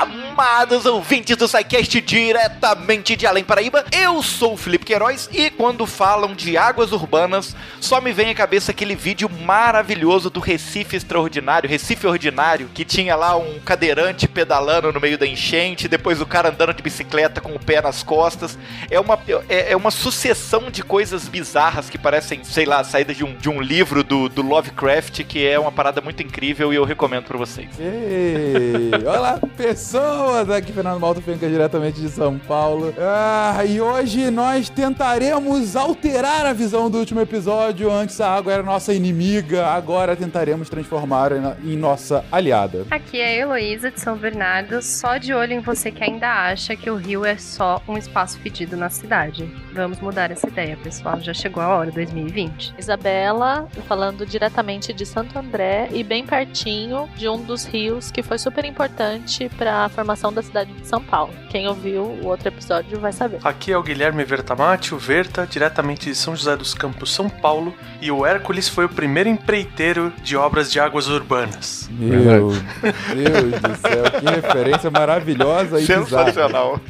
[0.00, 5.84] Amados ouvintes do SciCast diretamente de Além Paraíba, eu sou o Felipe Queiroz e quando
[5.86, 11.68] falam de águas urbanas, só me vem à cabeça aquele vídeo maravilhoso do Recife Extraordinário,
[11.68, 16.48] Recife Ordinário, que tinha lá um cadeirante pedalando no meio da enchente, depois o cara
[16.48, 18.58] andando de bicicleta com o pé nas costas.
[18.90, 19.18] É uma,
[19.50, 23.50] é, é uma sucessão de coisas bizarras que parecem, sei lá, saídas de um, de
[23.50, 27.36] um livro do, do Lovecraft, que é uma parada muito incrível e eu recomendo para
[27.36, 27.68] vocês.
[27.78, 29.38] Ei, olá,
[29.90, 30.48] pessoas!
[30.50, 32.94] Aqui Fernando Malto Fenca, diretamente de São Paulo.
[32.96, 37.90] Ah, e hoje nós tentaremos alterar a visão do último episódio.
[37.90, 41.32] Antes a água era nossa inimiga, agora tentaremos transformar
[41.64, 42.86] em nossa aliada.
[42.88, 46.76] Aqui é a Heloísa de São Bernardo, só de olho em você que ainda acha
[46.76, 49.52] que o rio é só um espaço fedido na cidade.
[49.72, 51.18] Vamos mudar essa ideia, pessoal.
[51.20, 52.74] Já chegou a hora, 2020.
[52.78, 58.38] Isabela, falando diretamente de Santo André e bem pertinho de um dos rios que foi
[58.38, 61.32] super importante para a formação da cidade de São Paulo.
[61.48, 63.38] Quem ouviu o outro episódio vai saber.
[63.44, 67.74] Aqui é o Guilherme Vertamati, o Verta, diretamente de São José dos Campos, São Paulo,
[68.00, 71.88] e o Hércules foi o primeiro empreiteiro de obras de águas urbanas.
[71.92, 76.80] Meu Deus do céu, que referência maravilhosa e Sensacional.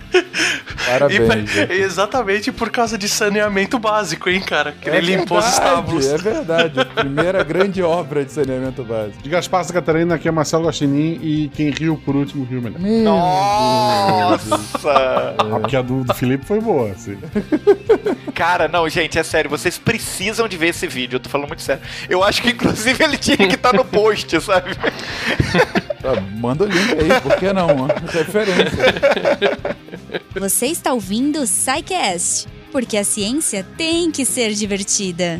[0.86, 1.54] Parabéns.
[1.56, 4.72] E, exatamente por causa de saneamento básico, hein, cara?
[4.72, 6.06] Que é ele limpou os estábulos.
[6.06, 9.22] É verdade, primeira grande obra de saneamento básico.
[9.22, 12.79] De Gaspar Santa Catarina, aqui é Marcelo Gostinin e quem riu por último riu melhor.
[12.80, 14.48] Meu Nossa!
[15.38, 17.18] Ah, porque a do, do Felipe foi boa, assim.
[18.34, 21.60] Cara, não, gente, é sério, vocês precisam de ver esse vídeo, eu tô falando muito
[21.62, 21.82] sério.
[22.08, 24.74] Eu acho que inclusive ele tinha que estar no post, sabe?
[26.00, 27.86] Tá, manda o link aí, por que não?
[28.10, 28.94] Referência.
[30.40, 35.38] Você está ouvindo o SciCast, porque a ciência tem que ser divertida.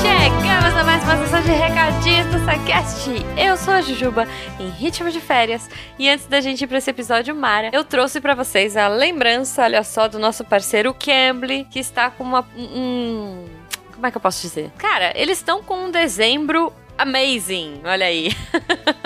[0.00, 1.50] Chegamos a mais uma sessão de
[2.18, 3.10] recadinhos do SciCast.
[3.36, 4.26] Eu sou a Jujuba,
[4.58, 5.68] em ritmo de férias.
[5.98, 9.62] E antes da gente ir pra esse episódio Mara, eu trouxe pra vocês a lembrança,
[9.62, 12.46] olha só, do nosso parceiro Cambly, que está com uma...
[12.56, 13.44] Um,
[13.94, 14.70] como é que eu posso dizer?
[14.78, 18.30] Cara, eles estão com um dezembro amazing, olha aí.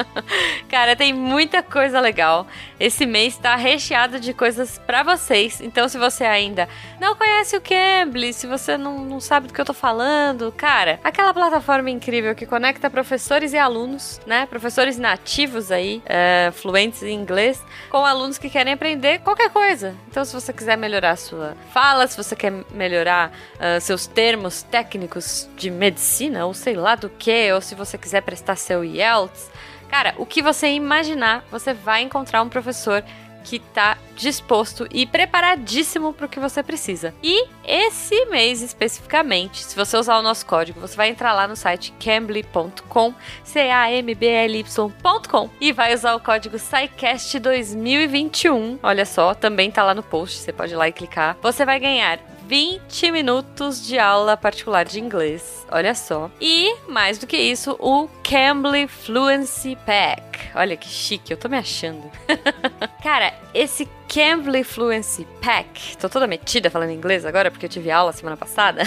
[0.69, 2.47] Cara, tem muita coisa legal.
[2.81, 5.61] Esse mês tá recheado de coisas para vocês.
[5.61, 6.67] Então, se você ainda
[6.99, 10.99] não conhece o Cambly, se você não, não sabe do que eu tô falando, cara,
[11.05, 14.47] aquela plataforma incrível que conecta professores e alunos, né?
[14.47, 19.95] Professores nativos aí, é, fluentes em inglês, com alunos que querem aprender qualquer coisa.
[20.09, 24.63] Então, se você quiser melhorar a sua fala, se você quer melhorar uh, seus termos
[24.63, 29.51] técnicos de medicina, ou sei lá do que, ou se você quiser prestar seu IELTS,
[29.89, 33.05] cara, o que você imaginar, você vai encontrar um professor
[33.43, 37.15] que tá disposto e preparadíssimo para o que você precisa.
[37.23, 41.57] E esse mês especificamente, se você usar o nosso código, você vai entrar lá no
[41.57, 43.13] site cambly.com,
[43.45, 48.79] c a m b l y.com e vai usar o código SciCast 2021.
[48.83, 51.37] Olha só, também tá lá no post, você pode ir lá e clicar.
[51.43, 55.62] Você vai ganhar 20 minutos de aula particular de inglês.
[55.75, 56.31] Olha só.
[56.39, 60.51] E, mais do que isso, o Cambly Fluency Pack.
[60.55, 62.11] Olha que chique, eu tô me achando.
[63.03, 68.13] Cara, esse Cambly Fluency Pack, tô toda metida falando inglês agora porque eu tive aula
[68.13, 68.83] semana passada.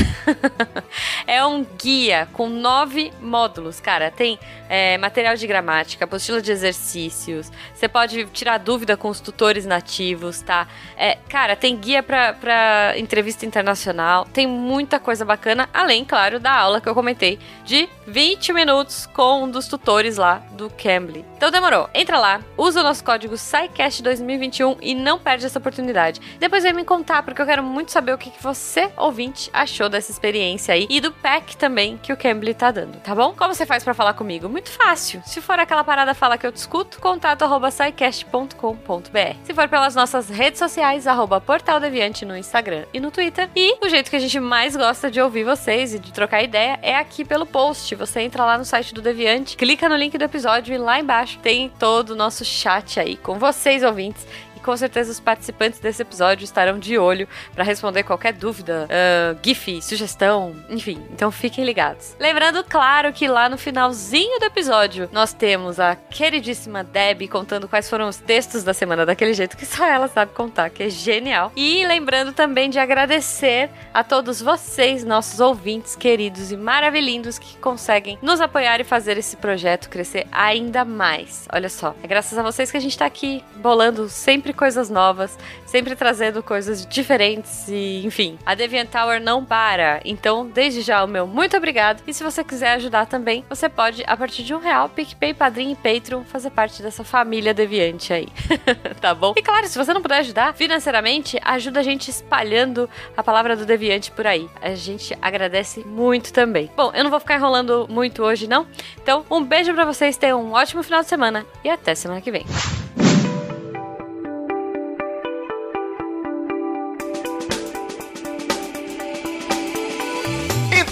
[1.25, 4.11] é um guia com nove módulos, cara.
[4.11, 4.37] Tem
[4.69, 7.51] é, material de gramática, apostila de exercícios.
[7.73, 10.67] Você pode tirar dúvida com os tutores nativos, tá?
[10.95, 14.25] É, cara, tem guia pra, pra entrevista internacional.
[14.31, 19.43] Tem muita coisa bacana, além, claro, da aula que eu comentei de 20 minutos com
[19.43, 21.25] um dos tutores lá do Cambly.
[21.35, 21.89] Então demorou.
[21.93, 26.21] Entra lá, usa o nosso código SciCast 2021 e não perde essa oportunidade.
[26.39, 30.11] Depois vem me contar, porque eu quero muito saber o que, você, ouvinte, achou dessa
[30.11, 33.33] experiência aí e do pack também que o Cambly tá dando, tá bom?
[33.35, 34.47] Como você faz para falar comigo?
[34.47, 35.21] Muito fácil.
[35.25, 37.65] Se for aquela parada fala que eu discuto, contato arroba.
[37.71, 43.49] Se for pelas nossas redes sociais, arroba Portal Deviante no Instagram e no Twitter.
[43.55, 46.77] E o jeito que a gente mais gosta de ouvir vocês e de trocar ideia
[46.81, 47.94] é aqui pelo post.
[47.95, 51.39] Você entra lá no site do Deviante, clica no link do episódio e lá embaixo
[51.39, 54.25] tem todo o nosso chat aí com vocês, ouvintes
[54.65, 59.79] com certeza os participantes desse episódio estarão de olho para responder qualquer dúvida, uh, GIF,
[59.79, 60.99] sugestão, enfim.
[61.13, 62.15] Então fiquem ligados.
[62.19, 67.87] Lembrando, claro, que lá no finalzinho do episódio nós temos a queridíssima Deb contando quais
[67.87, 71.51] foram os textos da semana daquele jeito que só ela sabe contar, que é genial.
[71.55, 78.17] E lembrando também de agradecer a todos vocês, nossos ouvintes queridos e maravilhindos que conseguem
[78.19, 81.47] nos apoiar e fazer esse projeto crescer ainda mais.
[81.53, 85.37] Olha só, é graças a vocês que a gente tá aqui bolando sempre coisas novas,
[85.65, 90.01] sempre trazendo coisas diferentes e, enfim, a Deviant Tower não para.
[90.05, 92.01] Então, desde já, o meu muito obrigado.
[92.07, 95.71] E se você quiser ajudar também, você pode, a partir de um real, PicPay, Padrim
[95.71, 98.27] e Patreon, fazer parte dessa família deviante aí.
[99.01, 99.33] tá bom?
[99.35, 103.65] E claro, se você não puder ajudar financeiramente, ajuda a gente espalhando a palavra do
[103.65, 104.49] deviante por aí.
[104.61, 106.69] A gente agradece muito também.
[106.75, 108.67] Bom, eu não vou ficar enrolando muito hoje, não.
[109.01, 112.31] Então, um beijo para vocês, tenham um ótimo final de semana e até semana que
[112.31, 112.45] vem.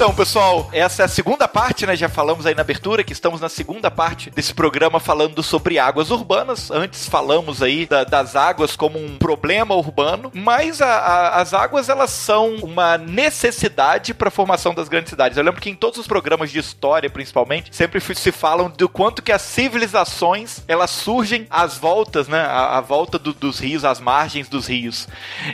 [0.04, 1.96] Então, pessoal, essa é a segunda parte, né?
[1.96, 6.12] Já falamos aí na abertura que estamos na segunda parte desse programa falando sobre águas
[6.12, 6.70] urbanas.
[6.70, 11.88] Antes falamos aí da, das águas como um problema urbano, mas a, a, as águas
[11.88, 15.38] elas são uma necessidade para a formação das grandes cidades.
[15.38, 19.22] Eu lembro que em todos os programas de história, principalmente, sempre se falam do quanto
[19.22, 22.42] que as civilizações elas surgem às voltas, né?
[22.42, 25.08] À, volta do, dos rios, às margens dos rios.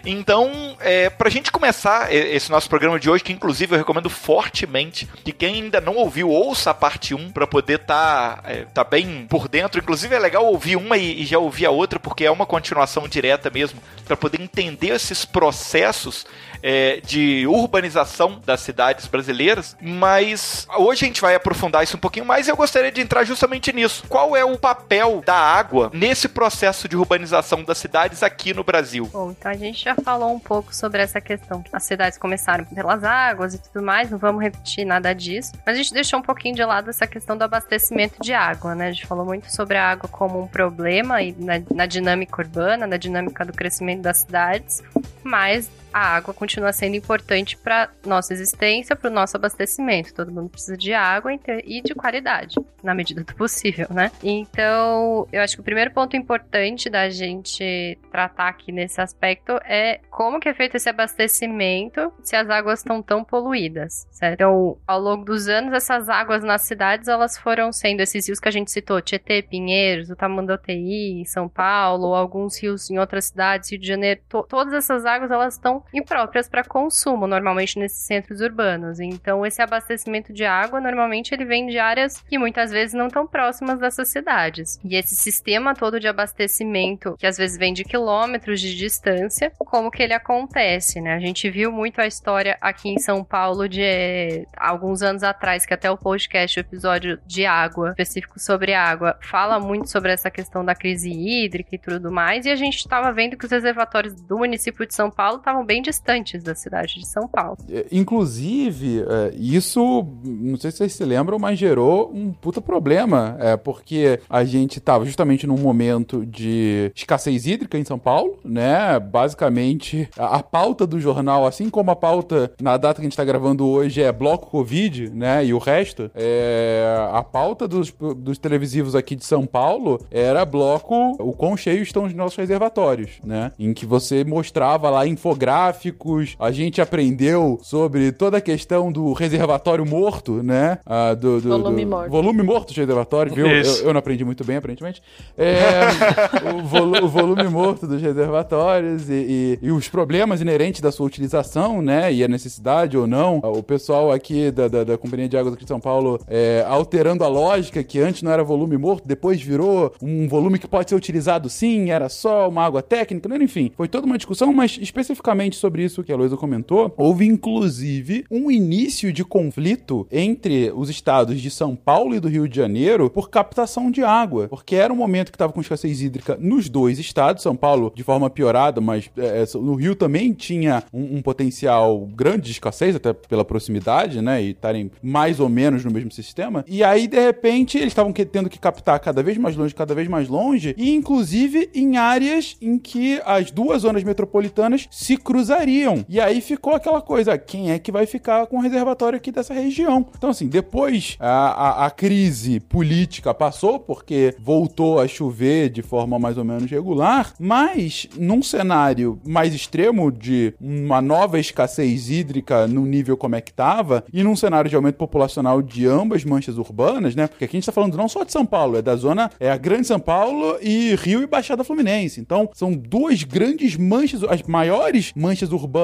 [0.03, 4.09] Então, é, para a gente começar esse nosso programa de hoje, que inclusive eu recomendo
[4.39, 8.65] fortemente que quem ainda não ouviu, ouça a parte 1 para poder estar tá, é,
[8.73, 9.81] tá bem por dentro.
[9.81, 13.05] Inclusive é legal ouvir uma e, e já ouvir a outra, porque é uma continuação
[13.05, 16.25] direta mesmo, para poder entender esses processos
[16.61, 22.25] é, de urbanização das cidades brasileiras, mas hoje a gente vai aprofundar isso um pouquinho
[22.25, 24.03] mais e eu gostaria de entrar justamente nisso.
[24.07, 29.09] Qual é o papel da água nesse processo de urbanização das cidades aqui no Brasil?
[29.11, 31.63] Bom, então a gente já falou um pouco sobre essa questão.
[31.71, 35.77] As cidades começaram pelas águas e tudo mais, não vamos repetir nada disso, mas a
[35.77, 38.87] gente deixou um pouquinho de lado essa questão do abastecimento de água, né?
[38.87, 42.85] A gente falou muito sobre a água como um problema e na, na dinâmica urbana,
[42.85, 44.83] na dinâmica do crescimento das cidades,
[45.23, 50.15] mas a água continua sendo importante para nossa existência, para o nosso abastecimento.
[50.15, 51.31] Todo mundo precisa de água
[51.63, 54.11] e de qualidade, na medida do possível, né?
[54.23, 59.99] Então, eu acho que o primeiro ponto importante da gente tratar aqui nesse aspecto é
[60.09, 64.33] como que é feito esse abastecimento se as águas estão tão poluídas, certo?
[64.33, 68.47] Então, ao longo dos anos, essas águas nas cidades, elas foram sendo esses rios que
[68.47, 73.79] a gente citou, Tietê, Pinheiros, o Tamanduateí, São Paulo, alguns rios em outras cidades, Rio
[73.79, 78.99] de Janeiro, to todas essas águas, elas estão impróprias para consumo, normalmente nesses centros urbanos.
[78.99, 83.27] Então, esse abastecimento de água, normalmente, ele vem de áreas que muitas vezes não estão
[83.27, 84.79] próximas dessas cidades.
[84.83, 89.91] E esse sistema todo de abastecimento, que às vezes vem de quilômetros de distância, como
[89.91, 91.15] que ele acontece, né?
[91.15, 95.65] A gente viu muito a história aqui em São Paulo de eh, alguns anos atrás,
[95.65, 100.29] que até o podcast, o episódio de água, específico sobre água, fala muito sobre essa
[100.29, 104.13] questão da crise hídrica e tudo mais, e a gente estava vendo que os reservatórios
[104.13, 107.57] do município de São Paulo estavam bem distantes da cidade de São Paulo.
[107.69, 113.37] É, inclusive, é, isso, não sei se vocês se lembram, mas gerou um puta problema,
[113.39, 118.99] é, porque a gente estava justamente num momento de escassez hídrica em São Paulo, né?
[118.99, 123.13] Basicamente, a, a pauta do jornal, assim como a pauta na data que a gente
[123.13, 125.45] está gravando hoje é bloco Covid, né?
[125.45, 131.15] E o resto, é, a pauta dos, dos televisivos aqui de São Paulo era bloco
[131.19, 133.51] o quão cheios estão os nossos reservatórios, né?
[133.57, 139.85] Em que você mostrava lá infográficos a gente aprendeu sobre toda a questão do reservatório
[139.85, 140.79] morto, né?
[140.85, 142.09] Ah, do, do, volume do, morto.
[142.09, 143.47] Volume morto de reservatório, viu?
[143.47, 145.01] Eu, eu, não aprendi muito bem, aparentemente.
[145.37, 150.91] É, o, volu, o, volume morto dos reservatórios e, e, e, os problemas inerentes da
[150.91, 152.13] sua utilização, né?
[152.13, 153.37] E a necessidade ou não.
[153.39, 157.23] O pessoal aqui da, da, da Companhia de Águas aqui de São Paulo é, alterando
[157.23, 160.95] a lógica que antes não era volume morto, depois virou um volume que pode ser
[160.95, 163.37] utilizado sim, era só uma água técnica, né?
[163.37, 163.71] enfim.
[163.75, 168.49] Foi toda uma discussão, mas especificamente sobre isso que a Luísa comentou, houve inclusive um
[168.49, 173.29] início de conflito entre os estados de São Paulo e do Rio de Janeiro por
[173.29, 177.43] captação de água, porque era um momento que estava com escassez hídrica nos dois estados,
[177.43, 182.07] São Paulo de forma piorada, mas é, é, no Rio também tinha um, um, potencial
[182.07, 186.65] grande de escassez, até pela proximidade, né, e estarem mais ou menos no mesmo sistema.
[186.67, 190.07] E aí, de repente, eles estavam tendo que captar cada vez mais longe, cada vez
[190.07, 195.59] mais longe, e inclusive em áreas em que as duas zonas metropolitanas se cruzam
[196.07, 199.53] E aí ficou aquela coisa, quem é que vai ficar com o reservatório aqui dessa
[199.53, 200.05] região?
[200.17, 206.19] Então, assim, depois a, a, a crise política passou, porque voltou a chover de forma
[206.19, 212.85] mais ou menos regular, mas num cenário mais extremo de uma nova escassez hídrica no
[212.85, 217.15] nível como é que estava, e num cenário de aumento populacional de ambas manchas urbanas,
[217.15, 217.27] né?
[217.27, 219.49] Porque aqui a gente está falando não só de São Paulo, é da zona, é
[219.49, 222.19] a Grande São Paulo e Rio e Baixada Fluminense.
[222.19, 225.78] Então, são duas grandes manchas, as maiores manchas urbanas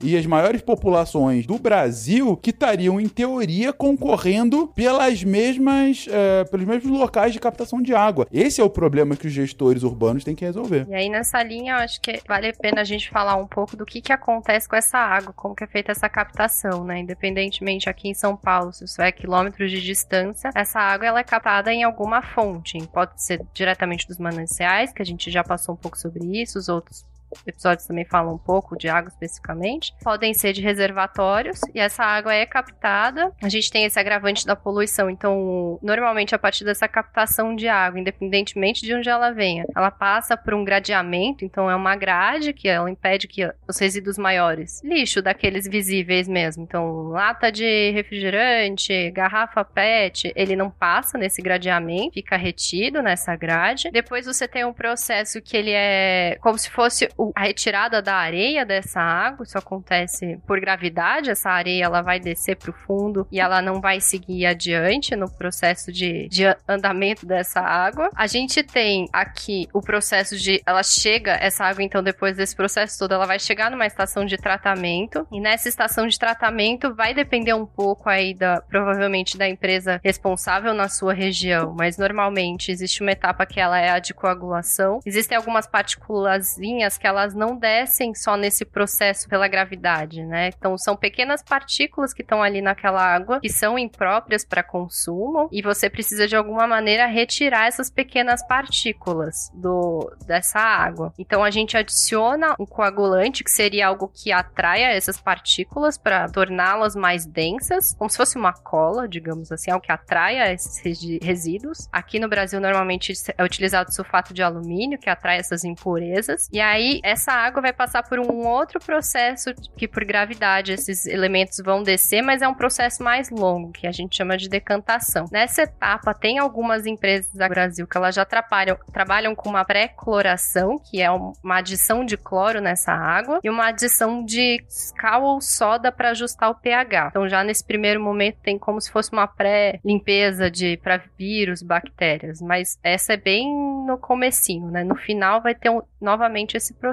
[0.00, 6.66] e as maiores populações do Brasil que estariam, em teoria, concorrendo pelas mesmas, é, pelos
[6.66, 8.26] mesmos locais de captação de água.
[8.32, 10.86] Esse é o problema que os gestores urbanos têm que resolver.
[10.88, 13.76] E aí, nessa linha, eu acho que vale a pena a gente falar um pouco
[13.76, 16.98] do que, que acontece com essa água, como que é feita essa captação, né?
[16.98, 21.24] Independentemente aqui em São Paulo, se isso é quilômetros de distância, essa água ela é
[21.24, 22.78] captada em alguma fonte.
[22.92, 26.68] Pode ser diretamente dos mananciais, que a gente já passou um pouco sobre isso, os
[26.68, 27.04] outros
[27.46, 32.34] episódios também falam um pouco de água especificamente, podem ser de reservatórios e essa água
[32.34, 33.32] é captada.
[33.42, 38.00] A gente tem esse agravante da poluição, então normalmente a partir dessa captação de água,
[38.00, 42.68] independentemente de onde ela venha, ela passa por um gradeamento, então é uma grade que
[42.68, 49.64] ela impede que os resíduos maiores, lixo daqueles visíveis mesmo, então lata de refrigerante, garrafa
[49.64, 53.90] PET, ele não passa nesse gradeamento, fica retido nessa grade.
[53.90, 58.64] Depois você tem um processo que ele é como se fosse a retirada da areia
[58.64, 63.40] dessa água, isso acontece por gravidade, essa areia ela vai descer para o fundo e
[63.40, 68.10] ela não vai seguir adiante no processo de, de andamento dessa água.
[68.14, 72.98] A gente tem aqui o processo de, ela chega, essa água então depois desse processo
[72.98, 77.54] todo, ela vai chegar numa estação de tratamento e nessa estação de tratamento vai depender
[77.54, 83.12] um pouco aí da, provavelmente da empresa responsável na sua região, mas normalmente existe uma
[83.12, 85.00] etapa que ela é a de coagulação.
[85.04, 90.48] Existem algumas partículazinhas que que elas não descem só nesse processo pela gravidade, né?
[90.48, 95.62] Então são pequenas partículas que estão ali naquela água que são impróprias para consumo e
[95.62, 101.14] você precisa de alguma maneira retirar essas pequenas partículas do dessa água.
[101.16, 106.96] Então a gente adiciona um coagulante que seria algo que atraia essas partículas para torná-las
[106.96, 111.88] mais densas, como se fosse uma cola, digamos assim, algo que atraia esses resíduos.
[111.92, 116.48] Aqui no Brasil normalmente é utilizado sulfato de alumínio que atrai essas impurezas.
[116.52, 121.58] E aí essa água vai passar por um outro processo que por gravidade esses elementos
[121.64, 125.26] vão descer, mas é um processo mais longo, que a gente chama de decantação.
[125.30, 130.78] Nessa etapa, tem algumas empresas do Brasil que elas já trabalham, trabalham com uma pré-cloração,
[130.78, 134.64] que é uma adição de cloro nessa água, e uma adição de
[134.96, 137.08] cal ou soda para ajustar o pH.
[137.10, 142.40] Então, já nesse primeiro momento, tem como se fosse uma pré-limpeza de para vírus, bactérias,
[142.40, 143.46] mas essa é bem
[143.86, 144.84] no comecinho, né?
[144.84, 146.85] No final vai ter um, novamente esse processo.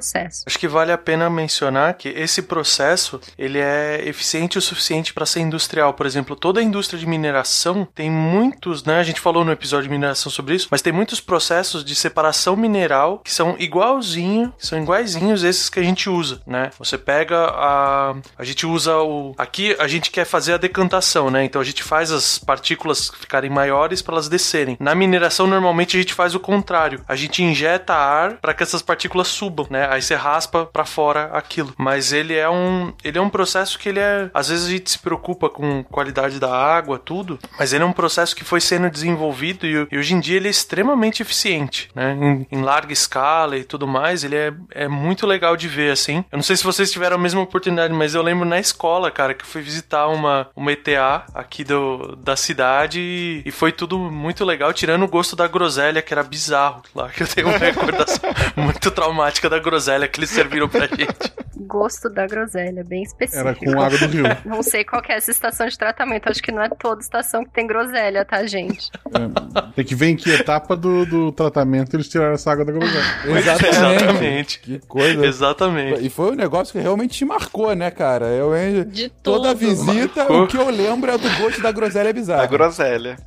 [0.46, 5.26] Acho que vale a pena mencionar que esse processo ele é eficiente o suficiente para
[5.26, 5.94] ser industrial.
[5.94, 9.00] Por exemplo, toda a indústria de mineração tem muitos, né?
[9.00, 12.56] A gente falou no episódio de mineração sobre isso, mas tem muitos processos de separação
[12.56, 16.72] mineral que são igualzinho, que são iguaizinhos esses que a gente usa, né?
[16.78, 21.44] Você pega a a gente usa o aqui a gente quer fazer a decantação, né?
[21.44, 24.78] Então a gente faz as partículas ficarem maiores para elas descerem.
[24.80, 27.04] Na mineração normalmente a gente faz o contrário.
[27.08, 29.83] A gente injeta ar para que essas partículas subam, né?
[29.90, 31.74] Aí você raspa para fora aquilo.
[31.78, 34.90] Mas ele é um ele é um processo que ele é às vezes a gente
[34.90, 38.90] se preocupa com qualidade da água, tudo, mas ele é um processo que foi sendo
[38.90, 42.14] desenvolvido e, e hoje em dia ele é extremamente eficiente, né?
[42.14, 46.24] Em, em, larga escala e tudo mais, ele é, é muito legal de ver assim.
[46.32, 49.34] Eu não sei se vocês tiveram a mesma oportunidade, mas eu lembro na escola, cara,
[49.34, 53.98] que eu fui visitar uma uma ETA aqui do, da cidade e, e foi tudo
[53.98, 57.58] muito legal, tirando o gosto da groselha que era bizarro lá, que eu tenho uma
[57.58, 59.73] recordação muito traumática da groselha
[60.12, 61.34] que eles serviram pra gente.
[61.66, 63.48] Gosto da groselha, bem específico.
[63.48, 64.24] Era com água do rio.
[64.46, 66.30] Não sei qual é essa estação de tratamento.
[66.30, 68.90] Acho que não é toda estação que tem groselha, tá, gente?
[69.08, 72.72] É, tem que ver em que etapa do, do tratamento eles tiraram essa água da
[72.72, 73.04] groselha.
[73.38, 74.04] Exatamente.
[74.04, 74.60] Exatamente.
[74.60, 75.26] Que coisa.
[75.26, 76.06] Exatamente.
[76.06, 78.26] E foi um negócio que realmente te marcou, né, cara?
[78.28, 78.52] Eu,
[78.86, 79.58] De toda tudo.
[79.58, 80.44] visita, Marcou.
[80.44, 82.44] o que eu lembro é do gosto da groselha bizarra.
[82.44, 83.18] A groselha.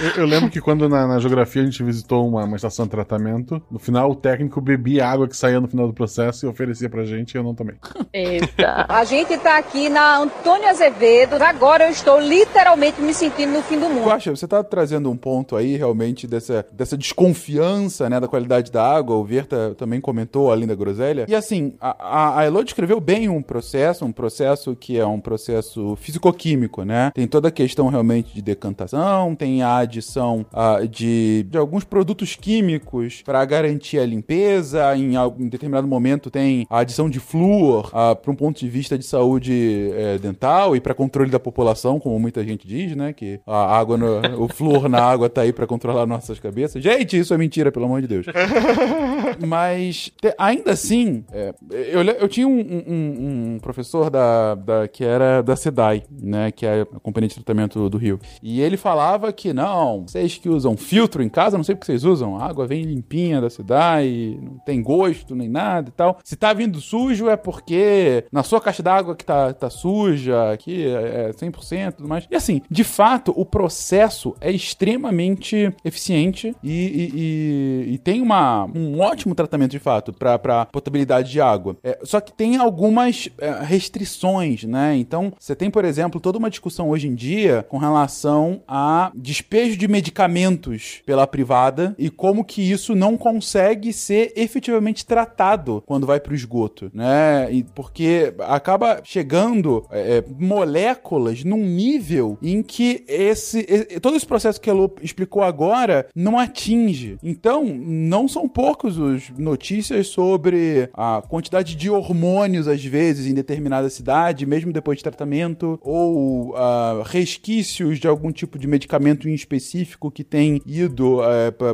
[0.00, 2.90] Eu, eu lembro que quando na, na geografia a gente visitou uma, uma estação de
[2.90, 6.48] tratamento, no final o técnico bebia a água que saía no final do processo e
[6.48, 7.76] oferecia pra gente e eu não tomei.
[8.12, 8.86] Eita.
[8.88, 11.34] A gente tá aqui na Antônio Azevedo.
[11.42, 14.06] Agora eu estou literalmente me sentindo no fim do mundo.
[14.06, 18.84] Guaxa, você tá trazendo um ponto aí realmente dessa, dessa desconfiança, né, da qualidade da
[18.84, 19.16] água.
[19.16, 21.26] O Verta também comentou além da groselha.
[21.28, 25.20] E assim, a, a, a Elo descreveu bem um processo, um processo que é um
[25.20, 27.10] processo físico-químico, né?
[27.14, 32.36] Tem toda a questão realmente de decantação, tem a adição ah, de, de alguns produtos
[32.36, 34.96] químicos para garantir a limpeza.
[34.96, 39.04] Em, em determinado momento tem a adição de flúor para um ponto de vista de
[39.04, 43.12] saúde eh, dental e para controle da população, como muita gente diz, né?
[43.12, 46.82] Que a água, no- o flúor na água tá aí para controlar nossas cabeças.
[46.82, 48.26] Gente, isso é mentira, pelo amor de Deus.
[49.46, 55.04] Mas te- ainda assim, é, eu, eu tinha um, um- um professor da, da- que
[55.04, 56.50] era da SEDAI, né?
[56.52, 58.18] Que é a Companhia de Tratamento do Rio.
[58.42, 62.04] E ele falava que não, vocês que usam filtro em casa, não sei porque vocês
[62.04, 66.18] usam, a água vem limpinha da SEDAI, não tem gosto nem nada e tal.
[66.22, 70.86] Se tá vindo sujo é porque na sua caixa d'água que tá, tá suja, aqui
[70.86, 72.26] é 100% e tudo mais.
[72.30, 78.64] E assim, de fato, o processo é extremamente eficiente e, e- e- e tem uma,
[78.74, 81.76] um ótimo tratamento, de fato, para potabilidade de água.
[81.82, 84.96] É, só que tem algumas é, restrições, né?
[84.96, 89.76] Então, você tem, por exemplo, toda uma discussão hoje em dia com relação a despejo
[89.76, 96.20] de medicamentos pela privada e como que isso não consegue ser efetivamente tratado quando vai
[96.20, 97.48] para o esgoto, né?
[97.50, 104.26] E porque acaba chegando é, é, moléculas num nível em que esse, e- todo esse
[104.26, 107.18] processo que a Lu explicou agora não atinge.
[107.22, 113.90] Então, não são poucos os notícias sobre a quantidade de hormônios, às vezes, em determinada
[113.90, 120.10] cidade, mesmo depois de tratamento, ou ah, resquícios de algum tipo de medicamento em específico
[120.10, 121.18] que tem ido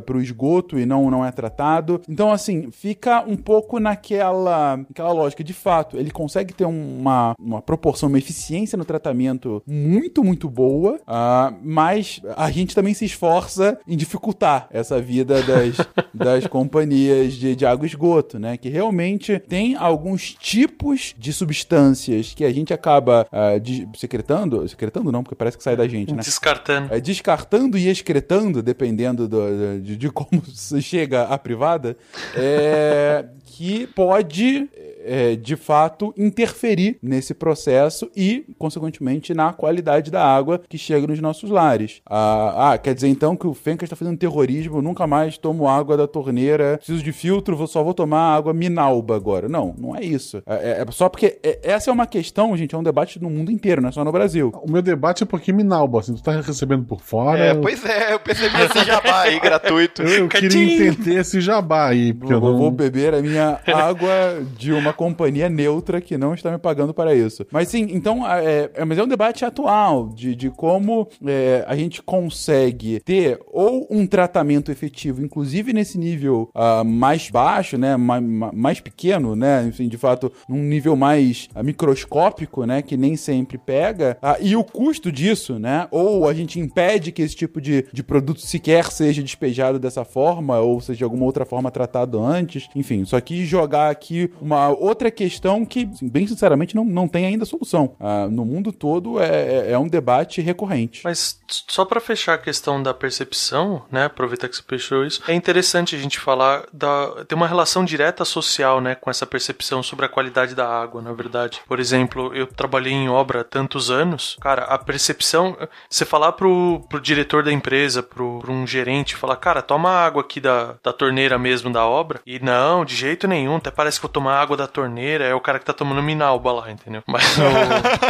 [0.04, 2.00] para o esgoto e não, não é tratado.
[2.08, 5.42] Então, assim, fica um pouco naquela, naquela lógica.
[5.44, 11.00] De fato, ele consegue ter uma, uma proporção, uma eficiência no tratamento muito, muito boa,
[11.06, 15.76] ah, mas a gente também se esforça em dificultar essa vida das,
[16.14, 18.56] das companhias de, de água e esgoto, né?
[18.56, 25.10] Que realmente tem alguns tipos de substâncias que a gente acaba ah, de- secretando, secretando
[25.12, 26.22] não, porque parece que sai da gente, né?
[26.22, 26.94] Descartando.
[26.94, 27.39] É, descartando
[27.78, 30.42] e excretando, dependendo do- de, de como
[30.80, 31.96] chega à privada,
[32.34, 34.68] é, que pode,
[35.04, 41.20] é, de fato, interferir nesse processo e, consequentemente, na qualidade da água que chega nos
[41.20, 42.00] nossos lares.
[42.08, 45.66] Ah, ah, quer dizer então que o Fencas está fazendo terrorismo, eu nunca mais tomo
[45.68, 49.48] água da torneira, preciso de filtro, vou, só vou tomar água minalba agora.
[49.48, 50.42] Não, não é isso.
[50.46, 53.28] É, é- é só porque é- essa é uma questão, gente, é um debate no
[53.28, 54.52] mundo inteiro, não é só no Brasil.
[54.62, 57.38] O meu debate é um pouquinho minalba, assim, tu tá recebendo por fora.
[57.46, 60.02] É, eu- pois é, eu percebi esse jabá aí gratuito.
[60.02, 62.70] Eu, eu queria entender esse jabá aí, porque eu Eu vou não...
[62.70, 64.10] beber a minha água
[64.56, 67.46] de uma companhia neutra que não está me pagando para isso.
[67.50, 71.76] Mas sim, então, é, é- mas é um debate atual de, de como é, a
[71.76, 78.20] gente consegue ter ou um tratamento efetivo, inclusive nesse nível ah, mais baixo, né, ma-
[78.20, 83.16] ma- mais pequeno, né, enfim, de fato, num nível mais ah, microscópico, né, que nem
[83.16, 87.60] sempre pega, ah, e o custo disso, né, ou a gente impede que esse tipo
[87.60, 92.22] de, de produto sequer seja despejado dessa forma, ou seja, de alguma outra forma tratado
[92.22, 97.06] antes, enfim, só quis jogar aqui uma outra questão que, assim, bem sinceramente, não, não
[97.06, 97.94] tem ainda solução.
[98.00, 101.02] Ah, no mundo todo é, é- é um debate recorrente.
[101.04, 104.06] Mas só pra fechar a questão da percepção, né?
[104.06, 108.24] Aproveitar que você fechou isso, é interessante a gente falar da tem uma relação direta
[108.24, 111.60] social, né, com essa percepção sobre a qualidade da água, na verdade.
[111.68, 115.56] Por exemplo, eu trabalhei em obra há tantos anos, cara, a percepção,
[115.88, 120.22] você falar pro, pro diretor da empresa, pro, pro um gerente, falar, cara, toma água
[120.22, 124.02] aqui da, da torneira mesmo da obra, e não, de jeito nenhum, até parece que
[124.02, 127.02] vou tomar água da torneira, é o cara que tá tomando minalba lá, entendeu?
[127.06, 127.36] Mas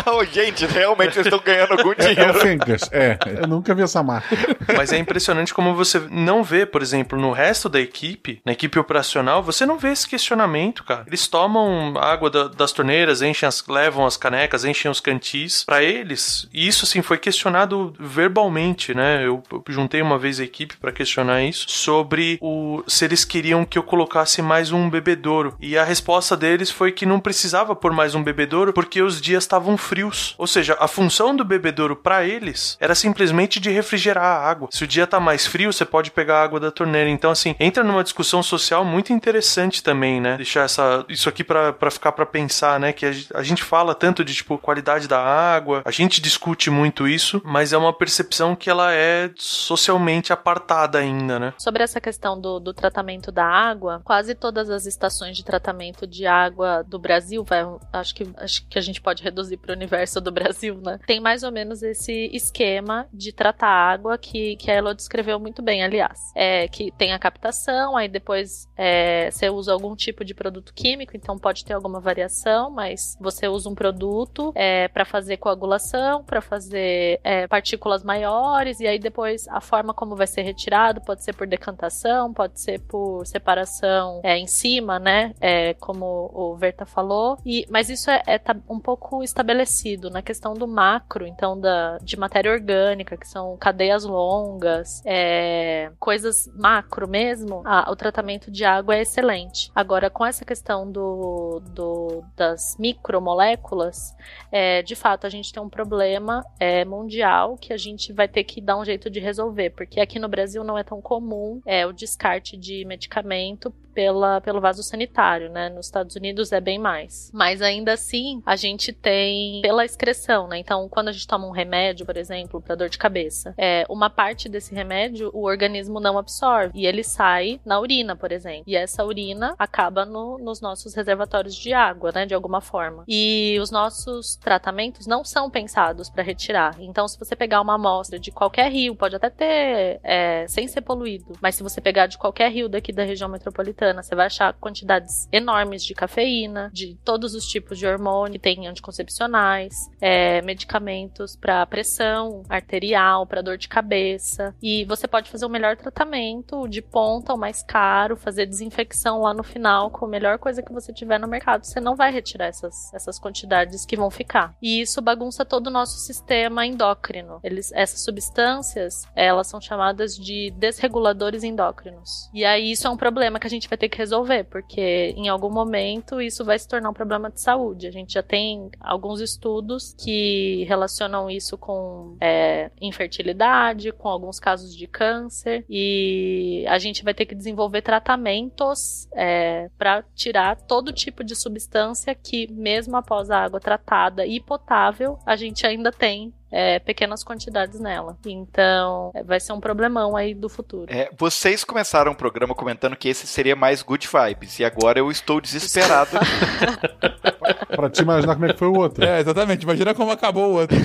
[0.06, 2.34] o, gente, realmente vocês estão ganhando algum É o dinheiro.
[2.40, 3.18] Fencas, é.
[3.40, 4.28] Eu nunca vi essa marca.
[4.76, 8.78] Mas é impressionante como você não vê, por exemplo, no resto da equipe, na equipe
[8.78, 11.04] operacional, você não vê esse questionamento, cara.
[11.06, 15.82] Eles tomam água da- das torneiras, enchem as, levam as canecas, enchem os cantis pra
[15.82, 16.48] eles.
[16.52, 19.26] E isso, assim, foi questionado verbalmente, né?
[19.26, 23.64] Eu, eu juntei uma vez a equipe pra questionar isso sobre o se eles queriam
[23.64, 25.56] que eu colocasse mais um bebedouro.
[25.58, 29.44] E a resposta deles foi que não precisava pôr mais um bebedouro porque os dias
[29.44, 30.34] estavam frios.
[30.38, 34.68] Ou seja, a função do bebedouro pra eles era simplesmente de refrigerar a água.
[34.70, 37.08] Se o dia tá mais frio, você pode pegar a água da torneira.
[37.08, 40.36] Então, assim, entra numa discussão social muito interessante também, né?
[40.36, 42.92] Deixar essa, isso aqui pra ficar pra pensar, né?
[42.92, 47.08] Que a, a gente fala tanto de, tipo, qualidade da água, a gente discute muito
[47.08, 51.54] isso, mas é uma percepção que ela é socialmente apartada ainda, né?
[51.58, 56.26] Sobre essa questão do, do tratamento da água, quase todas as estações de tratamento de
[56.26, 60.20] água do Brasil, vai, acho, que, acho que a gente pode reduzir para o universo
[60.20, 60.98] do Brasil, né?
[61.06, 65.62] Tem mais ou menos esse esquema de tratar água que, que a Elo descreveu muito
[65.62, 66.18] bem, aliás.
[66.34, 71.16] É que tem a captação, aí depois é, você usa algum tipo de produto químico,
[71.16, 76.40] então pode ter alguma variação, mas você usa um produto é, para fazer coagulação, para
[76.40, 81.34] fazer é, partículas maiores, e aí depois a forma como vai ser retirado pode ser
[81.34, 85.34] por decantação, pode ser por separação é, em cima, né?
[85.40, 87.38] É, como o Verta falou.
[87.44, 91.98] E, mas isso é, é tá um pouco estabelecido na questão do macro, então da,
[91.98, 97.62] de matéria orgânica, que são cadeias longas, é, coisas macro mesmo.
[97.88, 99.70] o tratamento de água é excelente.
[99.74, 104.14] Agora, com essa questão do, do das micromoléculas,
[104.50, 108.44] é, de fato, a gente tem um problema é, mundial que a gente vai ter
[108.44, 111.86] que dar um jeito de resolver, porque aqui no Brasil não é tão comum é,
[111.86, 115.68] o descarte de medicamento pela, pelo vaso sanitário, né?
[115.68, 117.30] Nos Estados Unidos é bem mais.
[117.34, 120.58] Mas ainda assim, a gente tem pela excreção, né?
[120.58, 124.08] Então, quando a gente toma um remédio, por exemplo, para dor de cabeça, é, uma
[124.08, 128.64] parte desse remédio o organismo não absorve e ele sai na urina, por exemplo.
[128.66, 132.24] E essa urina acaba no, nos nossos reservatórios de água, né?
[132.24, 133.04] De alguma forma.
[133.08, 136.76] E os nossos tratamentos não são pensados para retirar.
[136.78, 140.82] Então, se você pegar uma amostra de qualquer rio, pode até ter é, sem ser
[140.82, 144.52] poluído, mas se você pegar de qualquer rio daqui da região metropolitana você vai achar
[144.60, 151.66] quantidades enormes de cafeína, de todos os tipos de hormônio, tem anticoncepcionais, é, medicamentos para
[151.66, 154.54] pressão arterial, para dor de cabeça.
[154.62, 159.32] E você pode fazer o melhor tratamento, de ponta, o mais caro, fazer desinfecção lá
[159.32, 161.64] no final com a melhor coisa que você tiver no mercado.
[161.64, 164.54] Você não vai retirar essas, essas quantidades que vão ficar.
[164.60, 167.40] E isso bagunça todo o nosso sistema endócrino.
[167.42, 172.30] Eles, essas substâncias, elas são chamadas de desreguladores endócrinos.
[172.34, 175.28] E aí isso é um problema que a gente vai ter que resolver, porque em
[175.28, 177.86] algum momento isso vai se tornar um problema de saúde.
[177.86, 184.74] A gente já tem alguns estudos que relacionam isso com é, infertilidade, com alguns casos
[184.74, 191.22] de câncer, e a gente vai ter que desenvolver tratamentos é, para tirar todo tipo
[191.22, 196.78] de substância que, mesmo após a água tratada e potável, a gente ainda tem é,
[196.78, 198.18] pequenas quantidades nela.
[198.24, 200.86] Então, é, vai ser um problemão aí do futuro.
[200.88, 205.10] É, vocês começaram o programa comentando que esse seria mais good vibes, e agora eu
[205.10, 206.10] estou desesperado.
[207.54, 209.04] pra te imaginar como é que foi o outro.
[209.04, 209.62] É, exatamente.
[209.62, 210.76] Imagina como acabou o outro.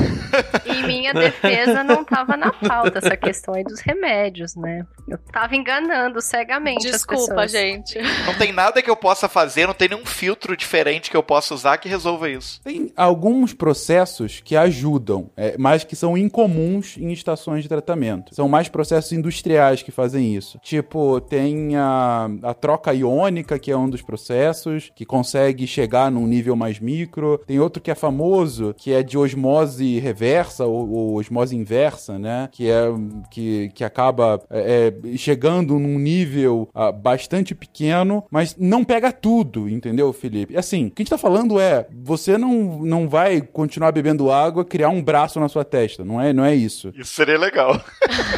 [0.66, 4.86] Em minha defesa, não tava na pauta essa questão aí dos remédios, né?
[5.08, 7.52] Eu tava enganando cegamente Desculpa, as pessoas.
[7.52, 8.00] gente.
[8.26, 11.54] Não tem nada que eu possa fazer, não tem nenhum filtro diferente que eu possa
[11.54, 12.62] usar que resolva isso.
[12.64, 15.30] Tem alguns processos que ajudam.
[15.38, 18.34] É, mas que são incomuns em estações de tratamento.
[18.34, 20.60] São mais processos industriais que fazem isso.
[20.62, 26.26] Tipo, tem a, a troca iônica, que é um dos processos, que consegue chegar num
[26.26, 27.40] nível mais micro.
[27.46, 32.50] Tem outro que é famoso, que é de osmose reversa, ou, ou osmose inversa, né?
[32.52, 32.86] Que é
[33.30, 39.70] que, que acaba é, é chegando num nível uh, bastante pequeno, mas não pega tudo,
[39.70, 40.58] entendeu, Felipe?
[40.58, 44.66] Assim, o que a gente tá falando é, você não, não vai continuar bebendo água,
[44.66, 46.04] criar um braço na sua testa.
[46.04, 46.92] Não é, não é isso.
[46.96, 47.80] Isso seria legal.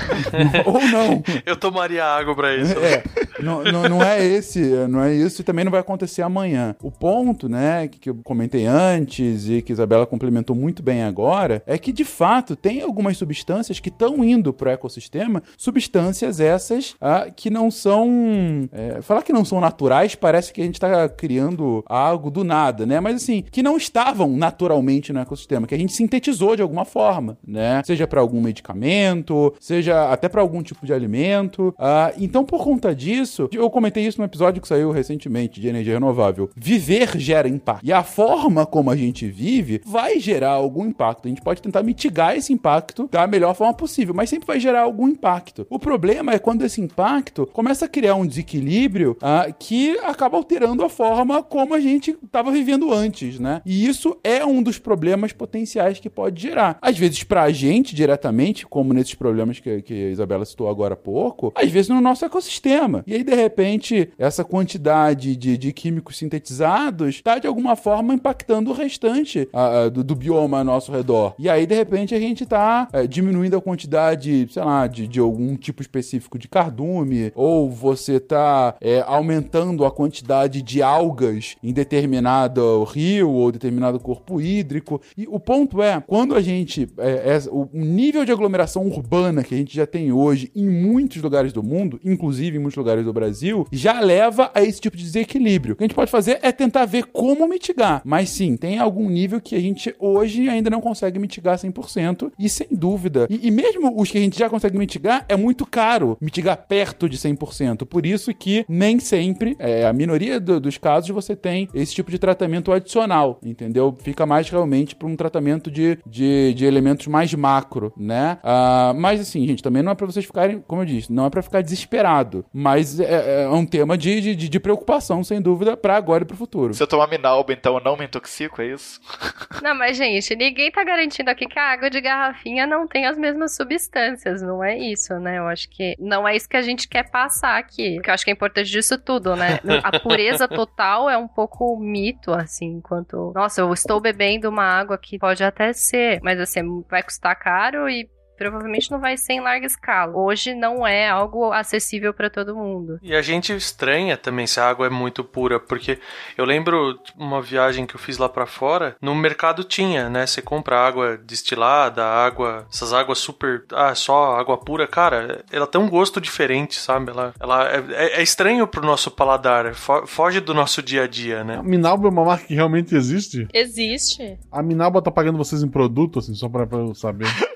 [0.65, 1.23] Ou não.
[1.45, 2.77] Eu tomaria água pra isso.
[2.79, 3.03] É,
[3.39, 6.75] não, não, não, é esse, não é isso e também não vai acontecer amanhã.
[6.81, 11.61] O ponto, né, que, que eu comentei antes e que Isabela complementou muito bem agora,
[11.65, 17.27] é que de fato tem algumas substâncias que estão indo pro ecossistema, substâncias essas ah,
[17.35, 18.69] que não são.
[18.71, 22.85] É, falar que não são naturais parece que a gente tá criando algo do nada,
[22.85, 22.99] né?
[22.99, 27.37] Mas assim, que não estavam naturalmente no ecossistema, que a gente sintetizou de alguma forma,
[27.45, 27.81] né?
[27.85, 31.73] Seja para algum medicamento, seja até para algum tipo de alimento.
[31.77, 35.93] Ah, então, por conta disso, eu comentei isso no episódio que saiu recentemente de energia
[35.93, 36.49] renovável.
[36.55, 37.85] Viver gera impacto.
[37.87, 41.25] E a forma como a gente vive vai gerar algum impacto.
[41.25, 44.81] A gente pode tentar mitigar esse impacto da melhor forma possível, mas sempre vai gerar
[44.81, 45.65] algum impacto.
[45.69, 50.83] O problema é quando esse impacto começa a criar um desequilíbrio ah, que acaba alterando
[50.83, 53.61] a forma como a gente estava vivendo antes, né?
[53.65, 56.77] E isso é um dos problemas potenciais que pode gerar.
[56.81, 60.97] Às vezes, pra gente diretamente, como nesses problemas que, que a Isabela citou agora há
[60.97, 63.01] pouco, às vezes no nosso ecossistema.
[63.07, 68.71] E aí, de repente, essa quantidade de, de químicos sintetizados está, de alguma forma, impactando
[68.71, 71.33] o restante a, do, do, bioma ao nosso redor.
[71.39, 75.19] E aí, de repente, a gente está é, diminuindo a quantidade, sei lá, de, de
[75.19, 81.71] algum tipo específico de cardume, ou você está é, aumentando a quantidade de algas em
[81.71, 84.99] determinado rio ou determinado corpo hídrico.
[85.17, 86.89] E o ponto é, quando a gente.
[86.97, 91.21] É, é, o nível de aglomeração urbana que a gente já tem hoje em muitos
[91.21, 95.03] lugares do mundo, inclusive em muitos lugares do Brasil já leva a esse tipo de
[95.03, 95.73] desequilíbrio.
[95.73, 98.01] O que a gente pode fazer é tentar ver como mitigar.
[98.05, 102.31] Mas sim, tem algum nível que a gente hoje ainda não consegue mitigar 100%.
[102.39, 103.27] E sem dúvida.
[103.29, 107.09] E, e mesmo os que a gente já consegue mitigar, é muito caro mitigar perto
[107.09, 107.85] de 100%.
[107.85, 112.09] Por isso que nem sempre, é, a minoria do- dos casos, você tem esse tipo
[112.11, 113.95] de tratamento adicional, entendeu?
[114.01, 118.37] Fica mais realmente para um tratamento de, de, de elementos mais macro, né?
[118.43, 121.29] Ah, mas assim, gente, também não é para vocês ficarem, como eu disse, não é
[121.29, 122.45] para ficar desesperado.
[122.53, 126.25] Mas é, é um tema de, de, de- de preocupação, sem dúvida, para agora e
[126.25, 126.73] para o futuro.
[126.73, 129.01] Se eu tomar Minalba, então eu não me intoxico, é isso?
[129.61, 133.17] Não, mas, gente, ninguém tá garantindo aqui que a água de garrafinha não tem as
[133.17, 135.39] mesmas substâncias, não é isso, né?
[135.39, 137.97] Eu acho que não é isso que a gente quer passar aqui.
[137.97, 139.59] O que eu acho que é importante disso tudo, né?
[139.83, 143.31] A pureza total é um pouco mito, assim, enquanto.
[143.33, 147.89] Nossa, eu estou bebendo uma água que pode até ser, mas assim, vai custar caro
[147.89, 148.07] e.
[148.37, 150.15] Provavelmente não vai ser em larga escala.
[150.15, 152.99] Hoje não é algo acessível para todo mundo.
[153.01, 155.99] E a gente estranha também se a água é muito pura, porque
[156.37, 160.25] eu lembro uma viagem que eu fiz lá pra fora, no mercado tinha, né?
[160.27, 165.79] Você compra água destilada, água, essas águas super, ah, só água pura, cara, ela tem
[165.81, 167.11] um gosto diferente, sabe?
[167.11, 171.07] Ela, ela é, é- é estranho pro nosso paladar, fo- foge do nosso dia a
[171.07, 171.57] dia, né?
[171.57, 173.47] A Minalba é uma marca que realmente existe?
[173.53, 174.37] Existe.
[174.51, 177.25] A Minalba tá pagando vocês em produto, assim, só pra eu saber.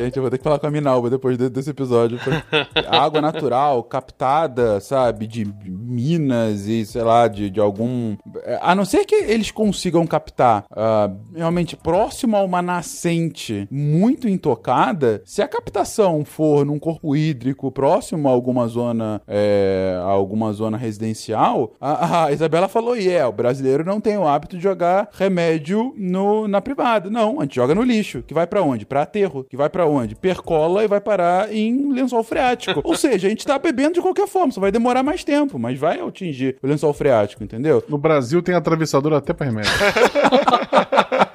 [0.00, 2.18] Gente, eu vou ter que falar com a Minalba depois de- desse episódio.
[2.88, 8.16] Água natural, captada, sabe, de minas e, sei lá, de, de algum.
[8.60, 15.22] A não ser que eles consigam captar ah, realmente próximo a uma nascente muito intocada,
[15.24, 20.76] se a captação for num corpo hídrico próximo a alguma zona, é, a alguma zona
[20.76, 25.08] residencial, a, a Isabela falou: e é, o brasileiro não tem o hábito de jogar
[25.12, 27.10] remédio no, na privada.
[27.10, 28.86] Não, a gente joga no lixo, que vai pra onde?
[28.86, 30.14] Pra aterro, que vai pra onde?
[30.14, 32.80] Percola e vai parar em lençol freático.
[32.84, 35.78] Ou seja, a gente tá bebendo de qualquer forma, só vai demorar mais tempo, mas
[35.78, 37.82] vai atingir o lençol freático, entendeu?
[37.88, 39.70] No Brasil tem atravessador até pra remédio.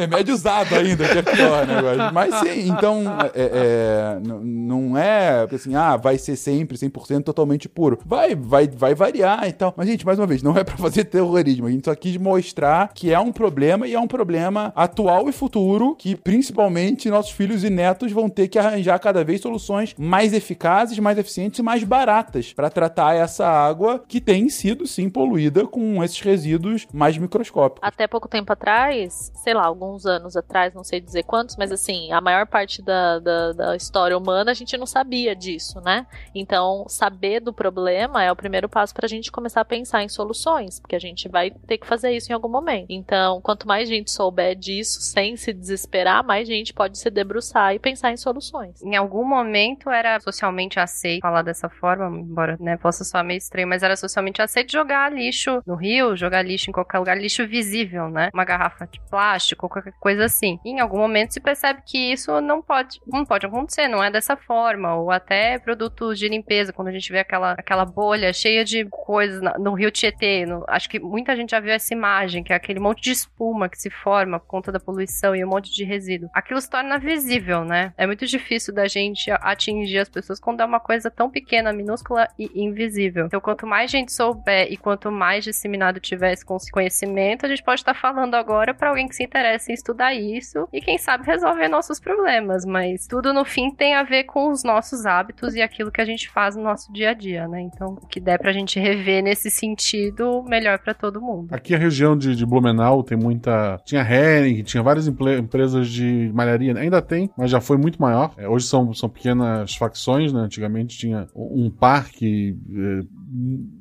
[0.00, 2.10] Remédio usado ainda, que é pior, né?
[2.12, 3.02] Mas sim, então,
[3.34, 7.98] é, é, não é assim, ah, vai ser sempre 100% totalmente puro.
[8.04, 9.74] Vai, vai, vai variar e tal.
[9.76, 11.66] Mas, gente, mais uma vez, não é pra fazer terrorismo.
[11.66, 15.32] A gente só quis mostrar que é um problema e é um problema atual e
[15.32, 20.32] futuro que, principalmente, nossos filhos e netos vão ter que arranjar cada vez soluções mais
[20.32, 25.66] eficazes, mais eficientes e mais baratas pra tratar essa água que tem sido, sim, poluída
[25.66, 27.86] com esses resíduos mais microscópicos.
[27.86, 32.12] Até pouco tempo atrás, sei lá, alguns anos atrás, não sei dizer quantos, mas assim,
[32.12, 36.06] a maior parte da, da, da história humana a gente não sabia disso, né?
[36.34, 40.78] Então, saber do problema é o primeiro passo pra gente começar a pensar em soluções,
[40.78, 42.86] porque a gente vai ter que fazer isso em algum momento.
[42.88, 47.78] Então, quanto mais gente souber disso, sem se desesperar, mais gente pode se debruçar e
[47.78, 48.80] pensar em soluções.
[48.82, 53.68] Em algum momento era socialmente aceito falar dessa forma, embora né, possa soar meio estranho,
[53.68, 58.08] mas era socialmente aceito jogar lixo no rio, jogar lixo em qualquer lugar, lixo visível,
[58.08, 58.30] né?
[58.32, 60.58] Uma garrafa de plástico, qualquer coisa assim.
[60.64, 64.10] E em algum momento se percebe que isso não pode, não pode acontecer, não é
[64.10, 64.94] dessa forma.
[64.96, 69.40] Ou até produtos de limpeza, quando a gente vê aquela, aquela bolha cheia de coisas
[69.58, 70.44] no rio Tietê.
[70.46, 73.68] no- acho que muita gente já viu essa imagem, que é aquele monte de espuma
[73.68, 76.28] que se forma por conta da poluição e um monte de resíduo.
[76.34, 77.92] Aquilo se torna visível, né?
[77.96, 82.28] É muito difícil da gente atingir as pessoas quando é uma coisa tão pequena, minúscula
[82.38, 83.26] e invisível.
[83.26, 87.80] Então, quanto mais gente souber e quanto mais disseminado tiver esse conhecimento, a gente pode
[87.80, 92.00] estar falando agora para alguém que se interessa estudar isso e quem sabe resolver nossos
[92.00, 96.00] problemas, mas tudo no fim tem a ver com os nossos hábitos e aquilo que
[96.00, 97.60] a gente faz no nosso dia a dia, né?
[97.60, 101.54] Então, o que der pra gente rever nesse sentido, melhor pra todo mundo.
[101.54, 103.80] Aqui a região de, de Blumenau tem muita.
[103.84, 106.76] Tinha Hering, tinha várias empresas de malharia.
[106.76, 108.32] Ainda tem, mas já foi muito maior.
[108.36, 110.40] É, hoje são, são pequenas facções, né?
[110.40, 113.00] Antigamente tinha um um parque é,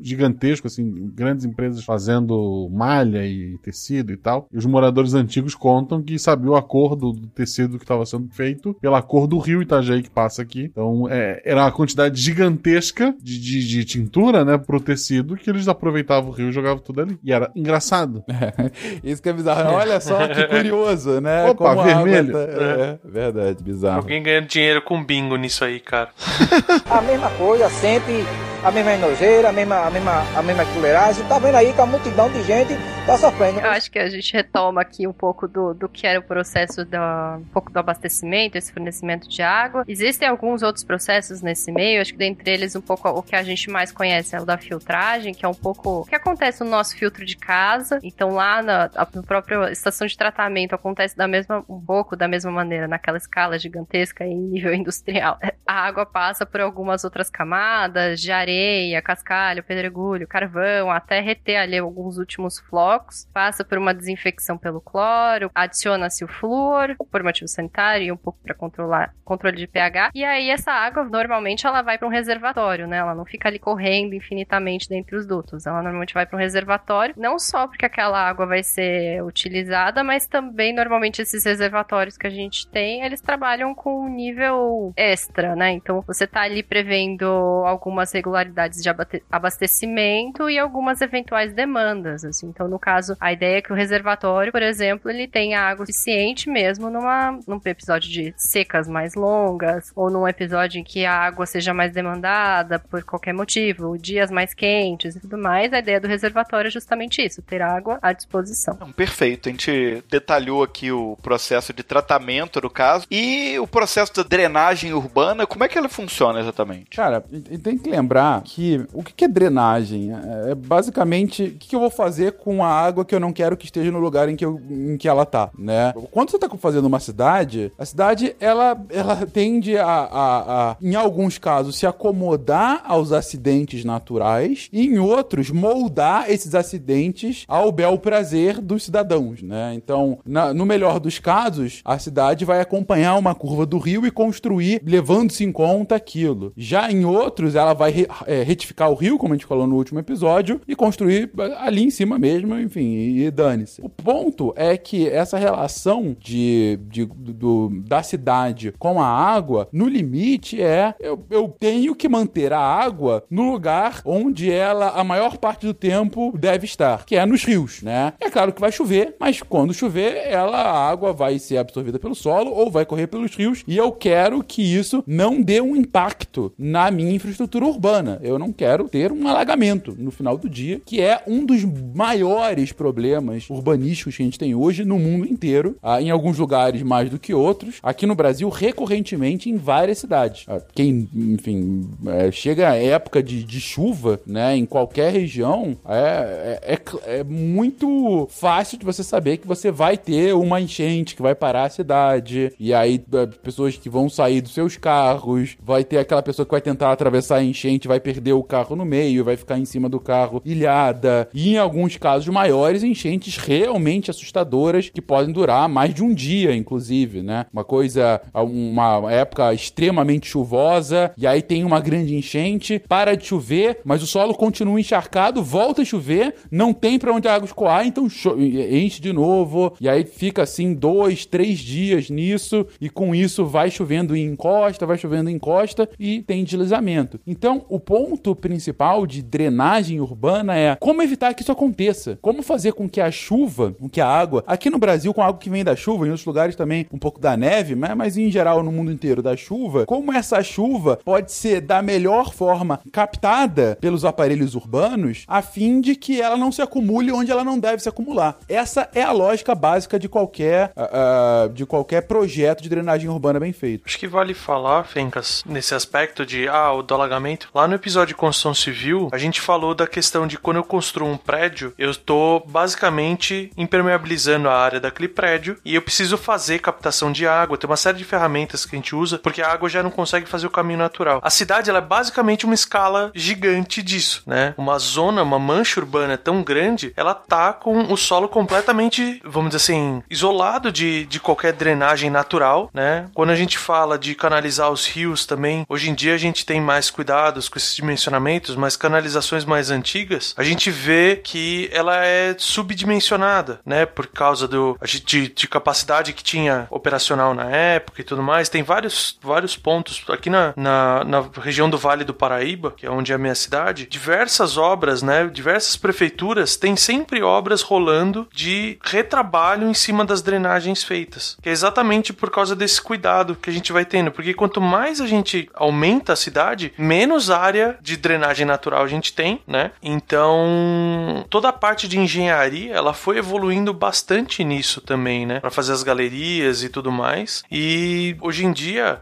[0.01, 4.47] gigantesco, assim, grandes empresas fazendo malha e tecido e tal.
[4.51, 8.29] E os moradores antigos contam que sabiam a cor do, do tecido que estava sendo
[8.33, 10.63] feito pela cor do rio Itajaí que passa aqui.
[10.71, 15.67] Então é, era uma quantidade gigantesca de, de, de tintura, né, pro tecido que eles
[15.67, 17.17] aproveitavam o rio e jogavam tudo ali.
[17.23, 18.23] E era engraçado.
[19.03, 19.73] Isso que é bizarro.
[19.73, 21.45] Olha só que curioso, né?
[21.49, 22.33] Opa, água vermelho.
[22.33, 23.97] tá- É, verdade, bizarro.
[24.01, 26.09] Alguém ganhando dinheiro com bingo nisso aí, cara.
[26.89, 28.23] A mesma coisa, sempre
[28.63, 31.25] a mesma nojeira, a mesma, a mesma, a mesma fuleiragem.
[31.25, 32.73] Tá vendo aí que a multidão de gente
[33.10, 33.60] Tá sofrendo.
[33.60, 36.86] Eu acho que a gente retoma aqui um pouco do, do que era o processo
[36.86, 39.84] da, um pouco do abastecimento, esse fornecimento de água.
[39.88, 43.41] Existem alguns outros processos nesse meio, acho que dentre eles um pouco o que a
[43.41, 46.69] gente mais conhece é o da filtragem, que é um pouco o que acontece no
[46.69, 47.99] nosso filtro de casa.
[48.04, 52.52] Então lá na, na própria estação de tratamento acontece da mesma um pouco da mesma
[52.52, 55.39] maneira, naquela escala gigantesca em nível industrial.
[55.65, 61.78] A água passa por algumas outras camadas de areia, cascalho, pedregulho, carvão, até reter ali
[61.78, 68.08] alguns últimos flocos, passa por uma desinfecção pelo cloro, adiciona-se o flúor por motivo sanitário
[68.08, 70.12] e um pouco para controlar controle de pH.
[70.15, 72.98] E aí essa água normalmente ela vai para um reservatório, né?
[72.98, 75.68] Ela não fica ali correndo infinitamente dentre os dutos.
[75.68, 80.26] Ela normalmente vai para um reservatório, não só porque aquela água vai ser utilizada, mas
[80.26, 85.72] também normalmente esses reservatórios que a gente tem, eles trabalham com um nível extra, né?
[85.72, 87.26] Então você tá ali prevendo
[87.65, 88.89] algumas regularidades de
[89.32, 92.47] abastecimento e algumas eventuais demandas, assim.
[92.47, 96.49] Então no caso, a ideia é que o reservatório, por exemplo, ele tenha água suficiente
[96.49, 101.45] mesmo numa, num episódio de secas mais longas ou num episódio em que a água
[101.45, 105.71] seja mais demandada por qualquer motivo, dias mais quentes e tudo mais.
[105.73, 108.75] A ideia do reservatório é justamente isso, ter água à disposição.
[108.95, 109.49] Perfeito.
[109.49, 114.93] A gente detalhou aqui o processo de tratamento do caso e o processo da drenagem
[114.93, 116.95] urbana, como é que ela funciona exatamente?
[116.95, 117.23] Cara,
[117.63, 120.12] tem que lembrar que o que é drenagem?
[120.48, 123.65] É basicamente o que eu vou fazer com a água que eu não quero que
[123.65, 125.93] esteja no lugar em que, eu, em que ela tá, né?
[126.12, 130.95] Quando você tá fazendo uma cidade, a cidade ela, ela tende a, a, a, em
[130.95, 137.98] alguns casos, se acomodar aos acidentes naturais e em outros moldar esses acidentes ao bel
[137.98, 139.74] prazer dos cidadãos, né?
[139.76, 144.12] Então, na, no melhor dos casos, a cidade vai acompanhar uma curva do rio e
[144.12, 146.52] construir levando-se em conta aquilo.
[146.56, 149.75] Já em outros, ela vai re, é, retificar o rio, como a gente falou no
[149.75, 153.81] último episódio, e construir ali em cima mesmo, enfim, e, e dane-se.
[153.81, 159.88] O ponto é que essa relação de, de do, da cidade com a água, no
[159.88, 165.38] limite, é eu, eu tenho que manter a água no lugar onde ela, a maior
[165.38, 168.13] parte do tempo, deve estar, que é nos rios, né?
[168.19, 172.15] É claro que vai chover, mas quando chover, ela, a água vai ser absorvida pelo
[172.15, 176.51] solo ou vai correr pelos rios, e eu quero que isso não dê um impacto
[176.57, 178.19] na minha infraestrutura urbana.
[178.21, 181.63] Eu não quero ter um alagamento no final do dia, que é um dos
[181.94, 186.82] maiores problemas urbanísticos que a gente tem hoje no mundo inteiro, ah, em alguns lugares
[186.82, 187.80] mais do que outros.
[187.82, 190.46] Aqui no Brasil, recorrentemente em várias cidades.
[190.48, 196.60] Ah, quem, enfim, é, chega a época de, de, chuva, né, em qualquer região, é,
[196.63, 201.22] é, é, é muito fácil de você saber que você vai ter uma enchente que
[201.22, 205.84] vai parar a cidade, e aí é, pessoas que vão sair dos seus carros, vai
[205.84, 209.23] ter aquela pessoa que vai tentar atravessar a enchente, vai perder o carro no meio,
[209.23, 214.89] vai ficar em cima do carro ilhada, e em alguns casos maiores, enchentes realmente assustadoras
[214.89, 217.45] que podem durar mais de um dia, inclusive, né?
[217.51, 223.79] Uma coisa, uma época extremamente chuvosa, e aí tem uma grande enchente, para de chover,
[223.84, 227.86] mas o solo continua encharcado, volta a chover, não tem para onde a água escoar,
[227.86, 233.45] então enche de novo, e aí fica assim dois, três dias nisso, e com isso
[233.45, 237.19] vai chovendo em encosta, vai chovendo em encosta, e tem deslizamento.
[237.25, 238.59] Então, o ponto principal
[239.08, 243.76] de drenagem urbana é como evitar que isso aconteça, como fazer com que a chuva,
[243.80, 246.10] com que a água, aqui no Brasil com a água que vem da chuva, em
[246.10, 249.36] outros lugares também um pouco da neve, mas, mas em geral no mundo inteiro da
[249.36, 255.82] chuva, como essa chuva pode ser da melhor forma captada pelos aparelhos urbanos, a fim
[255.82, 258.38] de que ela não se acumule onde ela não deve se acumular.
[258.48, 263.54] Essa é a lógica básica de qualquer, uh, de qualquer projeto de drenagem urbana bem
[263.54, 263.84] feito.
[263.86, 267.50] Acho que vale falar, Fencas, nesse aspecto de ah, o do alagamento.
[267.54, 271.07] Lá no episódio de construção civil, a gente falou da questão de quando eu construo
[271.07, 277.12] um prédio, eu estou basicamente impermeabilizando a área daquele prédio e eu preciso fazer captação
[277.12, 277.57] de água.
[277.57, 280.25] Tem uma série de ferramentas que a gente usa porque a água já não consegue
[280.25, 281.19] fazer o caminho natural.
[281.23, 284.53] A cidade ela é basicamente uma escala gigante disso, né?
[284.57, 289.63] Uma zona, uma mancha urbana tão grande, ela tá com o solo completamente, vamos dizer
[289.63, 293.09] assim, isolado de, de qualquer drenagem natural, né?
[293.13, 296.62] Quando a gente fala de canalizar os rios também, hoje em dia a gente tem
[296.62, 302.36] mais cuidados com esses dimensionamentos, mas canalizações mais antigas, a gente vê que ela é
[302.38, 303.86] subdimensionada, né?
[303.86, 308.49] Por causa do de, de capacidade que tinha operacional na época e tudo mais.
[308.49, 312.91] Tem vários, vários pontos aqui na, na, na região do Vale do Paraíba, que é
[312.91, 315.28] onde é a minha cidade, diversas obras, né?
[315.28, 321.38] Diversas prefeituras têm sempre obras rolando de retrabalho em cima das drenagens feitas.
[321.41, 324.12] Que é exatamente por causa desse cuidado que a gente vai tendo.
[324.12, 329.13] Porque quanto mais a gente aumenta a cidade, menos área de drenagem natural a gente
[329.13, 329.72] tem, né?
[329.82, 335.39] Então, toda a parte de engenharia, ela foi evoluindo bastante nisso também, né?
[335.39, 337.44] Para fazer as galerias e tudo mais.
[337.52, 339.02] E hoje em dia,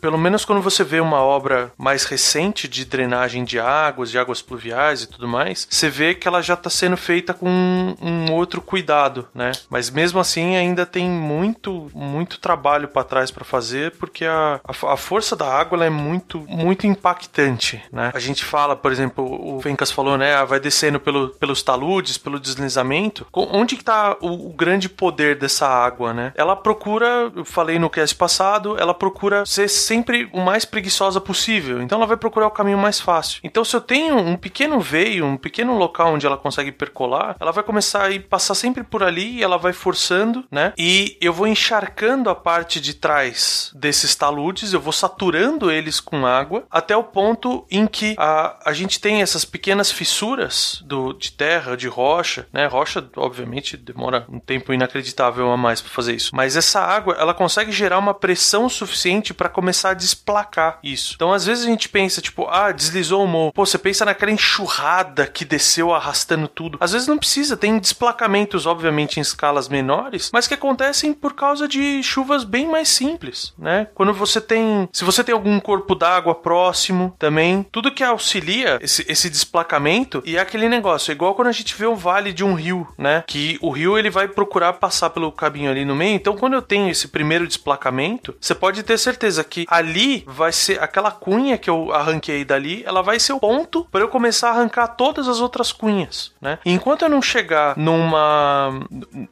[0.00, 4.42] pelo menos quando você vê uma obra mais recente de drenagem de águas, de águas
[4.42, 8.32] pluviais e tudo mais, você vê que ela já está sendo feita com um, um
[8.32, 9.52] outro cuidado, né?
[9.70, 14.92] Mas mesmo assim ainda tem muito, muito trabalho para trás para fazer, porque a, a,
[14.92, 18.10] a, força da água é muito, muito impactante, né?
[18.14, 20.34] A gente fala, por exemplo, o Fencas falou, né?
[20.34, 23.26] Ah, vai descendo pelo, pelos taludes, pelo deslizamento.
[23.32, 26.32] Onde que tá o, o grande poder dessa água, né?
[26.34, 31.80] Ela procura, eu falei no cast passado, ela procura ser sempre o mais preguiçosa possível.
[31.82, 33.40] Então ela vai procurar o caminho mais fácil.
[33.44, 37.52] Então se eu tenho um pequeno veio, um pequeno local onde ela consegue percolar, ela
[37.52, 40.72] vai começar a ir, passar sempre por ali e ela vai forçando, né?
[40.76, 46.26] E eu vou encharcando a parte de trás desses taludes, eu vou saturando eles com
[46.26, 51.32] água até o ponto em que a, a gente tem essas pequenas fissuras do, de
[51.32, 52.66] terra, de rocha, né?
[52.66, 56.34] Rocha, obviamente, demora um tempo inacreditável a mais para fazer isso.
[56.34, 61.14] Mas essa água, ela consegue gerar uma pressão suficiente para começar a desplacar isso.
[61.14, 63.52] Então, às vezes a gente pensa, tipo, ah, deslizou o morro.
[63.52, 66.78] Pô, você pensa naquela enxurrada que desceu arrastando tudo.
[66.80, 71.68] Às vezes não precisa, tem desplacamentos, obviamente, em escalas menores, mas que acontecem por causa
[71.68, 73.88] de chuvas bem mais simples, né?
[73.94, 79.04] Quando você tem, se você tem algum corpo d'água próximo também, tudo que auxilia esse,
[79.08, 82.44] esse desplacamento e é aquele negócio, é igual quando a gente vê o vale de
[82.44, 83.24] um rio, né?
[83.26, 86.14] Que o rio ele vai procurar passar pelo caminho ali no meio.
[86.14, 90.82] Então, quando eu tenho esse primeiro desplacamento, você pode ter certeza que ali vai ser
[90.82, 94.52] aquela cunha que eu arranquei dali, ela vai ser o ponto para eu começar a
[94.52, 96.58] arrancar todas as outras cunhas, né?
[96.64, 98.80] E enquanto eu não chegar numa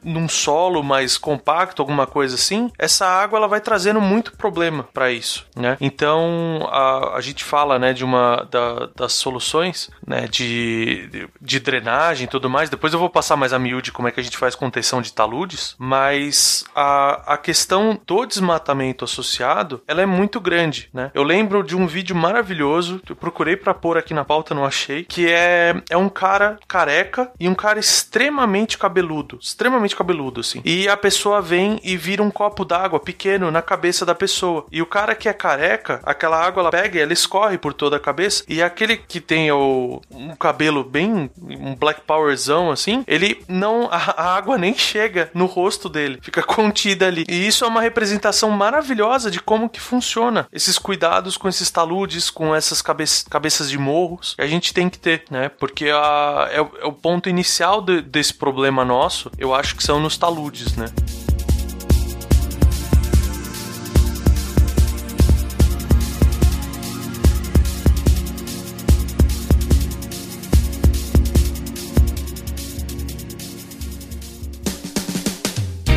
[0.03, 5.11] num solo mais compacto, alguma coisa assim, essa água ela vai trazendo muito problema para
[5.11, 5.77] isso, né?
[5.79, 11.59] Então a, a gente fala, né, de uma da, das soluções, né, de, de, de
[11.59, 12.69] drenagem e tudo mais.
[12.69, 15.13] Depois eu vou passar mais a miúde como é que a gente faz contenção de
[15.13, 21.11] taludes, mas a, a questão do desmatamento associado, ela é muito grande, né?
[21.13, 25.03] Eu lembro de um vídeo maravilhoso, eu procurei para pôr aqui na pauta, não achei,
[25.03, 30.61] que é é um cara careca e um cara extremamente cabeludo, extremamente cabeludo assim.
[30.63, 34.65] E a pessoa vem e vira um copo d'água pequeno na cabeça da pessoa.
[34.71, 37.99] E o cara que é careca, aquela água ela pega, ela escorre por toda a
[37.99, 43.89] cabeça e aquele que tem o um cabelo bem um black powerzão assim, ele não
[43.91, 47.25] a, a água nem chega no rosto dele, fica contida ali.
[47.27, 52.29] E isso é uma representação maravilhosa de como que funciona esses cuidados com esses taludes,
[52.29, 55.49] com essas cabe cabeças de morros que a gente tem que ter, né?
[55.49, 59.99] Porque a, é, é o ponto inicial de, desse problema nosso, eu acho que são
[59.99, 60.87] nos taludes, né?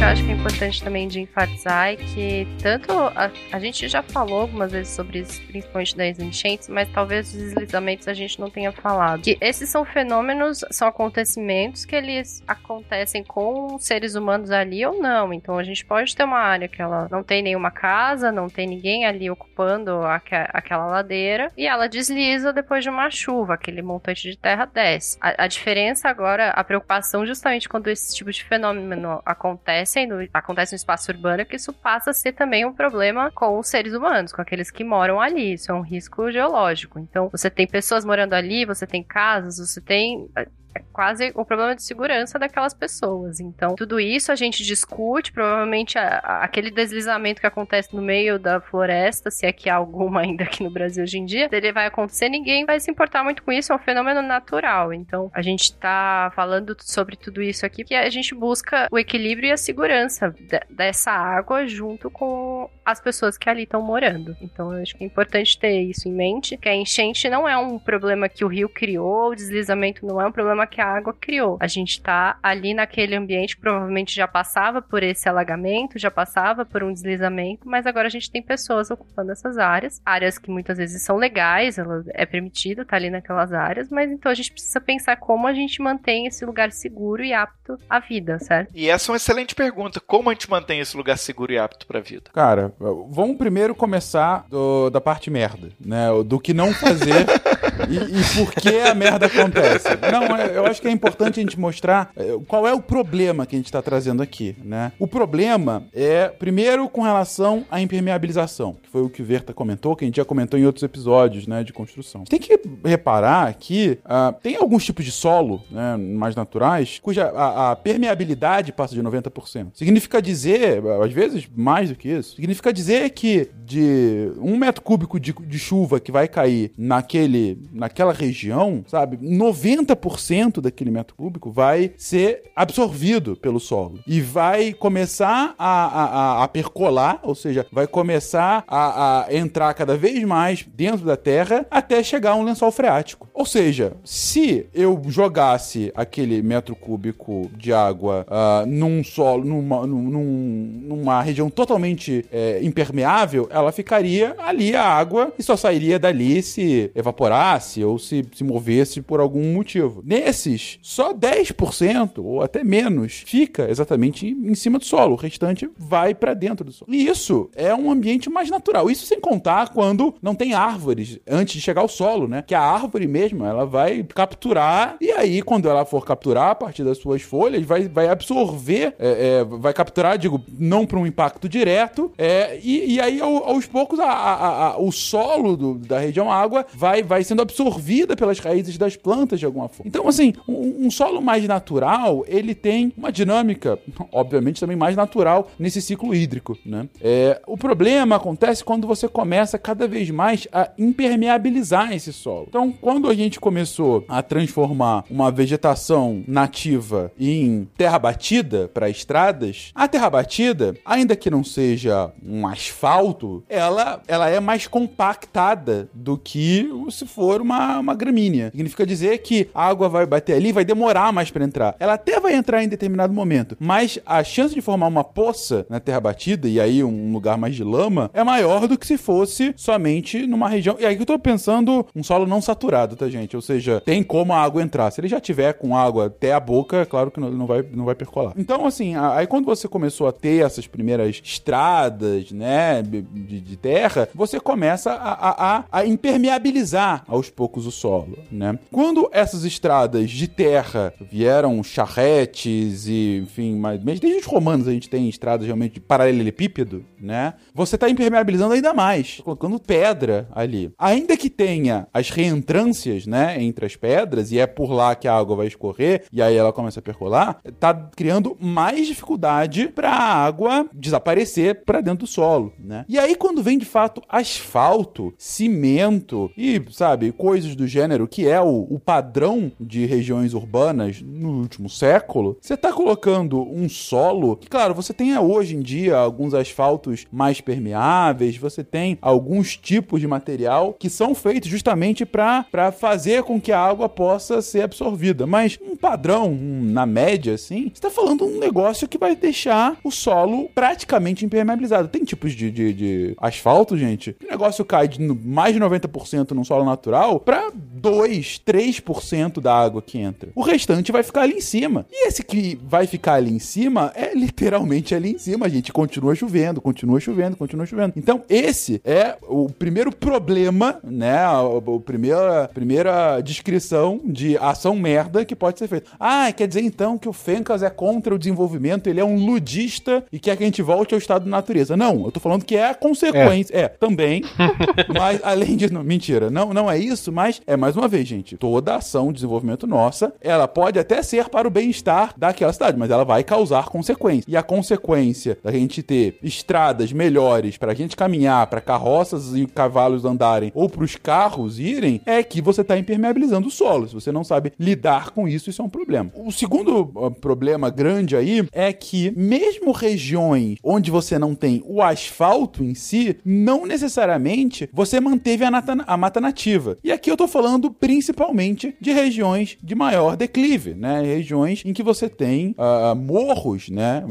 [0.01, 4.03] Eu acho que é importante também de enfatizar é que tanto a, a gente já
[4.03, 8.49] falou algumas vezes sobre isso, principalmente das enchentes, mas talvez os deslizamentos a gente não
[8.49, 9.21] tenha falado.
[9.21, 15.35] Que esses são fenômenos, são acontecimentos que eles acontecem com seres humanos ali ou não.
[15.35, 18.67] Então a gente pode ter uma área que ela não tem nenhuma casa, não tem
[18.67, 24.31] ninguém ali ocupando aqu aquela ladeira e ela desliza depois de uma chuva, aquele montante
[24.31, 25.19] de terra desce.
[25.21, 30.73] A, a diferença agora, a preocupação justamente quando esse tipo de fenômeno acontece acontecendo, acontece
[30.73, 34.33] no espaço urbano, que isso passa a ser também um problema com os seres humanos,
[34.33, 35.55] com aqueles que moram ali.
[35.55, 36.99] Isso é um risco geológico.
[36.99, 40.29] Então, você tem pessoas morando ali, você tem casas, você tem
[40.75, 43.41] é quase o problema de segurança daquelas pessoas.
[43.41, 48.39] Então, tudo isso a gente discute, provavelmente a, a, aquele deslizamento que acontece no meio
[48.39, 51.73] da floresta, se é que há alguma ainda aqui no Brasil hoje em dia, ele
[51.73, 54.93] vai acontecer, ninguém vai se importar muito com isso, é um fenômeno natural.
[54.93, 59.49] Então, a gente tá falando sobre tudo isso aqui, que a gente busca o equilíbrio
[59.49, 64.37] e a segurança de, dessa água junto com as pessoas que ali estão morando.
[64.41, 67.57] Então, eu acho que é importante ter isso em mente, que a enchente não é
[67.57, 71.15] um problema que o rio criou, o deslizamento não é um problema que a água
[71.19, 71.59] criou.
[71.61, 76.65] A gente está ali naquele ambiente que provavelmente já passava por esse alagamento, já passava
[76.65, 80.79] por um deslizamento, mas agora a gente tem pessoas ocupando essas áreas, áreas que muitas
[80.79, 84.53] vezes são legais, ela é permitido estar tá ali naquelas áreas, mas então a gente
[84.53, 88.71] precisa pensar como a gente mantém esse lugar seguro e apto à vida, certo?
[88.75, 91.87] E essa é uma excelente pergunta, como a gente mantém esse lugar seguro e apto
[91.87, 92.31] para a vida?
[92.33, 96.09] Cara, vamos primeiro começar do, da parte merda, né?
[96.25, 97.27] Do que não fazer
[97.89, 99.89] e, e por que a merda acontece.
[100.11, 103.47] Não, é, eu acho que é importante a gente mostrar é, qual é o problema
[103.47, 104.93] que a gente está trazendo aqui, né?
[104.99, 109.97] O problema é, primeiro, com relação à impermeabilização, que foi o que o Verta comentou,
[109.97, 112.25] que a gente já comentou em outros episódios, né, de construção.
[112.25, 117.73] Tem que reparar que uh, tem alguns tipos de solo, né, mais naturais, cuja a,
[117.73, 119.69] a permeabilidade passa de 90%.
[119.75, 125.21] Significa dizer, às vezes mais do que isso, significa dizer que de um metro cúbico
[125.21, 131.93] de, de chuva que vai cair naquele, naquela região, sabe, 90% daquele metro cúbico vai
[131.97, 138.65] ser absorvido pelo solo e vai começar a, a, a percolar, ou seja, vai começar
[138.67, 143.29] a, a entrar cada vez mais dentro da terra até chegar a um lençol freático.
[143.35, 150.83] Ou seja, se eu jogasse aquele metro cúbico de água uh, num solo, numa, num,
[150.83, 156.91] numa região totalmente é, impermeável, ela ficaria ali a água e só sairia dali se
[156.95, 160.03] evaporasse ou se, se movesse por algum motivo.
[160.31, 165.15] Nesses, só 10% ou até menos fica exatamente em cima do solo.
[165.15, 166.95] O restante vai para dentro do solo.
[166.95, 168.89] E isso é um ambiente mais natural.
[168.89, 172.45] Isso sem contar quando não tem árvores antes de chegar ao solo, né?
[172.47, 176.85] Que a árvore mesmo, ela vai capturar e aí quando ela for capturar a partir
[176.85, 181.49] das suas folhas, vai, vai absorver, é, é, vai capturar, digo, não para um impacto
[181.49, 185.99] direto, é, e, e aí ao, aos poucos a, a, a, o solo do, da
[185.99, 189.89] região água vai, vai sendo absorvida pelas raízes das plantas de alguma forma.
[189.89, 193.79] Então, assim, um, um solo mais natural, ele tem uma dinâmica,
[194.13, 196.89] obviamente, também mais natural nesse ciclo hídrico, né?
[197.01, 202.47] É, o problema acontece quando você começa cada vez mais a impermeabilizar esse solo.
[202.49, 209.71] Então, quando a gente começou a transformar uma vegetação nativa em terra batida para estradas,
[209.75, 216.17] a terra batida, ainda que não seja um asfalto, ela, ela é mais compactada do
[216.19, 218.51] que se for uma, uma gramínea.
[218.51, 221.77] Significa dizer que a água vai bater ali, vai demorar mais para entrar.
[221.79, 225.81] Ela até vai entrar em determinado momento, mas a chance de formar uma poça na
[225.81, 229.55] terra batida e aí um lugar mais de lama é maior do que se fosse
[229.57, 230.77] somente numa região.
[230.79, 233.37] E aí que eu tô pensando um solo não saturado, tá, gente?
[233.37, 234.91] Ou seja, tem como a água entrar.
[234.91, 237.85] Se ele já tiver com água até a boca, é claro que não vai, não
[237.85, 238.33] vai percolar.
[238.37, 243.03] Então, assim, aí quando você começou a ter essas primeiras estradas, né, de,
[243.41, 248.59] de terra, você começa a, a, a, impermeabilizar aos poucos o solo, né?
[248.71, 254.89] Quando essas estradas de terra vieram charretes e, enfim, mas desde os romanos a gente
[254.89, 257.35] tem estradas realmente de paralelepípedo, né?
[257.55, 260.73] Você está impermeabilizando ainda mais, colocando pedra ali.
[260.79, 265.15] Ainda que tenha as reentrâncias, né, entre as pedras, e é por lá que a
[265.17, 270.25] água vai escorrer, e aí ela começa a percolar, tá criando mais dificuldade para a
[270.25, 272.85] água desaparecer para dentro do solo, né?
[272.89, 278.41] E aí quando vem de fato asfalto, cimento e, sabe, coisas do gênero, que é
[278.41, 284.49] o, o padrão de regiões urbanas no último século, você tá colocando um solo que,
[284.49, 290.07] claro, você tem hoje em dia alguns asfaltos mais permeáveis, você tem alguns tipos de
[290.07, 295.27] material que são feitos justamente para fazer com que a água possa ser absorvida.
[295.27, 299.79] Mas um padrão, um, na média, assim, você está falando um negócio que vai deixar
[299.85, 301.89] o solo praticamente impermeabilizado.
[301.89, 306.33] Tem tipos de, de, de asfalto, gente, que o negócio cai de mais de 90%
[306.33, 310.31] num solo natural para 2, 3% da água que entra.
[310.35, 311.87] O restante vai ficar ali em cima.
[311.91, 315.73] E esse que vai ficar ali em cima é literalmente ali em cima, a gente
[315.73, 317.93] continua chovendo, continua chovendo, continua chovendo.
[317.97, 321.29] Então, esse é o primeiro problema, né?
[321.39, 325.91] O, primeira, primeira descrição de ação merda que pode ser feita.
[325.99, 330.05] Ah, quer dizer então que o Fencas é contra o desenvolvimento, ele é um ludista
[330.13, 331.77] e quer que a gente volte ao estado da natureza.
[331.77, 333.55] Não, eu tô falando que é a consequência.
[333.55, 334.23] É, é também.
[334.97, 338.37] mas além disso, não, mentira, não, não é isso, mas é mais uma vez, gente,
[338.37, 342.91] toda ação de desenvolvimento nossa, ela pode até ser para o bem-estar daquela cidade, mas
[342.91, 344.25] ela vai causar consequências.
[344.27, 349.47] E a consequência da gente ter estradas melhores para a gente caminhar, para carroças e
[349.47, 353.89] cavalos andarem ou para os carros irem, é que você está impermeabilizando o solo.
[353.89, 356.11] Se você não sabe lidar com isso, isso é um problema.
[356.15, 361.83] O segundo uh, problema grande aí é que mesmo regiões onde você não tem o
[361.83, 366.79] asfalto em si, não necessariamente você manteve a, nata, a mata nativa.
[366.83, 371.03] E aqui eu tô falando principalmente de regiões de maior declive, né?
[371.03, 374.05] Regiões em que você tem uh, morros, né?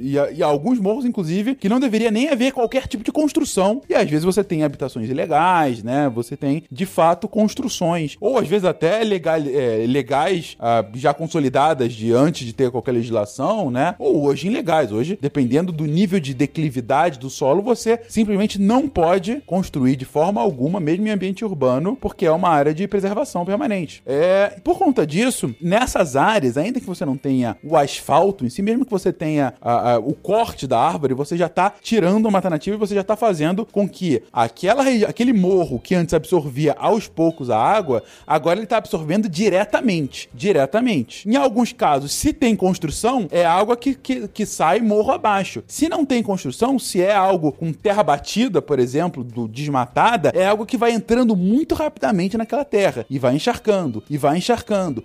[0.00, 3.82] E, e, alguns morros, inclusive, que não deveria nem haver qualquer tipo de construção.
[3.88, 6.10] E às vezes você tem habitações ilegais, né?
[6.14, 8.16] Você tem, de fato, construções.
[8.20, 12.92] Ou às vezes até legal, é, legais, uh, já consolidadas de antes de ter qualquer
[12.92, 13.94] legislação, né?
[13.98, 14.92] Ou hoje ilegais.
[14.92, 20.40] Hoje, dependendo do nível de declividade do solo, você simplesmente não pode construir de forma
[20.40, 24.02] alguma, mesmo em ambiente urbano, porque é uma área de preservação permanente.
[24.06, 28.62] É, por conta disso, nessas áreas, ainda que você não tenha o asfalto em si,
[28.62, 32.30] mesmo que você tenha a- a- o corte da árvore, você já tá tirando a
[32.30, 36.74] mata nativa e você já tá fazendo com que aquela aquele morro que antes absorvia
[36.78, 40.28] aos poucos a água, agora ele tá absorvendo diretamente.
[40.34, 41.28] Diretamente.
[41.28, 45.62] Em alguns casos, se tem construção, é água que, que, que sai morro abaixo.
[45.66, 50.46] Se não tem construção, se é algo com terra batida, por exemplo, do desmatada, é
[50.46, 54.53] algo que vai entrando muito rapidamente naquela terra e vai encharcando, e vai encharcando,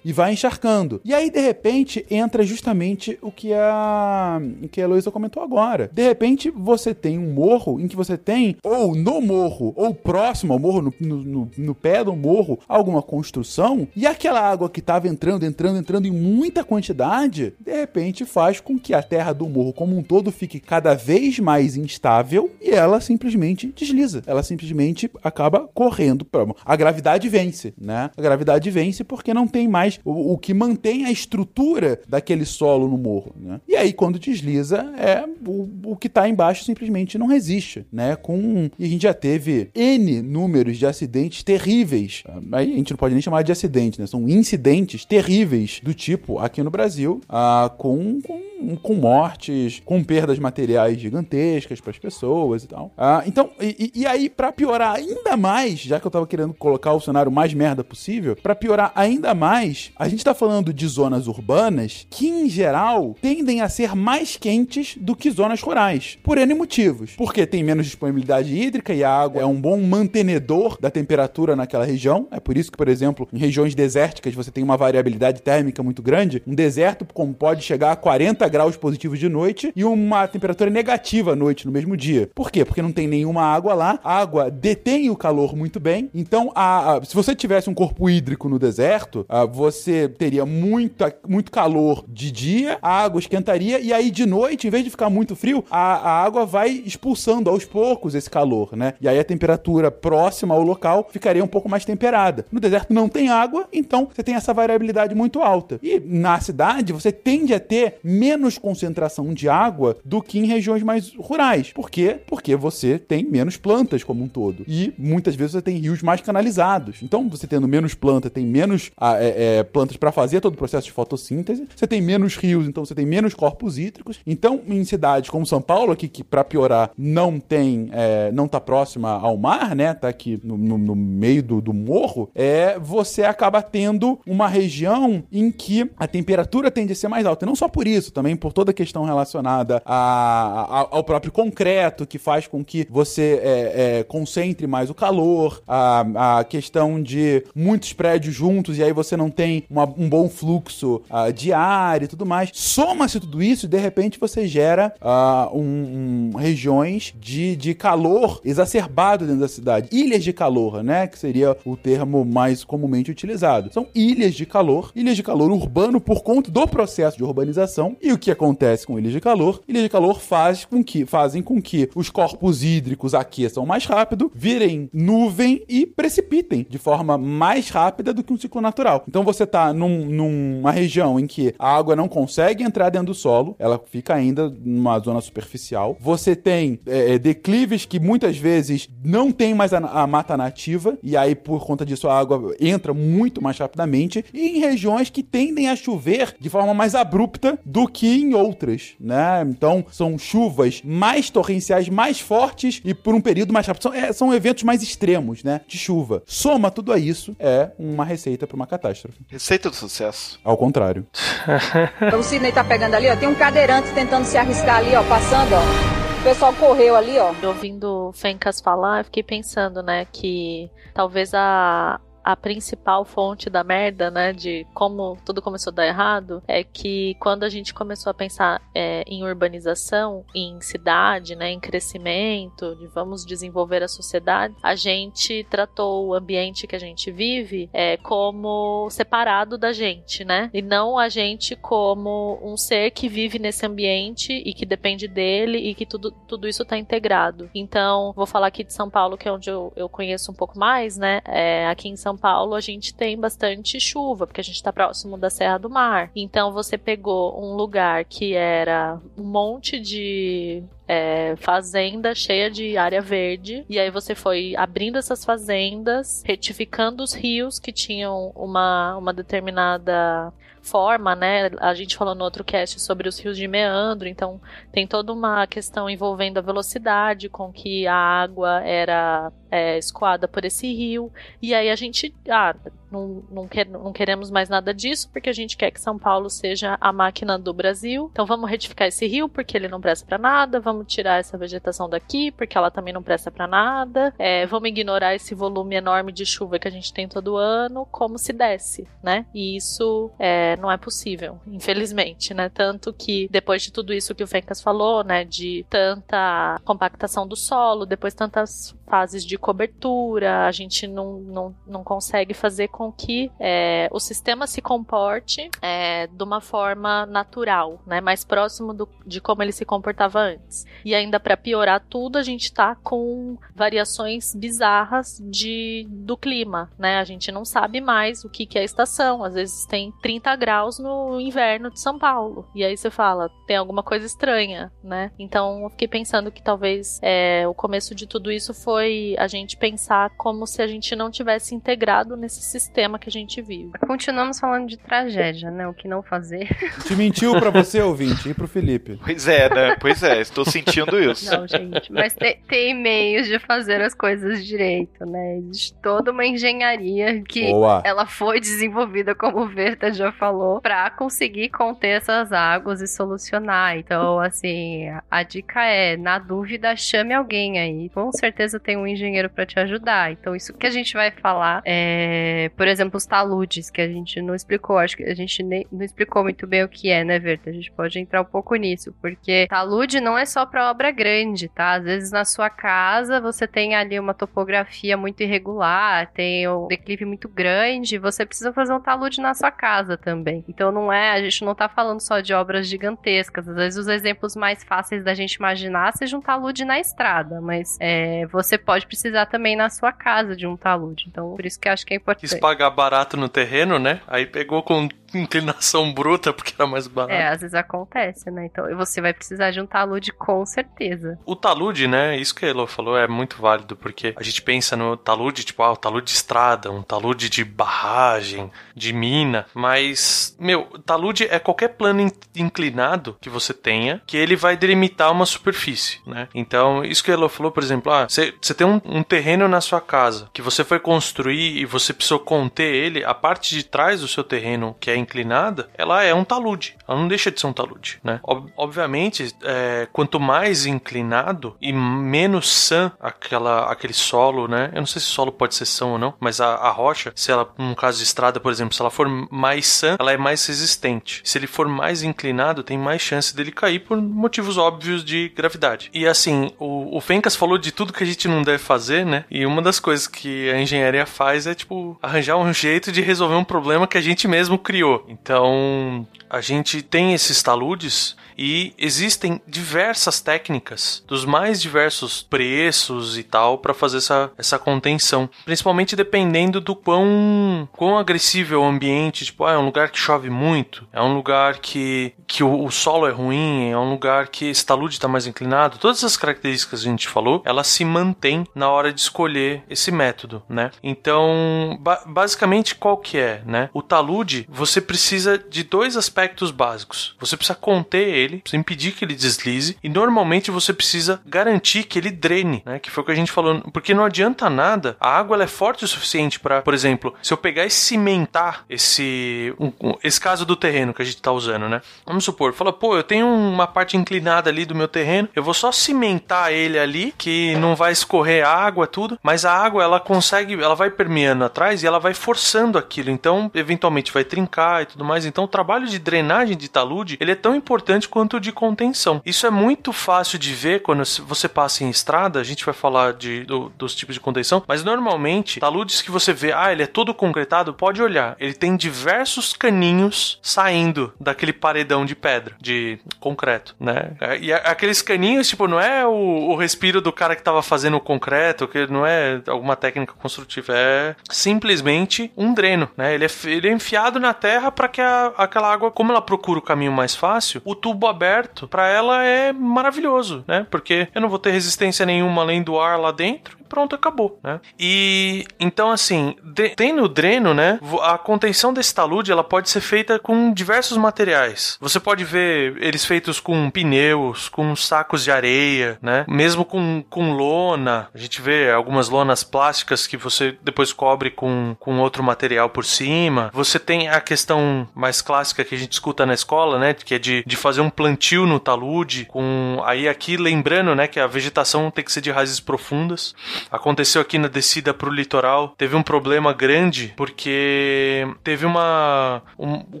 [0.04, 1.00] e vai encharcando.
[1.04, 5.90] E aí, de repente, entra justamente o que a, o que a Heloísa comentou agora.
[5.92, 10.52] De repente, você tem um morro em que você tem, ou no morro, ou próximo
[10.52, 15.06] ao morro, no, no, no- pé do morro, alguma construção, e aquela água que estava
[15.08, 19.72] entrando, entrando, entrando em muita quantidade, de repente faz com que a terra do morro
[19.72, 24.22] como um todo fique cada vez mais instável e ela simplesmente desliza.
[24.26, 26.26] Ela simplesmente acaba correndo.
[26.64, 28.10] A gravidade vence, né?
[28.16, 32.88] A gravidade vence porque não tem mais o, o que mantém a estrutura daquele solo
[32.88, 33.60] no morro, né?
[33.68, 38.16] E aí quando desliza, é o, o que tá embaixo simplesmente não resiste, né?
[38.16, 42.22] Com e a gente já teve N números de acidentes terríveis.
[42.52, 44.06] Aí a gente não pode nem chamar de acidente, né?
[44.06, 50.38] São incidentes terríveis do tipo aqui no Brasil, ah, com, com, com mortes, com perdas
[50.38, 52.92] materiais gigantescas para as pessoas e tal.
[52.96, 56.92] Ah, então, e, e- aí, para piorar ainda mais, já que eu tava querendo colocar
[56.94, 61.26] o cenário mais merda possível, para piorar ainda mais, a gente tá falando de zonas
[61.26, 66.18] urbanas que, em geral, tendem a ser mais quentes do que zonas rurais.
[66.22, 67.12] Por N motivos.
[67.16, 71.84] Porque tem menos disponibilidade hídrica e a água é um bom mantenedor da temperatura naquela
[71.84, 72.26] região.
[72.30, 76.02] É por isso que, por exemplo, em regiões desérticas você tem uma variabilidade térmica muito
[76.02, 76.42] grande.
[76.46, 81.32] Um deserto como pode chegar a 40 graus positivos de noite e uma temperatura negativa
[81.32, 82.28] à noite no mesmo dia.
[82.34, 82.64] Por quê?
[82.64, 83.98] Porque não tem nenhuma água lá.
[84.02, 86.10] A água detém o calor muito bem.
[86.14, 91.14] Então, a- a- se você tivesse um corpo hídrico no deserto, ah, você teria muita,
[91.28, 95.10] muito calor de dia, a água esquentaria e aí de noite, em vez de ficar
[95.10, 98.94] muito frio, a, a água vai expulsando aos poucos esse calor, né?
[99.00, 102.46] E aí a temperatura próxima ao local ficaria um pouco mais temperada.
[102.50, 105.78] No deserto não tem água, então você tem essa variabilidade muito alta.
[105.82, 110.82] E na cidade você tende a ter menos concentração de água do que em regiões
[110.82, 111.72] mais rurais.
[111.72, 112.20] Por quê?
[112.26, 114.64] Porque você tem menos plantas como um todo.
[114.66, 117.02] E muitas vezes você tem rios mais canalizados.
[117.02, 120.86] Então, você tendo menos planta, tem menos é, é, plantas para fazer todo o processo
[120.86, 121.66] de fotossíntese.
[121.74, 124.18] Você tem menos rios, então você tem menos corpos hídricos.
[124.26, 128.60] Então, em cidades como São Paulo, aqui que para piorar não tem, é, não tá
[128.60, 129.94] próxima ao mar, né?
[129.94, 132.30] Tá aqui no, no- no meio do, do morro.
[132.34, 137.44] É, você acaba tendo uma região em que a temperatura tende a ser mais alta.
[137.44, 141.32] E não só por isso, também por toda a questão relacionada a- a- ao próprio
[141.32, 147.02] concreto, que faz com que você é, é, concentre mais o calor, a, a questão
[147.02, 151.52] de muitos prédios juntos e aí você não tem uma- um bom fluxo ah, de
[151.52, 152.50] ar e tudo mais.
[152.52, 158.40] Soma-se tudo isso e de repente você gera ah, um- um- regiões de, de calor
[158.44, 159.88] exacerbado dentro da cidade.
[159.92, 161.06] Ilhas de calor, né?
[161.06, 163.72] Que seria o termo mais comumente utilizado.
[163.72, 167.96] São ilhas de calor, ilhas de calor urbano por conta do processo de urbanização.
[168.02, 169.60] E o que acontece com ilhas de calor?
[169.68, 174.30] Ilhas de calor faz com que, fazem com que os corpos hídricos aqueçam mais rápido,
[174.34, 178.77] virem nuvem e precipitem de forma mais rápida do que um ciclo natural.
[179.08, 183.14] Então você tá num- numa região em que a água não consegue entrar dentro do
[183.14, 185.96] solo, ela fica ainda numa zona superficial.
[186.00, 190.98] Você tem é, é, declives que muitas vezes não tem mais a, a mata nativa,
[191.02, 195.22] e aí por conta disso a água entra muito mais rapidamente, e em regiões que
[195.22, 199.44] tendem a chover de forma mais abrupta do que em outras, né?
[199.48, 203.82] Então são chuvas mais torrenciais, mais fortes e por um período mais rápido.
[203.82, 205.60] São, é, são eventos mais extremos, né?
[205.66, 206.22] De chuva.
[206.26, 209.18] Soma tudo a isso, é uma receita para uma catástrofe.
[209.28, 210.38] Receita do sucesso.
[210.44, 211.06] Ao contrário.
[212.18, 213.16] O Sidney tá pegando ali, ó.
[213.16, 216.20] Tem um cadeirante tentando se arriscar ali, ó, passando, ó.
[216.20, 217.32] O pessoal correu ali, ó.
[217.46, 223.64] Ouvindo o Fencas falar, eu fiquei pensando, né, que talvez a, a principal fonte da
[223.64, 228.10] merda, né, de como tudo começou a dar errado, é que quando a gente começou
[228.10, 234.54] a pensar é, em urbanização, em cidade, né, em crescimento, de vamos desenvolver a sociedade,
[234.62, 240.50] a gente tratou o ambiente que a gente vive é, como separado da gente, né,
[240.52, 245.56] e não a gente como um ser que vive nesse ambiente e que depende dele
[245.56, 247.48] e que tudo, tudo isso está integrado.
[247.54, 250.58] Então, vou falar aqui de São Paulo, que é onde eu, eu conheço um pouco
[250.58, 254.56] mais, né, é, aqui em São Paulo a gente tem bastante chuva, porque a gente
[254.56, 256.10] está próximo da Serra do Mar.
[256.14, 263.02] Então você pegou um lugar que era um monte de é, fazenda cheia de área
[263.02, 263.64] verde.
[263.68, 270.32] E aí você foi abrindo essas fazendas, retificando os rios que tinham uma, uma determinada
[270.62, 271.50] forma, né?
[271.58, 274.40] A gente falou no outro cast sobre os rios de meandro, então
[274.70, 280.44] tem toda uma questão envolvendo a velocidade com que a água era é, escoada por
[280.44, 281.12] esse rio.
[281.40, 282.54] E aí a gente, ah,
[282.90, 286.28] não, não, quer, não queremos mais nada disso, porque a gente quer que São Paulo
[286.30, 288.08] seja a máquina do Brasil.
[288.12, 290.60] Então vamos retificar esse rio, porque ele não presta para nada.
[290.60, 294.14] Vamos tirar essa vegetação daqui, porque ela também não presta para nada.
[294.18, 298.18] É, vamos ignorar esse volume enorme de chuva que a gente tem todo ano, como
[298.18, 299.26] se desse, né?
[299.34, 302.48] E isso é, não é possível, infelizmente, né?
[302.48, 307.36] Tanto que depois de tudo isso que o Fencas falou, né, de tanta compactação do
[307.36, 313.30] solo, depois tantas fases de cobertura, a gente não, não, não consegue fazer com que
[313.38, 319.20] é, o sistema se comporte é, de uma forma natural, né, mais próximo do, de
[319.20, 320.64] como ele se comportava antes.
[320.84, 326.98] E ainda para piorar tudo, a gente está com variações bizarras de, do clima, né?
[326.98, 329.24] A gente não sabe mais o que, que é a estação.
[329.24, 332.48] Às vezes tem 30 graus no inverno de São Paulo.
[332.54, 335.10] E aí você fala, tem alguma coisa estranha, né?
[335.18, 339.56] Então eu fiquei pensando que talvez é, o começo de tudo isso foi a gente
[339.56, 343.72] pensar como se a gente não tivesse integrado nesse sistema que a gente vive.
[343.86, 345.66] Continuamos falando de tragédia, né?
[345.66, 346.48] O que não fazer.
[346.86, 348.98] Te mentiu pra você, ouvinte, e pro Felipe.
[349.04, 349.76] Pois é, né?
[349.80, 351.30] Pois é, estou sentindo isso.
[351.30, 355.38] Não, gente, mas tem, tem meios de fazer as coisas direito, né?
[355.38, 357.82] Existe toda uma engenharia que Boa.
[357.84, 363.76] ela foi desenvolvida, como o Verta já falou, pra conseguir conter essas águas e solucionar.
[363.76, 367.88] Então, assim, a dica é, na dúvida, chame alguém aí.
[367.90, 370.12] Com certeza tem um engenheiro pra te ajudar.
[370.12, 374.20] Então, isso que a gente vai falar é, por exemplo, os taludes, que a gente
[374.20, 374.78] não explicou.
[374.78, 377.50] Acho que a gente nem, não explicou muito bem o que é, né, Verta?
[377.50, 381.48] A gente pode entrar um pouco nisso, porque talude não é só pra obra grande,
[381.48, 381.72] tá?
[381.72, 387.04] Às vezes na sua casa você tem ali uma topografia muito irregular, tem um declive
[387.04, 390.44] muito grande, você precisa fazer um talude na sua casa também.
[390.48, 393.48] Então não é, a gente não tá falando só de obras gigantescas.
[393.48, 397.76] Às vezes os exemplos mais fáceis da gente imaginar sejam um talude na estrada, mas
[397.80, 401.06] é, você pode precisar também na sua casa de um talude.
[401.08, 402.30] Então por isso que acho que é importante.
[402.30, 404.00] Quis pagar barato no terreno, né?
[404.06, 407.12] Aí pegou com inclinação bruta porque era mais barato.
[407.12, 408.46] É, às vezes acontece, né?
[408.46, 411.18] Então você vai precisar de um talude com certeza.
[411.24, 412.16] O talude, né?
[412.16, 415.62] Isso que a Elo falou é muito válido, porque a gente pensa no talude, tipo,
[415.62, 421.38] ah, o talude de estrada, um talude de barragem, de mina, mas, meu, talude é
[421.38, 426.28] qualquer plano in- inclinado que você tenha, que ele vai delimitar uma superfície, né?
[426.34, 429.60] Então, isso que a Elo falou, por exemplo, ah, você tem um, um terreno na
[429.60, 434.00] sua casa, que você foi construir e você precisou conter ele, a parte de trás
[434.00, 436.76] do seu terreno, que é inclinada, ela é um talude.
[436.86, 438.20] Ela não deixa de ser um talude, né?
[438.22, 444.70] Ob- obviamente, é, quanto mais inclinado e menos sã aquela, aquele solo, né?
[444.74, 447.30] Eu não sei se solo pode ser sã ou não, mas a, a rocha, se
[447.30, 450.44] ela, num caso de estrada, por exemplo, se ela for mais sã, ela é mais
[450.46, 451.20] resistente.
[451.24, 455.90] Se ele for mais inclinado, tem mais chance dele cair por motivos óbvios de gravidade.
[455.92, 459.24] E assim, o, o Fencas falou de tudo que a gente não deve fazer, né?
[459.30, 463.34] E uma das coisas que a engenharia faz é, tipo, arranjar um jeito de resolver
[463.36, 464.87] um problema que a gente mesmo criou.
[465.08, 473.22] Então, a gente tem esses taludes e existem diversas técnicas dos mais diversos preços e
[473.22, 479.24] tal para fazer essa, essa contenção, principalmente dependendo do quão, quão agressivo é o ambiente,
[479.24, 482.70] tipo, ah, é um lugar que chove muito, é um lugar que, que o, o
[482.70, 486.80] solo é ruim, é um lugar que esse talude está mais inclinado, todas essas características
[486.82, 490.70] que a gente falou, elas se mantêm na hora de escolher esse método, né?
[490.82, 493.70] Então, ba- basicamente qual que é, né?
[493.72, 497.16] O talude, você precisa de dois aspectos básicos.
[497.18, 501.98] Você precisa conter ele, precisa impedir que ele deslize e normalmente você precisa garantir que
[501.98, 502.78] ele drene, né?
[502.78, 504.96] Que foi o que a gente falou, porque não adianta nada.
[505.00, 508.64] A água ela é forte o suficiente para, por exemplo, se eu pegar e cimentar
[508.68, 511.80] esse um- um- esse caso do terreno que a gente tá usando, né?
[512.06, 515.54] Vamos supor, fala, pô, eu tenho uma parte inclinada ali do meu terreno, eu vou
[515.54, 520.54] só cimentar ele ali que não vai escorrer água tudo, mas a água ela consegue,
[520.54, 525.04] ela vai permeando atrás e ela vai forçando aquilo, então eventualmente vai trincar e tudo
[525.04, 525.24] mais.
[525.24, 529.22] Então o trabalho de drenagem de talude, ele é tão importante quanto de contenção.
[529.24, 533.12] Isso é muito fácil de ver quando você passa em estrada, a gente vai falar
[533.12, 536.86] de, do- dos tipos de contenção, mas normalmente taludes que você vê, ah, ele é
[536.88, 543.76] todo concretado, pode olhar, ele tem diversos caninhos saindo daquele paredão de pedra, de concreto,
[543.78, 544.16] né?
[544.40, 546.10] E a- aqueles caninhos, tipo, não é o,
[546.50, 550.72] o respiro do cara que tava fazendo o concreto, que não é alguma técnica construtiva,
[550.76, 553.14] é simplesmente um dreno, né?
[553.14, 556.58] Ele é, ele é enfiado na terra para que a- aquela água, como ela procura
[556.58, 560.64] o caminho mais fácil, o tubo tubo aberto, para ela é maravilhoso, né?
[560.70, 564.60] Porque eu não vou ter resistência nenhuma além do ar lá dentro pronto, acabou, né?
[564.78, 566.36] E então assim,
[566.76, 567.78] tem no dreno, né?
[568.02, 571.76] A contenção desse talude ela pode ser feita com diversos materiais.
[571.80, 576.24] Você pode ver eles feitos com pneus, com sacos de areia, né?
[576.28, 578.08] Mesmo com, com lona.
[578.14, 582.84] A gente vê algumas lonas plásticas que você depois cobre com, com outro material por
[582.84, 583.50] cima.
[583.52, 586.94] Você tem a questão mais clássica que a gente escuta na escola, né?
[586.94, 591.20] Que é de, de fazer um plantio no talude com aí aqui lembrando, né, que
[591.20, 593.34] a vegetação tem que ser de raízes profundas.
[593.70, 600.00] Aconteceu aqui na descida pro litoral, teve um problema grande porque teve uma um, o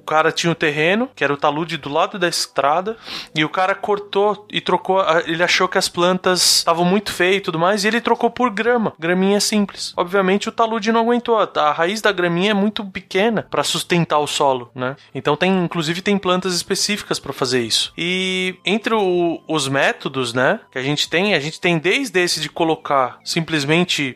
[0.00, 2.96] cara tinha um terreno, que era o talude do lado da estrada,
[3.34, 7.40] e o cara cortou e trocou, ele achou que as plantas estavam muito feias e
[7.40, 9.92] tudo mais, e ele trocou por grama, graminha simples.
[9.96, 14.26] Obviamente o talude não aguentou, a raiz da graminha é muito pequena para sustentar o
[14.26, 14.96] solo, né?
[15.14, 17.92] Então tem, inclusive tem plantas específicas para fazer isso.
[17.96, 22.40] E entre o, os métodos, né, que a gente tem, a gente tem desde esse
[22.40, 23.47] de colocar simplesmente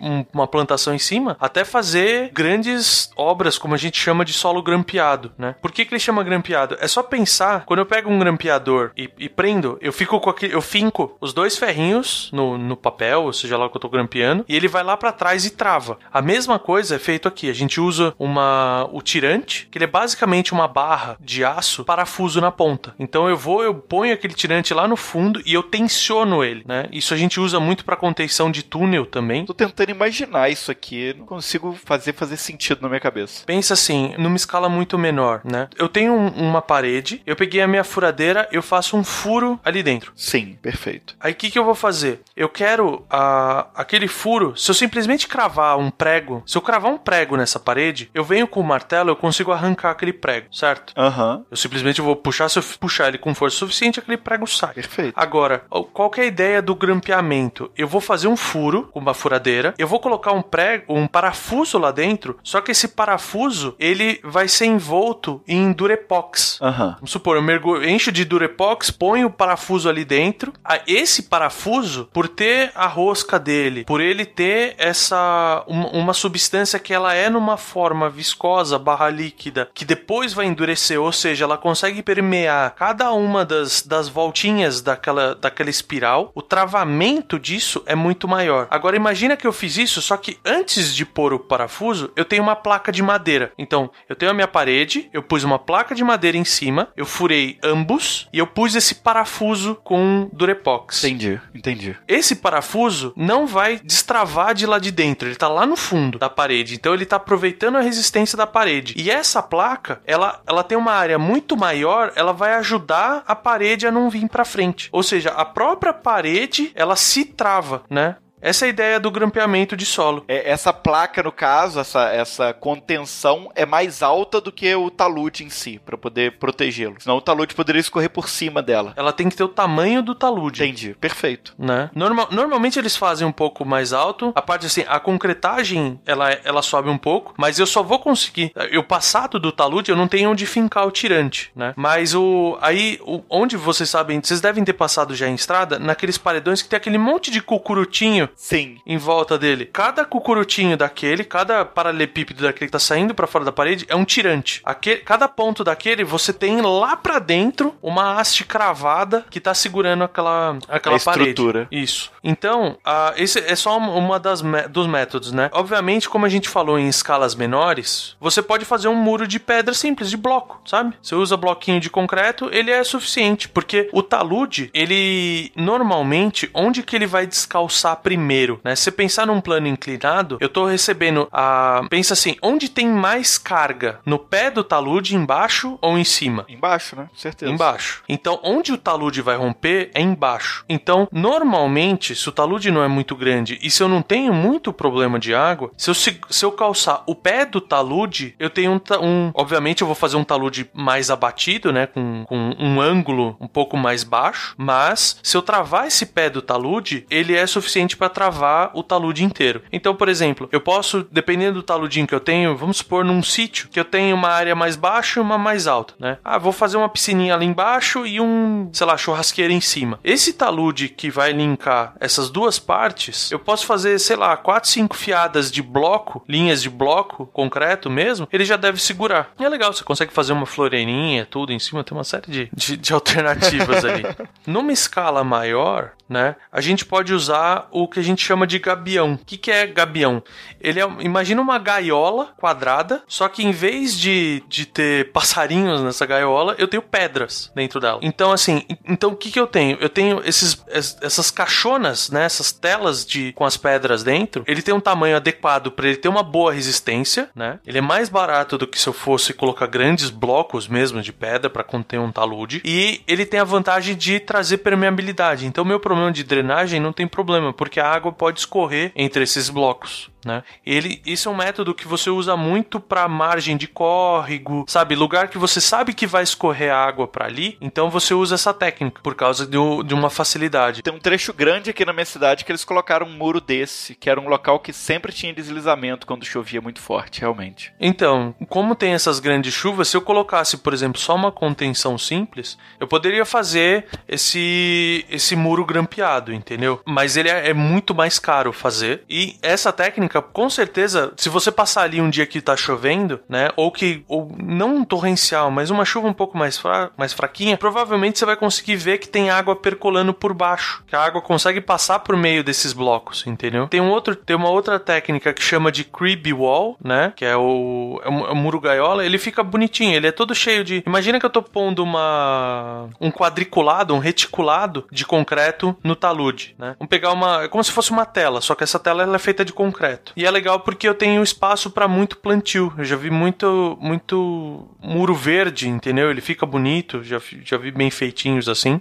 [0.01, 4.63] um, uma plantação em cima, até fazer grandes obras, como a gente chama de solo
[4.63, 5.55] grampeado, né?
[5.61, 6.77] Por que, que ele chama grampeado?
[6.81, 10.55] É só pensar, quando eu pego um grampeador e, e prendo, eu fico com aquele,
[10.55, 13.89] eu finco os dois ferrinhos no, no papel, ou seja lá o que eu tô
[13.89, 15.99] grampeando, e ele vai lá para trás e trava.
[16.13, 17.49] A mesma coisa é feito aqui.
[17.49, 22.41] A gente usa uma o tirante, que ele é basicamente uma barra de aço parafuso
[22.41, 22.95] na ponta.
[22.99, 26.89] Então eu vou, eu ponho aquele tirante lá no fundo e eu tensiono ele, né?
[26.93, 29.22] Isso a gente usa muito para contenção de túnel também.
[29.47, 33.45] Tô tentando imaginar isso aqui, não consigo fazer fazer sentido na minha cabeça.
[33.47, 35.69] Pensa assim, numa escala muito menor, né?
[35.77, 39.83] Eu tenho um, uma parede, eu peguei a minha furadeira, eu faço um furo ali
[39.83, 40.13] dentro.
[40.17, 41.17] Sim, perfeito.
[41.21, 42.21] Aí o que, que eu vou fazer?
[42.37, 46.99] Eu quero a, aquele furo, se eu simplesmente cravar um prego, se eu cravar um
[46.99, 50.93] prego nessa parede, eu venho com o martelo, eu consigo arrancar aquele prego, certo?
[50.97, 51.37] Aham.
[51.37, 51.45] Uhum.
[51.51, 54.75] Eu simplesmente vou puxar, se eu puxar ele com força suficiente, aquele prego sai.
[54.75, 55.15] Perfeito.
[55.17, 57.71] Agora, qual que é a ideia do grampeamento?
[57.77, 61.79] Eu vou fazer um furo com uma furadeira, eu vou colocar um prego, um parafuso
[61.79, 66.61] lá dentro, só que esse parafuso, ele vai ser envolto em durepox.
[66.61, 66.95] Uhum.
[66.95, 70.53] Vamos supor, eu mergulho, encho de durepox, ponho o parafuso ali dentro.
[70.87, 76.93] Esse parafuso, por ter a rosca dele, por ele ter essa uma, uma substância que
[76.93, 82.03] ela é numa forma viscosa barra líquida, que depois vai endurecer, ou seja, ela consegue
[82.03, 88.67] permear cada uma das, das voltinhas daquela, daquela espiral, o travamento disso é muito maior.
[88.71, 92.43] Agora imagina que eu fiz isso, só que antes de pôr o parafuso, eu tenho
[92.43, 93.53] uma placa de madeira.
[93.59, 97.05] Então, eu tenho a minha parede, eu pus uma placa de madeira em cima, eu
[97.05, 101.03] furei ambos e eu pus esse parafuso com durepox.
[101.03, 101.97] Entendi, entendi.
[102.07, 106.31] Esse parafuso não vai destravar de lá de dentro, ele tá lá no fundo da
[106.31, 106.75] parede.
[106.75, 108.95] Então ele tá aproveitando a resistência da parede.
[108.97, 113.87] E essa placa, ela, ela tem uma área muito maior, ela vai ajudar a parede
[113.87, 114.89] a não vir para frente.
[114.93, 118.17] Ou seja, a própria parede, ela se trava, né?
[118.43, 120.25] Essa é a ideia do grampeamento de solo.
[120.27, 125.45] É, essa placa, no caso, essa, essa contenção é mais alta do que o talude
[125.45, 126.97] em si, para poder protegê-lo.
[126.99, 128.95] Senão o talude poderia escorrer por cima dela.
[128.97, 130.65] Ela tem que ter o tamanho do talude.
[130.65, 131.55] Entendi, perfeito.
[131.57, 131.89] Né?
[131.95, 134.33] Normal, normalmente eles fazem um pouco mais alto.
[134.35, 138.51] A parte assim, a concretagem, ela, ela sobe um pouco, mas eu só vou conseguir.
[138.73, 141.75] Eu passado do talude, eu não tenho onde fincar o tirante, né?
[141.77, 142.59] Mas o.
[142.61, 146.69] Aí, o, onde vocês sabem, vocês devem ter passado já em estrada, naqueles paredões que
[146.69, 148.79] tem aquele monte de cucurutinho Sim.
[148.87, 149.67] Em volta dele.
[149.67, 154.05] Cada cucurutinho daquele, cada paralelepípedo daquele que tá saindo para fora da parede é um
[154.05, 154.61] tirante.
[154.65, 160.05] Aquele, cada ponto daquele você tem lá para dentro uma haste cravada que tá segurando
[160.05, 161.67] aquela, aquela a estrutura.
[161.67, 161.85] parede.
[161.85, 162.11] Isso.
[162.23, 165.51] Então, uh, esse é só uma das dos métodos, né?
[165.53, 169.75] Obviamente, como a gente falou em escalas menores, você pode fazer um muro de pedra
[169.75, 170.95] simples, de bloco, sabe?
[171.03, 176.97] Você usa bloquinho de concreto, ele é suficiente, porque o talude, ele normalmente, onde que
[176.97, 178.22] ele vai descalçar primeiro?
[178.23, 178.77] Primeiro, né?
[178.77, 181.83] Se você pensar num plano inclinado, eu tô recebendo a.
[181.91, 183.99] Pensa assim, onde tem mais carga?
[184.07, 186.47] No pé do talude, embaixo ou em cima?
[186.49, 187.09] Embaixo, né?
[187.17, 187.51] Certeza.
[187.51, 188.05] Embaixo.
[188.09, 190.65] Então, onde o talude vai romper é embaixo.
[190.69, 194.73] Então, normalmente, se o talude não é muito grande e se eu não tenho muito
[194.73, 198.73] problema de água, se eu, se, se eu calçar o pé do talude, eu tenho
[198.73, 199.31] um, um.
[199.35, 201.89] Obviamente, eu vou fazer um talude mais abatido, né?
[201.89, 204.55] Com, com um ângulo um pouco mais baixo.
[204.57, 209.25] Mas, se eu travar esse pé do talude, ele é suficiente para travar o talude
[209.25, 209.63] inteiro.
[209.73, 213.69] Então, por exemplo, eu posso, dependendo do taludinho que eu tenho, vamos supor num sítio
[213.69, 216.19] que eu tenho uma área mais baixa e uma mais alta, né?
[216.25, 219.99] Ah, vou fazer uma piscininha ali embaixo e um, sei lá, churrasqueira em cima.
[220.05, 224.97] Esse talude que vai linkar essas duas partes, eu posso fazer, sei lá, quatro, cinco
[224.97, 229.33] fiadas de bloco, linhas de bloco concreto mesmo, ele já deve segurar.
[229.39, 232.51] E é legal, você consegue fazer uma floreirinha, tudo em cima, tem uma série de,
[232.53, 234.05] de, de alternativas ali.
[234.47, 239.15] Numa escala maior, né, a gente pode usar o que a gente chama de gabião.
[239.15, 240.23] O que, que é gabião?
[240.61, 246.07] Ele é, imagina uma gaiola quadrada, só que em vez de, de ter passarinhos nessa
[246.07, 248.01] gaiola, eu tenho pedras dentro dela.
[248.03, 249.77] Então, assim, então o que, que eu tenho?
[249.81, 254.45] Eu tenho esses, essas caixonas, né, essas telas de, com as pedras dentro.
[254.47, 257.59] Ele tem um tamanho adequado para ele ter uma boa resistência, né?
[257.67, 261.51] Ele é mais barato do que se eu fosse colocar grandes blocos mesmo de pedra
[261.51, 262.61] para conter um talude.
[262.65, 265.47] E ele tem a vantagem de trazer permeabilidade.
[265.47, 269.49] Então, meu problema de drenagem não tem problema, porque a água pode escorrer entre esses
[269.49, 270.11] blocos.
[270.25, 270.43] Né?
[270.65, 275.29] Ele, isso é um método que você usa muito para margem de córrego, sabe, lugar
[275.29, 279.15] que você sabe que vai escorrer água para ali, então você usa essa técnica por
[279.15, 280.83] causa de, de, uma facilidade.
[280.83, 284.09] Tem um trecho grande aqui na minha cidade que eles colocaram um muro desse, que
[284.09, 287.73] era um local que sempre tinha deslizamento quando chovia muito forte, realmente.
[287.81, 292.57] Então, como tem essas grandes chuvas, se eu colocasse, por exemplo, só uma contenção simples,
[292.79, 296.81] eu poderia fazer esse esse muro grampeado, entendeu?
[296.85, 301.51] Mas ele é, é muito mais caro fazer e essa técnica com certeza, se você
[301.51, 303.49] passar ali um dia que tá chovendo, né?
[303.57, 304.05] Ou que.
[304.09, 308.27] Ou não um torrencial, mas uma chuva um pouco mais, fra mais fraquinha, provavelmente você
[308.27, 310.83] vai conseguir ver que tem água percolando por baixo.
[310.87, 313.69] Que a água consegue passar por meio desses blocos, entendeu?
[313.69, 317.13] Tem um outro, tem uma outra técnica que chama de creepy wall, né?
[317.15, 319.05] Que é o, é o, é muro gaiola.
[319.05, 320.83] Ele fica bonitinho, ele é todo cheio de.
[320.87, 322.89] Imagina que eu tô pondo uma.
[323.01, 326.75] um quadriculado, um reticulado de concreto no talude, né?
[326.79, 327.45] Vamos pegar uma.
[327.45, 330.02] É como se fosse uma tela, só que essa tela ela é feita de concreto.
[330.17, 332.73] E é legal porque eu tenho espaço para muito plantio.
[332.77, 336.11] Eu já vi muito, muito muro verde, entendeu?
[336.11, 338.81] Ele fica bonito, já, já vi bem feitinhos assim.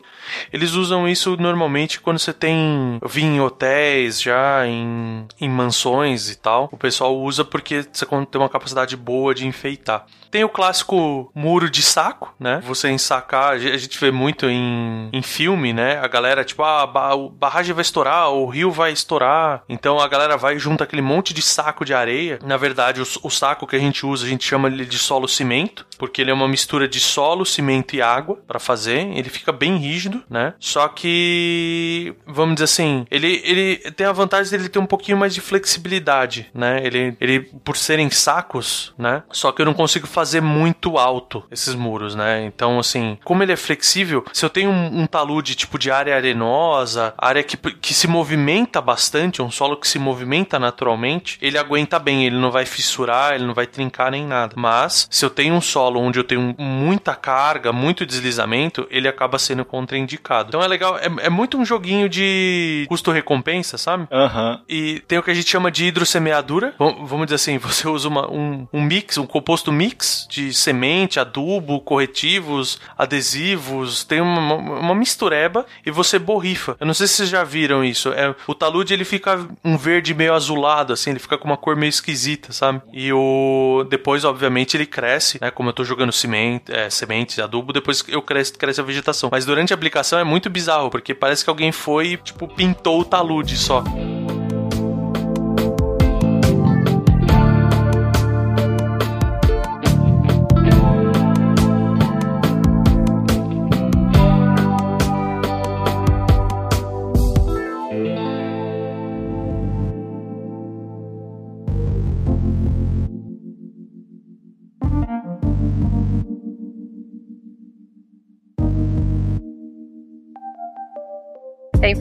[0.52, 3.00] Eles usam isso normalmente quando você tem.
[3.02, 6.70] Eu vi em hotéis, já em, em mansões e tal.
[6.72, 10.06] O pessoal usa porque você tem uma capacidade boa de enfeitar.
[10.32, 12.62] Tem o clássico muro de saco, né?
[12.66, 16.00] Você ensacar, a gente vê muito em, em filme, né?
[16.00, 19.64] A galera, tipo, ah, a barragem vai estourar, o rio vai estourar.
[19.68, 22.40] Então a galera vai junto aquele monte de saco de areia.
[22.44, 25.28] Na verdade, o, o saco que a gente usa, a gente chama ele de solo
[25.28, 29.16] cimento, porque ele é uma mistura de solo, cimento e água para fazer.
[29.16, 30.56] Ele fica bem rígido, né?
[30.60, 35.32] Só que, vamos dizer assim, ele, ele tem a vantagem dele ter um pouquinho mais
[35.32, 36.82] de flexibilidade, né?
[36.84, 39.22] Ele, ele por serem sacos, né?
[39.30, 42.46] Só que eu não consigo fazer muito alto esses muros, né?
[42.46, 46.16] Então, assim, como ele é flexível, se eu tenho um, um talude tipo de área
[46.16, 52.00] arenosa, área que, que se movimenta bastante, um solo que se movimenta naturalmente, ele aguenta
[52.00, 54.56] bem, ele não vai fissurar, ele não vai trincar nem nada.
[54.58, 59.38] Mas, se eu tenho um solo onde eu tenho muita carga, muito deslizamento, ele acaba
[59.40, 60.50] sendo contraindicado.
[60.50, 64.08] Então é legal, é, é muito um joguinho de custo-recompensa, sabe?
[64.12, 64.52] Aham.
[64.52, 64.60] Uhum.
[64.68, 66.74] E tem o que a gente chama de hidrossemeadura.
[66.78, 71.80] Vamos dizer assim, você usa uma, um, um mix, um composto mix de semente, adubo,
[71.82, 76.76] corretivos, adesivos, tem uma, uma mistureba e você borrifa.
[76.80, 78.10] Eu não sei se vocês já viram isso.
[78.10, 81.76] É, o talude ele fica um verde meio azulado, assim, ele fica com uma cor
[81.76, 82.82] meio esquisita, sabe?
[82.94, 85.52] E o depois, obviamente, ele cresce, né?
[85.52, 89.30] Como eu tô jogando semente, é, sementes, adubo, depois eu cresce, cresce a vegetação.
[89.32, 93.06] Mas durante a aplicação é muito bizarro, porque parece que alguém foi tipo, pintou o
[93.06, 93.84] talude só.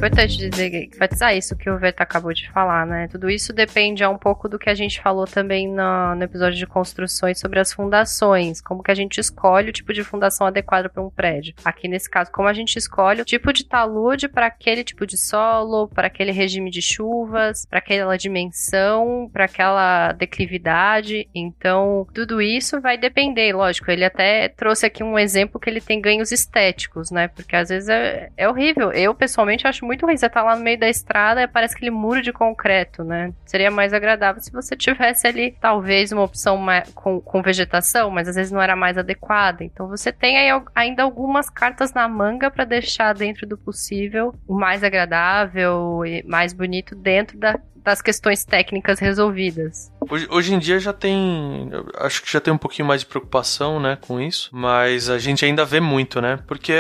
[0.01, 3.07] Importante dizer, enfatizar isso que o Verta acabou de falar, né?
[3.09, 6.67] Tudo isso depende um pouco do que a gente falou também no, no episódio de
[6.67, 11.03] construções sobre as fundações, como que a gente escolhe o tipo de fundação adequada para
[11.03, 11.55] um prédio.
[11.63, 15.19] Aqui nesse caso, como a gente escolhe o tipo de talude para aquele tipo de
[15.19, 21.29] solo, para aquele regime de chuvas, para aquela dimensão, para aquela declividade.
[21.35, 23.91] Então, tudo isso vai depender, lógico.
[23.91, 27.29] Ele até trouxe aqui um exemplo que ele tem ganhos estéticos, né?
[27.29, 28.93] Porque às vezes é, é horrível.
[28.93, 30.17] Eu pessoalmente acho muito ruim.
[30.17, 33.33] Você tá lá no meio da estrada e parece aquele muro de concreto, né?
[33.45, 36.65] Seria mais agradável se você tivesse ali, talvez, uma opção
[36.95, 39.65] com, com vegetação, mas às vezes não era mais adequada.
[39.65, 44.55] Então você tem aí ainda algumas cartas na manga para deixar dentro do possível o
[44.55, 49.91] mais agradável e mais bonito dentro da, das questões técnicas resolvidas.
[50.09, 51.71] Hoje, hoje em dia já tem.
[51.99, 54.51] Acho que já tem um pouquinho mais de preocupação, né, com isso.
[54.53, 56.39] Mas a gente ainda vê muito, né?
[56.47, 56.75] Porque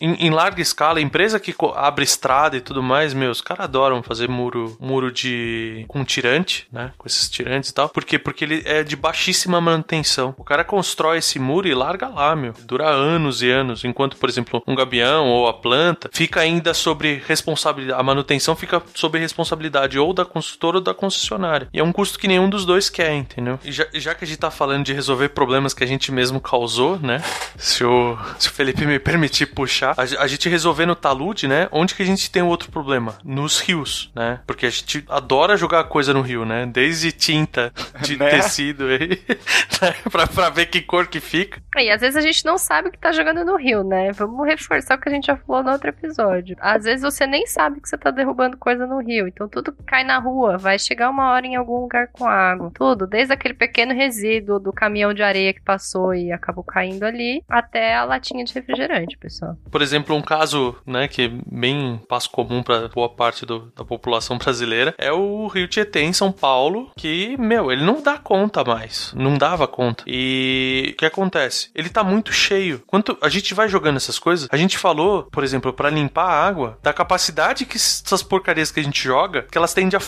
[0.00, 4.02] em, em larga escala, empresa que abre estrada e tudo mais, meu, os caras adoram
[4.02, 5.84] fazer muro, muro de.
[5.88, 6.92] com tirante, né?
[6.98, 7.88] Com esses tirantes e tal.
[7.88, 8.18] Por quê?
[8.18, 10.34] Porque ele é de baixíssima manutenção.
[10.38, 12.54] O cara constrói esse muro e larga lá, meu.
[12.64, 13.84] Dura anos e anos.
[13.84, 18.00] Enquanto, por exemplo, um gabião ou a planta fica ainda sobre responsabilidade.
[18.00, 21.68] A manutenção fica sobre responsabilidade ou da construtora ou da concessionária.
[21.72, 23.58] E é um custo que nenhum dos dois quer, entendeu?
[23.64, 26.40] E já, já que a gente tá falando de resolver problemas que a gente mesmo
[26.40, 27.22] causou, né?
[27.56, 31.68] Se o, se o Felipe me permitir puxar, a, a gente resolver no talude, né?
[31.72, 33.16] Onde que a gente tem o outro problema?
[33.24, 34.40] Nos rios, né?
[34.46, 36.66] Porque a gente adora jogar coisa no rio, né?
[36.66, 38.30] Desde tinta de Né?
[38.30, 39.08] tecido aí,
[39.82, 39.94] né?
[40.10, 41.60] pra, pra ver que cor que fica.
[41.76, 44.12] E às vezes a gente não sabe que tá jogando no rio, né?
[44.12, 46.56] Vamos reforçar o que a gente já falou no outro episódio.
[46.60, 49.26] Às vezes você nem sabe que você tá derrubando coisa no rio.
[49.26, 52.70] Então tudo que cai na rua vai chegar uma hora em algum lugar com água.
[52.74, 57.42] Tudo, desde aquele pequeno resíduo do caminhão de areia que passou e acabou caindo ali,
[57.48, 59.56] até a latinha de refrigerante, pessoal.
[59.70, 63.84] Por exemplo, um caso, né, que é bem passo comum para boa parte do- da
[63.84, 68.64] população brasileira é o Rio Tietê em São Paulo, que, meu, ele não dá conta
[68.64, 70.04] mais, não dava conta.
[70.06, 71.70] E o que acontece?
[71.74, 72.82] Ele tá muito cheio.
[72.86, 76.46] Quanto a gente vai jogando essas coisas, a gente falou, por exemplo, para limpar a
[76.46, 80.00] água, da capacidade que essas porcarias que a gente joga, que elas tendem a.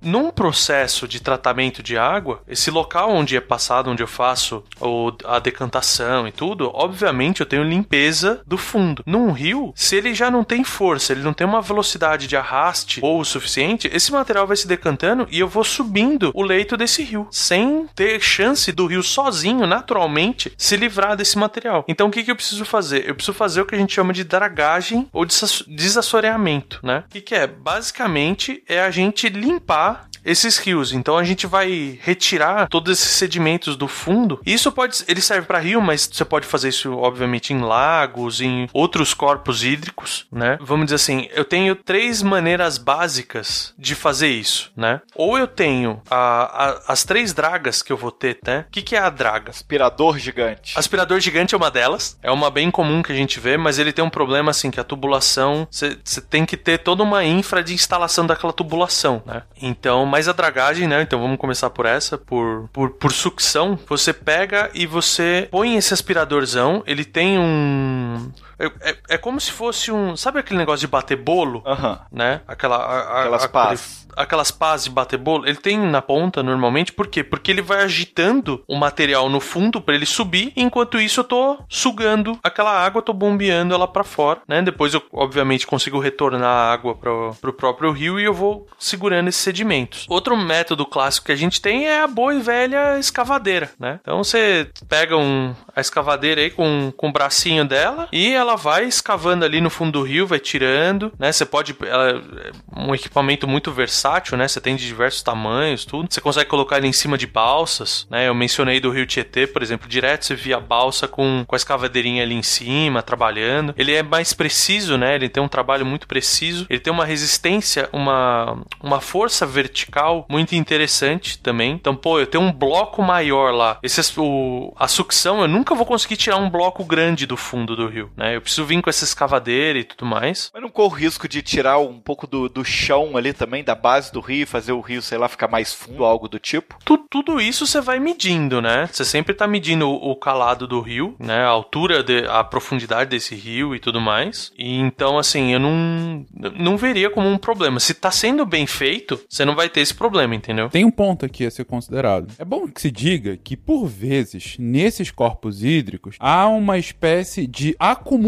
[0.00, 5.12] Num processo de tratamento de água, esse local onde é passado, onde eu faço o,
[5.24, 9.02] a decantação e tudo, obviamente eu tenho limpeza do fundo.
[9.06, 13.00] Num rio, se ele já não tem força, ele não tem uma velocidade de arraste
[13.02, 17.02] ou o suficiente, esse material vai se decantando e eu vou subindo o leito desse
[17.02, 21.84] rio, sem ter chance do rio sozinho, naturalmente, se livrar desse material.
[21.88, 23.08] Então o que, que eu preciso fazer?
[23.08, 27.04] Eu preciso fazer o que a gente chama de dragagem ou desasso- desassoreamento, né?
[27.06, 27.46] O que, que é?
[27.46, 30.92] Basicamente é a gente limpar limpar esses rios.
[30.92, 34.40] Então a gente vai retirar todos esses sedimentos do fundo.
[34.44, 38.68] Isso pode, ele serve para rio, mas você pode fazer isso obviamente em lagos, em
[38.72, 40.58] outros corpos hídricos, né?
[40.60, 45.00] Vamos dizer assim, eu tenho três maneiras básicas de fazer isso, né?
[45.14, 48.64] Ou eu tenho a- a- as três dragas que eu vou ter, né?
[48.68, 49.50] O que, que é a draga?
[49.50, 50.78] Aspirador gigante.
[50.78, 52.18] Aspirador gigante é uma delas.
[52.22, 54.80] É uma bem comum que a gente vê, mas ele tem um problema assim que
[54.80, 55.96] a tubulação, você
[56.28, 59.42] tem que ter toda uma infra de instalação daquela tubulação, né?
[59.60, 61.02] Então, mas a dragagem, né?
[61.02, 63.78] Então vamos começar por essa, por, por, por sucção.
[63.86, 68.30] Você pega e você põe esse aspiradorzão, ele tem um.
[68.58, 70.16] É, é- como se fosse um.
[70.16, 71.62] Sabe aquele negócio de bater bolo?
[71.66, 72.00] Aham.
[72.10, 72.40] Né?
[72.46, 72.76] Aquela.
[72.76, 74.08] a- a- Aquelas aquele- pás.
[74.16, 77.22] aquelas pás de bater bolo, ele tem na ponta normalmente, por quê?
[77.22, 81.58] Porque ele vai agitando o material no fundo para ele subir, enquanto isso eu tô
[81.68, 84.60] sugando aquela água, tô bombeando ela para fora, né?
[84.60, 89.28] Depois eu obviamente consigo retornar a água pro, pro próprio rio e eu vou segurando
[89.28, 90.04] esses sedimentos.
[90.08, 94.00] Outro método clássico que a gente tem é a boa e velha escavadeira, né?
[94.02, 98.84] Então você pega um, a escavadeira aí com, com o bracinho dela e ela vai
[98.84, 101.32] escavando ali no fundo do rio, vai tirando, né?
[101.32, 101.76] Você pode.
[101.82, 104.46] Ela é um equipamento muito versátil, né?
[104.46, 106.08] Você tem de diversos tamanhos, tudo.
[106.10, 108.28] Você consegue colocar ele em cima de balsas, né?
[108.28, 111.56] Eu mencionei do Rio Tietê, por exemplo, direto você via a balsa com, com a
[111.56, 113.74] escavadeirinha ali em cima, trabalhando.
[113.76, 115.14] Ele é mais preciso, né?
[115.14, 116.66] Ele tem um trabalho muito preciso.
[116.68, 121.72] Ele tem uma resistência, uma, uma força vertical muito interessante também.
[121.72, 123.78] Então, pô, eu tenho um bloco maior lá.
[123.82, 127.88] Esse, o, a sucção, eu nunca vou conseguir tirar um bloco grande do fundo do
[127.88, 128.37] rio, né?
[128.38, 130.50] Eu preciso vir com essa escavadeira e tudo mais.
[130.54, 133.74] Mas não corre o risco de tirar um pouco do, do chão ali também, da
[133.74, 136.76] base do rio, e fazer o rio, sei lá, ficar mais fundo, algo do tipo?
[136.84, 138.88] Tu- tudo isso você vai medindo, né?
[138.92, 141.40] Você sempre tá medindo o, o calado do rio, né?
[141.42, 144.52] A altura, de, a profundidade desse rio e tudo mais.
[144.56, 146.24] E então, assim, eu não,
[146.56, 147.80] não veria como um problema.
[147.80, 150.68] Se tá sendo bem feito, você não vai ter esse problema, entendeu?
[150.68, 152.32] Tem um ponto aqui a ser considerado.
[152.38, 157.74] É bom que se diga que, por vezes, nesses corpos hídricos, há uma espécie de
[157.80, 158.27] acumulação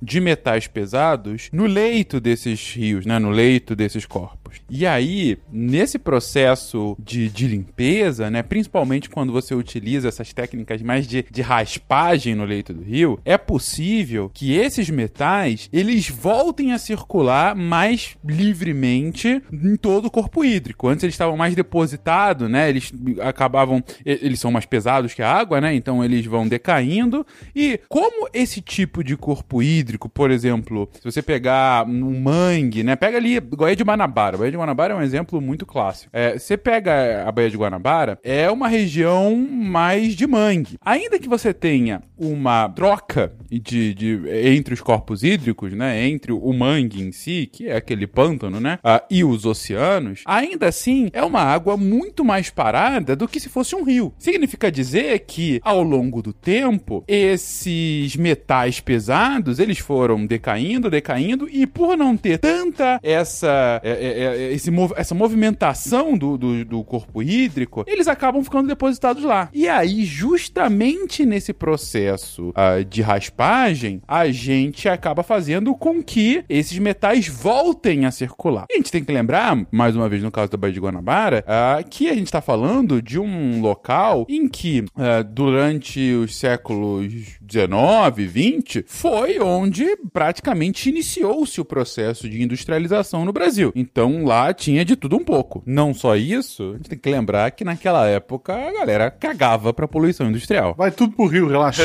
[0.00, 3.18] de metais pesados no leito desses rios, né?
[3.18, 4.44] No leito desses corpos.
[4.68, 8.42] E aí, nesse processo de, de limpeza, né?
[8.42, 13.36] Principalmente quando você utiliza essas técnicas mais de, de raspagem no leito do rio, é
[13.36, 20.88] possível que esses metais eles voltem a circular mais livremente em todo o corpo hídrico.
[20.88, 22.68] Antes eles estavam mais depositados, né?
[22.68, 23.82] Eles acabavam.
[24.04, 25.74] Eles são mais pesados que a água, né?
[25.74, 27.26] Então eles vão decaindo.
[27.54, 32.94] E como esse tipo de corpo hídrico, por exemplo, se você pegar um mangue, né?
[32.96, 34.36] Pega ali Baía de Guanabara.
[34.38, 36.10] Baía de Guanabara é um exemplo muito clássico.
[36.12, 40.76] É, você pega a Baía de Guanabara, é uma região mais de mangue.
[40.84, 46.06] Ainda que você tenha uma troca de, de- entre os corpos hídricos, né?
[46.06, 48.78] Entre o mangue em si, que é aquele pântano, né?
[48.84, 53.48] ah, e os oceanos, ainda assim é uma água muito mais parada do que se
[53.48, 54.12] fosse um rio.
[54.18, 61.66] Significa dizer que ao longo do tempo esses metais pesados eles foram decaindo, decaindo e
[61.66, 66.84] por não ter tanta essa é, é, é, esse mov- essa movimentação do, do, do
[66.84, 69.48] corpo hídrico, eles acabam ficando depositados lá.
[69.52, 76.78] E aí justamente nesse processo ah, de raspagem a gente acaba fazendo com que esses
[76.78, 78.66] metais voltem a circular.
[78.70, 81.44] E a gente tem que lembrar, mais uma vez no caso da Baía de Guanabara,
[81.46, 87.12] ah, que a gente está falando de um local em que ah, durante os séculos
[87.40, 88.26] 19,
[88.74, 93.72] 20, foi onde praticamente iniciou-se o processo de industrialização no Brasil.
[93.74, 95.62] Então lá tinha de tudo um pouco.
[95.66, 99.86] Não só isso, a gente tem que lembrar que naquela época a galera cagava pra
[99.86, 100.74] poluição industrial.
[100.76, 101.84] Vai tudo pro rio, relaxa.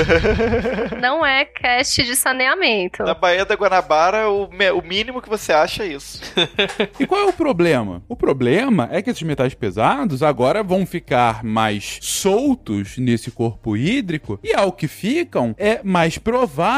[1.01, 3.03] Não é cast de saneamento.
[3.03, 6.21] Na Baía da Guanabara, o, o mínimo que você acha é isso.
[6.99, 8.01] E qual é o problema?
[8.07, 14.39] O problema é que esses metais pesados agora vão ficar mais soltos nesse corpo hídrico
[14.43, 16.68] e ao que ficam é mais provável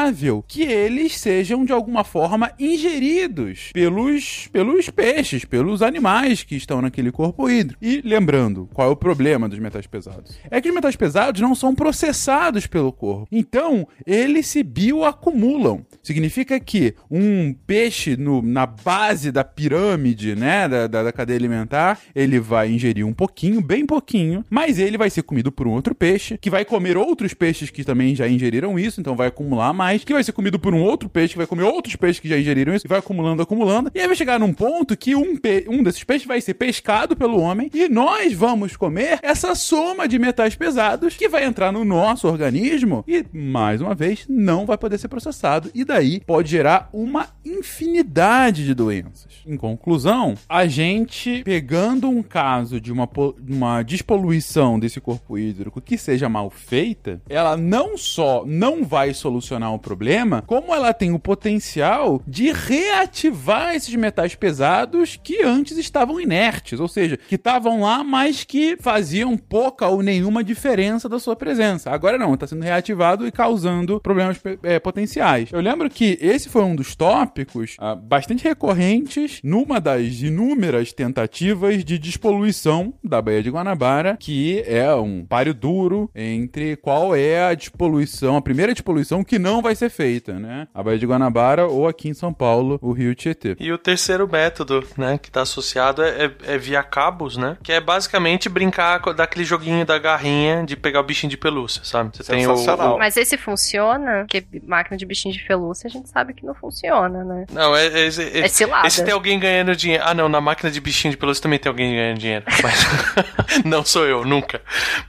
[0.48, 7.12] que eles sejam de alguma forma ingeridos pelos, pelos peixes, pelos animais que estão naquele
[7.12, 7.78] corpo hídrico.
[7.82, 10.38] E lembrando, qual é o problema dos metais pesados?
[10.50, 13.26] É que os metais pesados não são processados pelo corpo.
[13.30, 15.84] Então, eles se bioacumulam.
[16.02, 21.98] Significa que um peixe no- na base da pirâmide, né, da, da, da cadeia alimentar,
[22.14, 25.94] ele vai ingerir um pouquinho, bem pouquinho, mas ele vai ser comido por um outro
[25.94, 29.81] peixe, que vai comer outros peixes que também já ingeriram isso, então vai acumular mais,
[30.04, 32.38] que vai ser comido por um outro peixe, que vai comer outros peixes que já
[32.38, 35.66] ingeriram isso, e vai acumulando, acumulando, e aí vai chegar num ponto que um, pe-
[35.68, 40.18] um desses peixes vai ser pescado pelo homem, e nós vamos comer essa soma de
[40.18, 44.98] metais pesados que vai entrar no nosso organismo e, mais uma vez, não vai poder
[44.98, 45.70] ser processado.
[45.74, 49.32] E daí pode gerar uma infinidade de doenças.
[49.46, 53.08] Em conclusão, a gente pegando um caso de uma,
[53.48, 59.71] uma despoluição desse corpo hídrico que seja mal feita, ela não só não vai solucionar
[59.74, 66.20] o problema, como ela tem o potencial de reativar esses metais pesados que antes estavam
[66.20, 71.36] inertes, ou seja, que estavam lá, mas que faziam pouca ou nenhuma diferença da sua
[71.36, 71.90] presença.
[71.90, 75.50] Agora não, está sendo reativado e causando problemas eh, potenciais.
[75.52, 81.84] Eu lembro que esse foi um dos tópicos ah, bastante recorrentes numa das inúmeras tentativas
[81.84, 87.54] de despoluição da Baía de Guanabara, que é um páreo duro entre qual é a
[87.54, 90.68] despoluição, a primeira despoluição que não vai ser feita, né?
[90.74, 93.56] A Baía de Guanabara ou aqui em São Paulo, o Rio Tietê.
[93.58, 97.56] E o terceiro método, né, que tá associado é, é- é via cabos, né?
[97.62, 101.82] Que é basicamente brincar com- daquele joguinho da garrinha de pegar o bichinho de pelúcia,
[101.84, 102.10] sabe?
[102.16, 104.24] Você tem o, o- Mas esse funciona?
[104.28, 107.46] Porque máquina de bichinho de pelúcia a gente sabe que não funciona, né?
[107.52, 108.86] Não, é, é, é, É cilada.
[108.86, 110.02] Esse tem alguém ganhando dinheiro.
[110.06, 112.44] Ah, não, na máquina de bichinho de pelúcia também tem alguém ganhando dinheiro.
[112.62, 113.62] Mas...
[113.64, 114.60] não sou eu, nunca.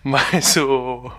[0.04, 1.12] Mas o.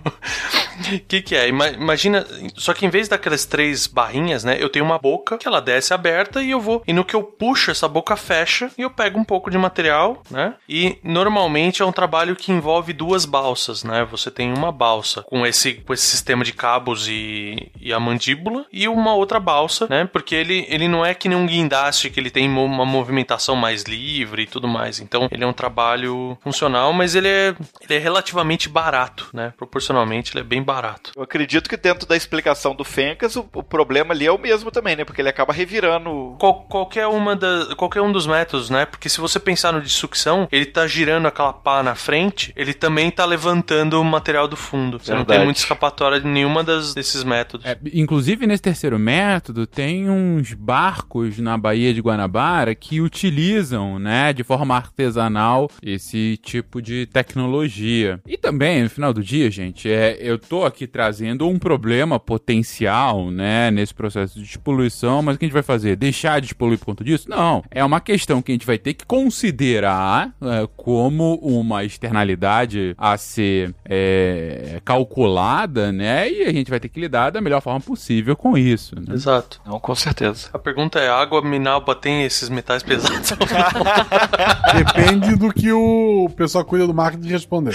[0.97, 1.49] O que, que é?
[1.49, 2.27] Ima- Imagina.
[2.57, 4.57] Só que em vez daquelas três barrinhas, né?
[4.59, 6.83] Eu tenho uma boca que ela desce aberta e eu vou.
[6.87, 10.23] E no que eu puxo, essa boca fecha e eu pego um pouco de material,
[10.31, 10.55] né?
[10.69, 14.05] E normalmente é um trabalho que envolve duas balsas, né?
[14.11, 18.67] Você tem uma balsa com esse, com esse sistema de cabos e, e a mandíbula
[18.73, 20.09] e uma outra balsa, né?
[20.13, 23.83] Porque ele, ele não é que nem um guindaste que ele tem uma movimentação mais
[23.85, 25.01] livre e tudo mais.
[25.01, 29.53] Então ele é um trabalho funcional, mas ele é, ele é relativamente barato, né?
[29.57, 31.13] Proporcionalmente ele é bem barato.
[31.17, 34.71] Eu acredito que dentro da explicação do Fencas, o, o problema ali é o mesmo
[34.71, 35.05] também, né?
[35.05, 36.37] Porque ele acaba revirando.
[36.39, 38.87] Qual- qualquer, uma da, qualquer um dos métodos, né?
[38.87, 42.73] Porque se você pensar no de sucção, ele tá girando aquela pá na frente, ele
[42.73, 44.99] também tá levantando o material do fundo.
[44.99, 45.39] Você não Verdade.
[45.39, 47.67] tem muita escapatória de nenhuma das, desses métodos.
[47.67, 54.33] É, inclusive, nesse terceiro método, tem uns barcos na Baía de Guanabara que utilizam, né,
[54.33, 58.21] de forma artesanal esse tipo de tecnologia.
[58.27, 62.21] E também, no final do dia, gente, é, eu tô tô aqui trazendo um problema
[62.21, 65.97] potencial, né, nesse processo de poluição, mas o que a gente vai fazer?
[65.97, 67.29] Deixar de poluir por conta disso?
[67.29, 67.65] Não.
[67.73, 73.17] É uma questão que a gente vai ter que considerar é, como uma externalidade a
[73.17, 78.37] ser é, calculada, né, e a gente vai ter que lidar da melhor forma possível
[78.37, 78.95] com isso.
[78.95, 79.13] Né?
[79.13, 79.61] Exato.
[79.67, 80.51] Não, com certeza.
[80.53, 83.33] A pergunta é: a água mineral tem esses metais pesados?
[84.73, 87.75] Depende do que o pessoal cuida do marketing responder.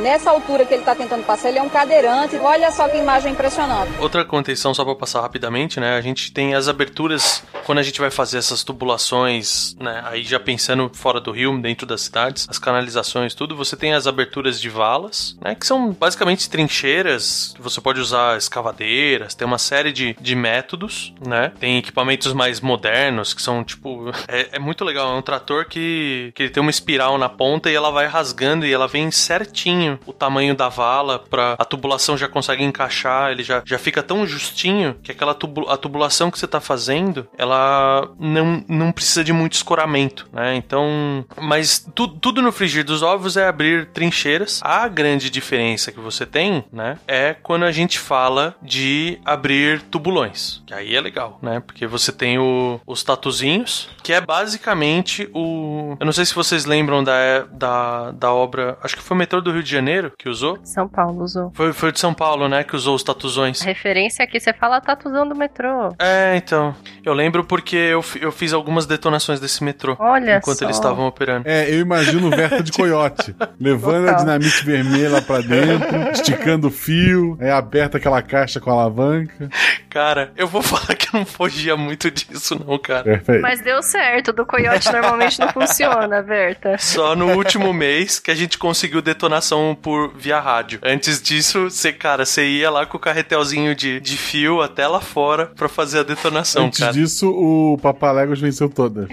[0.00, 2.36] Nessa altura que ele tá tentando passar, ele é um cadeirante.
[2.36, 3.92] Olha só que imagem impressionante.
[3.98, 5.96] Outra contenção, só pra passar rapidamente, né?
[5.96, 10.02] A gente tem as aberturas quando a gente vai fazer essas tubulações, né?
[10.06, 14.06] Aí já pensando fora do rio, dentro das cidades, as canalizações, tudo, você tem as
[14.06, 15.54] aberturas de valas, né?
[15.54, 17.54] Que são basicamente trincheiras.
[17.58, 21.52] Você pode usar escavadeiras, tem uma série de, de métodos, né?
[21.58, 24.06] Tem equipamentos mais modernos que são tipo.
[24.28, 25.14] É, é muito legal.
[25.14, 28.66] É um trator que, que ele tem uma espiral na ponta e ela vai rasgando
[28.66, 33.42] e ela vem certinho o tamanho da vala para a tubulação já consegue encaixar, ele
[33.42, 38.10] já, já fica tão justinho que aquela tubu, a tubulação que você tá fazendo, ela
[38.18, 40.54] não, não precisa de muito escoramento, né?
[40.56, 44.60] Então, mas tu, tudo no frigir dos ovos é abrir trincheiras.
[44.62, 50.62] A grande diferença que você tem, né, é quando a gente fala de abrir tubulões,
[50.66, 51.60] que aí é legal, né?
[51.60, 55.96] Porque você tem o, os tatuzinhos, que é basicamente o.
[55.98, 59.40] Eu não sei se vocês lembram da, da, da obra, acho que foi o metrô
[59.40, 60.58] do Rio de Janeiro que usou.
[60.64, 61.50] São Paulo usou.
[61.54, 63.62] Foi, foi de São Paulo, né, que usou os tatuzões.
[63.62, 65.94] A referência aqui, você fala tatuzão do metrô.
[65.98, 66.74] É, então.
[67.04, 69.96] Eu lembro porque eu, eu fiz algumas detonações desse metrô.
[69.98, 70.64] Olha Enquanto só.
[70.64, 71.48] eles estavam operando.
[71.48, 74.24] É, eu imagino o Verta de coiote, levando a Total.
[74.24, 79.48] dinamite vermelha lá pra dentro, esticando o fio, aí aberta aquela caixa com a alavanca.
[79.96, 83.02] Cara, eu vou falar que eu não fugia muito disso, não, cara.
[83.02, 83.40] Perfeito.
[83.40, 86.76] Mas deu certo, do coiote normalmente não funciona, Berta.
[86.76, 90.80] Só no último mês que a gente conseguiu detonação por via rádio.
[90.82, 95.00] Antes disso, você, cara, você ia lá com o carretelzinho de, de fio até lá
[95.00, 96.92] fora pra fazer a detonação, Antes cara.
[96.92, 99.08] disso, o Papaléguas venceu todas.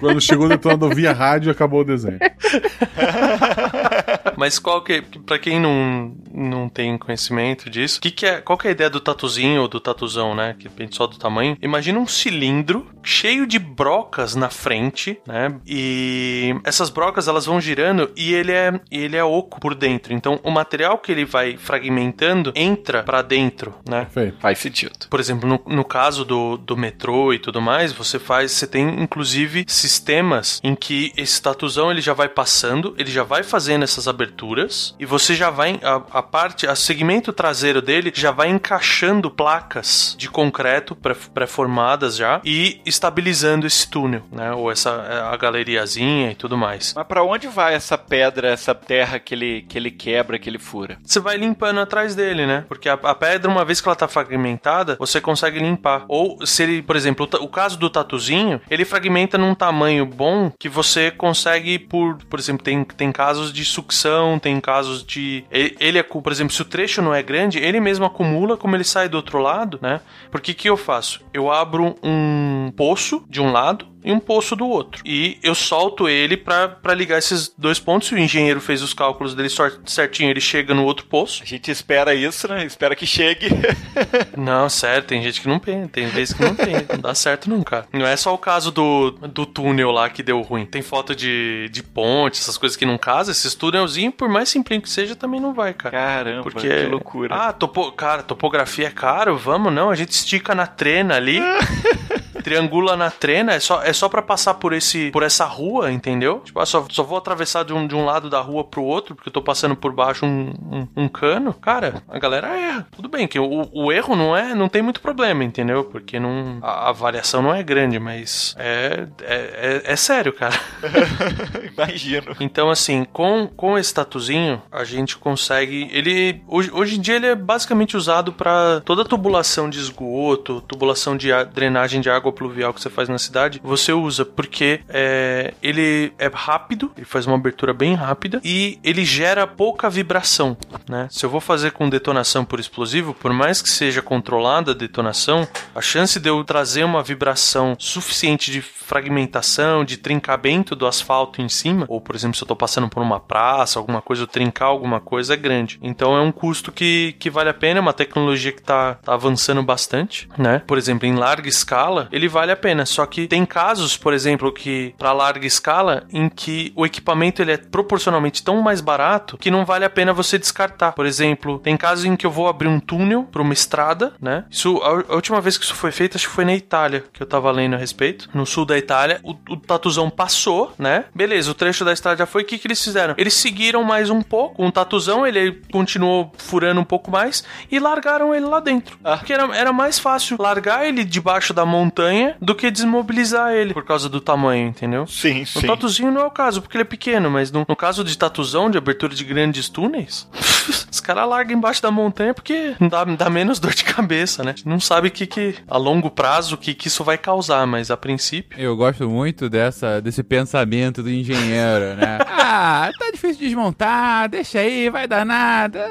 [0.00, 2.18] Quando chegou o detonador via rádio, acabou o desenho.
[4.36, 8.66] Mas qual que, pra quem não, não tem conhecimento disso, que que é, qual que
[8.66, 10.54] é a ideia do tatuzinho ou do tatuzão, né?
[10.58, 11.56] Que depende só do tamanho.
[11.62, 15.54] Imagina um cilindro cheio de brocas na frente, né?
[15.66, 20.12] E essas brocas elas vão girando e ele é, ele é oco por dentro.
[20.12, 24.06] Então o material que ele vai fragmentando entra pra dentro, né?
[24.12, 24.38] Perfeito.
[24.40, 25.06] Faz sentido.
[25.08, 29.02] Por exemplo, no, no caso do, do metrô e tudo mais, você faz, você tem
[29.02, 34.08] inclusive sistemas em que esse tatuzão ele já vai passando, ele já vai fazendo essas
[34.22, 39.30] aberturas e você já vai a, a parte, a segmento traseiro dele já vai encaixando
[39.30, 44.52] placas de concreto pré- pré-formadas já e estabilizando esse túnel, né?
[44.52, 46.94] Ou essa a galeriazinha e tudo mais.
[46.96, 50.58] Mas pra onde vai essa pedra, essa terra que ele, que ele quebra, que ele
[50.58, 50.98] fura?
[51.04, 52.64] Você vai limpando atrás dele, né?
[52.68, 56.04] Porque a, a pedra, uma vez que ela tá fragmentada, você consegue limpar.
[56.08, 60.50] Ou se ele, por exemplo, o, o caso do tatuzinho, ele fragmenta num tamanho bom
[60.58, 64.07] que você consegue por, por exemplo, tem, tem casos de sucção,
[64.38, 68.04] tem casos de ele, ele por exemplo, se o trecho não é grande, ele mesmo
[68.04, 70.00] acumula como ele sai do outro lado, né?
[70.30, 71.20] Porque que eu faço?
[71.32, 75.02] Eu abro um poço de um lado e um poço do outro.
[75.04, 78.08] E eu solto ele pra pra ligar esses dois pontos.
[78.08, 79.50] Se o engenheiro fez os cálculos dele
[79.84, 81.42] certinho, ele chega no outro poço.
[81.42, 82.64] A gente espera isso, né?
[82.64, 83.48] Espera que chegue.
[84.34, 86.74] Não, sério, tem gente que não tem, tem vezes que não tem.
[86.90, 87.86] Não dá certo nunca.
[87.92, 90.64] Não é só o caso do, do túnel lá que deu ruim.
[90.64, 93.32] Tem foto de, de ponte, essas coisas que não casam.
[93.32, 95.98] Esses túnelzinhos, por mais simplinho que seja, também não vai, cara.
[95.98, 97.34] Caramba, Porque, que loucura.
[97.34, 101.40] Ah, topo, cara, topografia é caro, vamos não, a gente estica na trena ali.
[102.48, 106.40] triangula na trena, é só, é só para passar por esse por essa rua, entendeu?
[106.44, 109.14] Tipo, ah, só, só vou atravessar de um, de um lado da rua pro outro,
[109.14, 111.52] porque eu tô passando por baixo um, um, um cano.
[111.52, 112.86] Cara, a galera erra.
[112.96, 115.84] Tudo bem, que o, o erro não é, não tem muito problema, entendeu?
[115.84, 120.58] Porque não, a, a variação não é grande, mas é, é, é, é sério, cara.
[121.76, 122.36] Imagino.
[122.40, 125.88] Então, assim, com, com esse tatuzinho, a gente consegue.
[125.92, 126.40] Ele.
[126.46, 131.32] Hoje, hoje em dia ele é basicamente usado para toda tubulação de esgoto, tubulação de
[131.32, 133.60] a- drenagem de água pluvial que você faz na cidade.
[133.64, 139.04] Você usa porque é, ele é rápido, ele faz uma abertura bem rápida e ele
[139.04, 140.56] gera pouca vibração,
[140.88, 141.08] né?
[141.10, 145.46] Se eu vou fazer com detonação por explosivo, por mais que seja controlada a detonação,
[145.74, 151.48] a chance de eu trazer uma vibração suficiente de fragmentação, de trincamento do asfalto em
[151.48, 154.68] cima, ou por exemplo, se eu tô passando por uma praça, alguma coisa, eu trincar
[154.68, 155.78] alguma coisa, é grande.
[155.82, 159.14] Então é um custo que, que vale a pena, é uma tecnologia que tá, tá
[159.14, 160.62] avançando bastante, né?
[160.66, 162.86] Por exemplo, em larga escala, ele ele vale a pena.
[162.86, 167.52] Só que tem casos, por exemplo, que para larga escala, em que o equipamento ele
[167.52, 170.92] é proporcionalmente tão mais barato que não vale a pena você descartar.
[170.92, 174.44] Por exemplo, tem casos em que eu vou abrir um túnel para uma estrada, né?
[174.50, 177.26] Isso, a, última vez que isso foi feito, acho que foi na Itália, que eu
[177.26, 178.28] tava lendo a respeito.
[178.34, 181.06] No sul da Itália, o, o tatuzão passou, né?
[181.14, 182.42] Beleza, o trecho da estrada já foi.
[182.42, 183.14] O que, que eles fizeram?
[183.16, 184.62] Eles seguiram mais um pouco.
[184.62, 188.98] Um tatuzão, ele continuou furando um pouco mais e largaram ele lá dentro.
[189.02, 189.16] Ah.
[189.16, 192.07] Porque era, era mais fácil largar ele debaixo da montanha
[192.40, 195.06] do que desmobilizar ele por causa do tamanho, entendeu?
[195.06, 195.60] Sim, sim.
[195.60, 198.16] O tatuzinho não é o caso, porque ele é pequeno, mas no, no caso de
[198.16, 200.28] tatuzão, de abertura de grandes túneis,
[200.90, 204.54] os caras largam embaixo da montanha porque dá, dá menos dor de cabeça, né?
[204.64, 208.58] Não sabe que, que a longo prazo que, que isso vai causar, mas a princípio.
[208.58, 212.18] Eu gosto muito dessa, desse pensamento do engenheiro, né?
[212.28, 215.88] ah, tá difícil de desmontar, deixa aí, vai dar nada.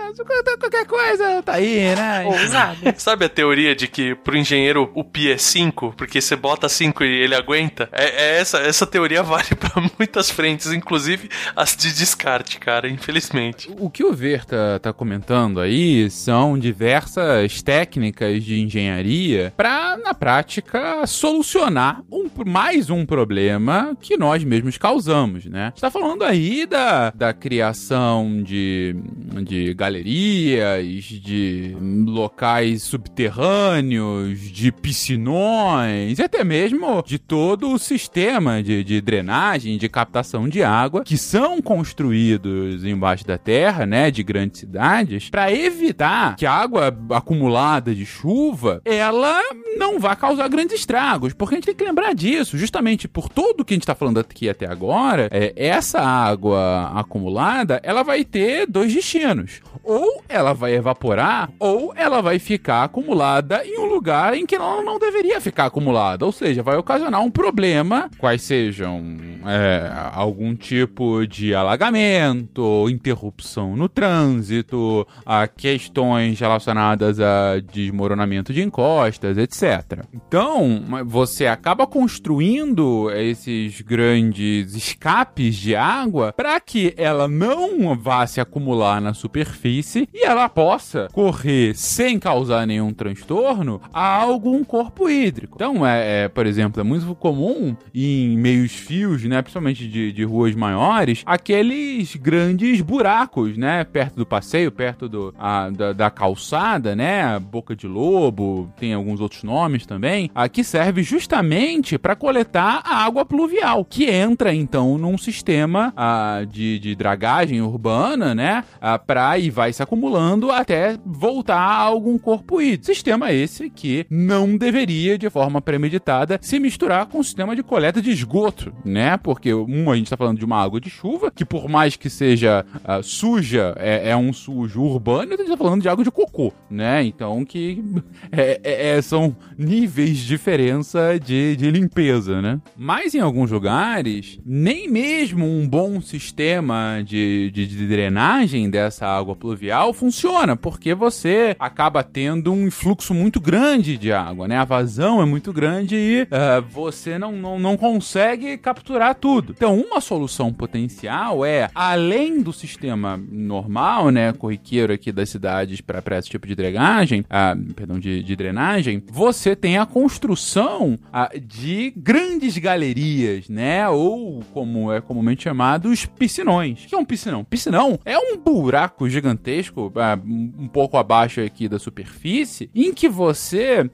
[0.59, 2.25] Qualquer coisa tá aí, né?
[2.25, 2.77] Ousado.
[2.97, 7.03] Sabe a teoria de que pro engenheiro o pi é 5, porque você bota 5
[7.03, 7.89] e ele aguenta?
[7.91, 13.69] É, é, essa, essa teoria vale para muitas frentes, inclusive as de descarte, cara, infelizmente.
[13.77, 21.05] O que o Verta tá comentando aí são diversas técnicas de engenharia para, na prática,
[21.05, 25.73] solucionar um, mais um problema que nós mesmos causamos, né?
[25.75, 28.95] Está falando aí da, da criação de,
[29.43, 31.75] de galerias, de
[32.05, 39.89] locais subterrâneos, de piscinões, e até mesmo de todo o sistema de, de drenagem, de
[39.89, 46.35] captação de água, que são construídos embaixo da terra, né, de grandes cidades, para evitar
[46.35, 49.41] que a água acumulada de chuva, ela
[49.77, 53.63] não vá causar grandes estragos, porque a gente tem que lembrar disso, justamente por tudo
[53.63, 58.65] que a gente está falando aqui até agora, é, essa água acumulada, ela vai ter
[58.67, 59.61] dois destinos.
[59.83, 64.83] Ou ela vai evaporar, ou ela vai ficar acumulada em um lugar em que ela
[64.83, 65.86] não deveria ficar acumulada.
[66.25, 69.01] Ou seja, vai ocasionar um problema, quais sejam
[69.45, 79.37] é, algum tipo de alagamento, interrupção no trânsito, a questões relacionadas a desmoronamento de encostas,
[79.37, 80.03] etc.
[80.13, 88.41] Então, você acaba construindo esses grandes escapes de água para que ela não vá se
[88.41, 95.55] acumular na superfície e ela possa correr sem causar nenhum transtorno a algum corpo hídrico.
[95.55, 100.23] Então, é, é por exemplo, é muito comum em meios fios, né, principalmente de, de
[100.23, 106.95] ruas maiores, aqueles grandes buracos, né, perto do passeio, perto do, a, da, da, calçada,
[106.95, 112.81] né, boca de lobo, tem alguns outros nomes também, a, que serve justamente para coletar
[112.85, 118.63] a água pluvial, que entra então num sistema a, de, de dragagem urbana, né,
[119.05, 122.85] para e vai se acumulando até voltar a algum corpo hídrico.
[122.85, 128.01] Sistema esse que não deveria, de forma premeditada, se misturar com o sistema de coleta
[128.01, 129.17] de esgoto, né?
[129.17, 132.09] Porque, um, a gente está falando de uma água de chuva, que por mais que
[132.09, 136.09] seja uh, suja, é, é, um sujo urbano, a gente está falando de água de
[136.09, 137.03] cocô, né?
[137.03, 137.83] Então, que
[138.31, 142.61] é, é, é, são níveis de diferença de, de limpeza, né?
[142.77, 149.35] Mas em alguns lugares, nem mesmo um bom sistema de, de, de drenagem dessa água
[149.35, 154.57] pluvial funciona, porque você acaba tendo um influxo muito grande de água, né?
[154.57, 159.53] A vazão é muito grande e uh, você não, não, não consegue capturar tudo.
[159.57, 166.19] Então, uma solução potencial é, além do sistema normal, né, corriqueiro aqui das cidades para
[166.19, 171.91] esse tipo de drenagem, uh, perdão, de, de, drenagem, você tem a construção uh, de
[171.97, 176.83] grandes galerias, né, ou como é comumente chamado, os piscinões.
[176.83, 177.43] O que é um piscinão?
[177.43, 179.91] Piscinão é um buraco gigantesco,
[180.23, 183.89] um pouco abaixo aqui da superfície, em que você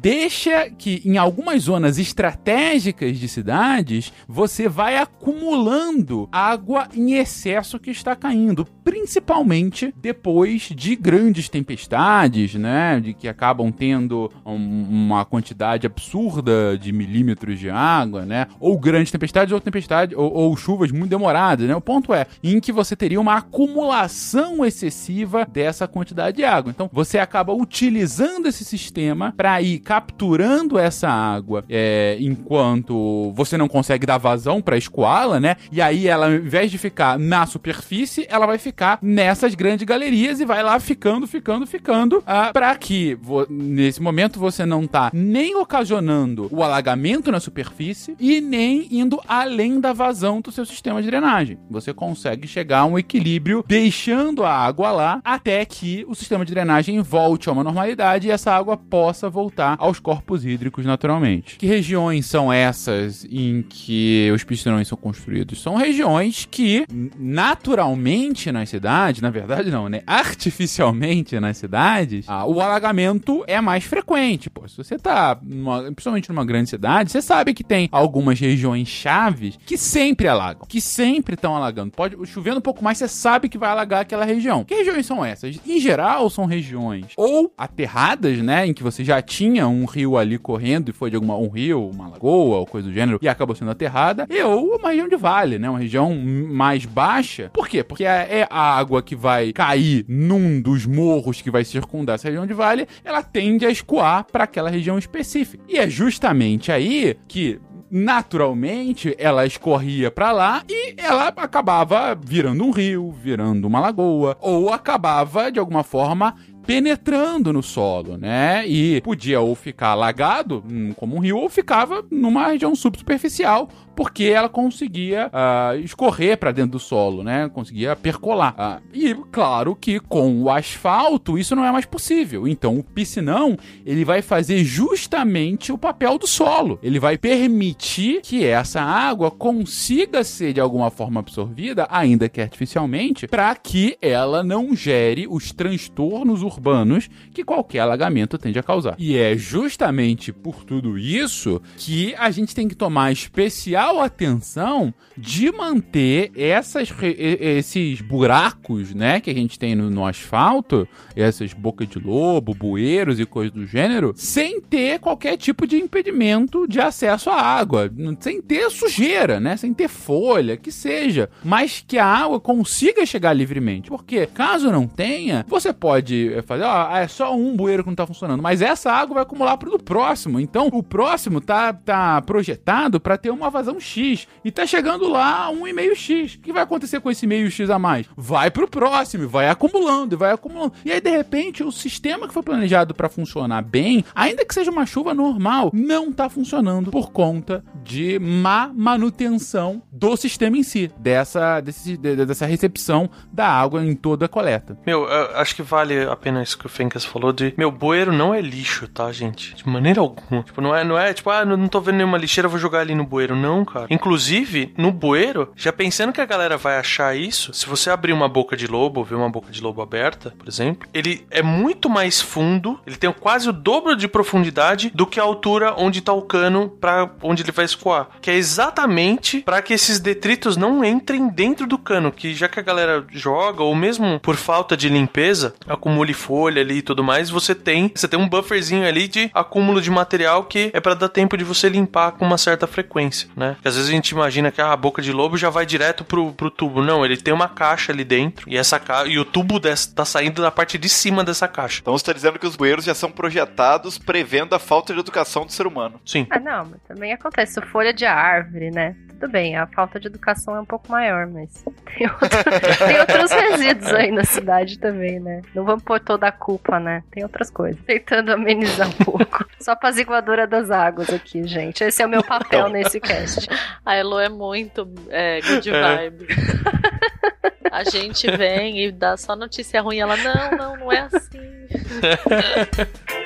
[0.00, 7.90] deixa que em algumas zonas estratégicas de cidades você vai acumulando água em excesso que
[7.90, 15.86] está caindo, principalmente depois de grandes tempestades, né, de que acabam tendo um, uma quantidade
[15.86, 21.10] absurda de milímetros de água, né, ou grandes tempestades ou tempestades ou, ou chuvas muito
[21.10, 21.74] demoradas, né.
[21.74, 26.70] O ponto é em que você teria uma acumulação excessiva dessa quantidade de água.
[26.70, 33.68] Então você acaba utilizando esse sistema para ir capturando essa água é, enquanto você não
[33.68, 35.56] consegue dar vazão para escoá-la, né?
[35.70, 40.40] E aí ela, ao invés de ficar na superfície, ela vai ficar nessas grandes galerias
[40.40, 46.48] e vai lá ficando, ficando, ficando, uh, que nesse momento você não tá nem ocasionando
[46.50, 51.58] o alagamento na superfície e nem indo além da vazão do seu sistema de drenagem.
[51.70, 56.52] Você consegue chegar a um equilíbrio deixando a água lá até que o sistema de
[56.52, 61.56] drenagem volte a uma normalidade e essa água possa voltar aos corpos hídricos naturalmente.
[61.56, 65.60] Que regiões são essas em que os piscinões são construídos?
[65.60, 66.86] São regiões que
[67.18, 70.02] naturalmente nas cidades, na verdade não, né?
[70.06, 74.48] Artificialmente nas cidades, ah, o alagamento é mais frequente.
[74.48, 78.88] Pô, se você tá, numa, principalmente numa grande cidade, você sabe que tem algumas regiões
[78.88, 81.92] chaves que sempre alagam, que sempre estão alagando.
[81.92, 84.64] Pode chovendo um pouco mais, você sabe que vai alagar aquela região.
[84.64, 85.60] Que regiões são essas?
[85.66, 90.38] Em geral, são regiões ou aterradas, né, em que você já tinha um rio ali
[90.38, 93.54] correndo e foi de alguma um rio, uma lagoa ou coisa do gênero e acabou
[93.54, 97.50] sendo aterrada, e ou uma região de vale, né, uma região mais baixa.
[97.52, 97.82] Por quê?
[97.82, 102.46] Porque é a água que vai cair num dos morros que vai circundar essa região
[102.46, 105.62] de vale, ela tende a escoar para aquela região específica.
[105.68, 107.60] E é justamente aí que
[107.92, 114.72] naturalmente ela escorria para lá e ela acabava virando um rio, virando uma lagoa, ou
[114.72, 116.34] acabava de alguma forma
[116.66, 118.66] penetrando no solo, né?
[118.66, 124.24] E podia ou ficar alagado, hum, como um rio, ou ficava numa região subsuperficial, porque
[124.24, 127.48] ela conseguia uh, escorrer para dentro do solo, né?
[127.48, 128.54] Conseguia percolar.
[128.58, 132.48] Uh, e claro que com o asfalto isso não é mais possível.
[132.48, 136.78] Então o piscinão ele vai fazer justamente o papel do solo.
[136.82, 143.26] Ele vai permitir que essa água consiga ser de alguma forma absorvida, ainda que artificialmente,
[143.26, 148.94] para que ela não gere os transtornos urbanos que qualquer alagamento tende a causar.
[148.98, 155.50] E é justamente por tudo isso que a gente tem que tomar especial atenção de
[155.52, 161.98] manter essas, esses buracos, né, que a gente tem no, no asfalto, essas bocas de
[161.98, 167.40] lobo, bueiros e coisas do gênero, sem ter qualquer tipo de impedimento de acesso à
[167.40, 173.04] água, sem ter sujeira, né, sem ter folha, que seja, mas que a água consiga
[173.04, 177.88] chegar livremente, porque caso não tenha, você pode fazer, ó, é só um bueiro que
[177.88, 182.20] não tá funcionando, mas essa água vai acumular pro próximo, então o próximo tá, tá
[182.22, 186.36] projetado para ter uma vazão X e tá chegando lá a 1,5X.
[186.36, 188.06] O que vai acontecer com esse meio X a mais?
[188.16, 190.72] Vai pro próximo, vai acumulando, vai acumulando.
[190.84, 194.70] E aí, de repente, o sistema que foi planejado para funcionar bem, ainda que seja
[194.70, 200.90] uma chuva normal, não tá funcionando por conta de má manutenção do sistema em si,
[200.98, 204.78] dessa, desse, dessa recepção da água em toda a coleta.
[204.86, 208.32] Meu, acho que vale a pena isso que o Fencas falou de, meu, bueiro não
[208.32, 209.54] é lixo, tá, gente?
[209.54, 210.42] De maneira alguma.
[210.42, 212.94] Tipo, não é, não é tipo, ah, não tô vendo nenhuma lixeira, vou jogar ali
[212.94, 213.34] no bueiro.
[213.34, 213.88] Não, cara.
[213.90, 218.28] Inclusive, no bueiro, já pensando que a galera vai achar isso, se você abrir uma
[218.28, 222.20] boca de lobo, ver uma boca de lobo aberta, por exemplo, ele é muito mais
[222.20, 226.22] fundo, ele tem quase o dobro de profundidade do que a altura onde tá o
[226.22, 231.28] cano para onde ele vai escoar, que é exatamente para que esses detritos não entrem
[231.28, 235.54] dentro do cano, que já que a galera joga ou mesmo por falta de limpeza,
[235.66, 239.80] acumule folha ali e tudo mais, você tem, você tem um bufferzinho ali de acúmulo
[239.80, 243.54] de material que é para dar tempo de você limpar com uma certa frequência, né?
[243.54, 246.32] Porque às vezes a gente imagina que a boca de lobo já vai direto pro,
[246.32, 246.82] pro tubo.
[246.82, 249.04] Não, ele tem uma caixa ali dentro e essa ca...
[249.06, 251.80] e o tubo dessa, tá saindo da parte de cima dessa caixa.
[251.80, 255.44] Então você tá dizendo que os bueiros já são projetados prevendo a falta de educação
[255.44, 256.00] do ser humano.
[256.06, 256.26] Sim.
[256.30, 257.60] Ah, não, mas também acontece.
[257.62, 258.94] Folha de árvore, né?
[259.22, 261.64] tudo bem, a falta de educação é um pouco maior, mas
[261.96, 265.42] tem, outro, tem outros resíduos aí na cidade também, né?
[265.54, 267.02] Não vamos pôr toda a culpa, né?
[267.10, 267.80] Tem outras coisas.
[267.86, 269.46] Tentando amenizar um pouco.
[269.58, 271.82] Só apaziguadora das águas aqui, gente.
[271.82, 273.48] Esse é o meu papel nesse cast.
[273.84, 275.80] A Elo é muito é, good é.
[275.80, 276.26] vibe.
[276.30, 277.68] É.
[277.70, 280.00] A gente vem e dá só notícia ruim.
[280.00, 281.40] Ela, não, não, não é assim.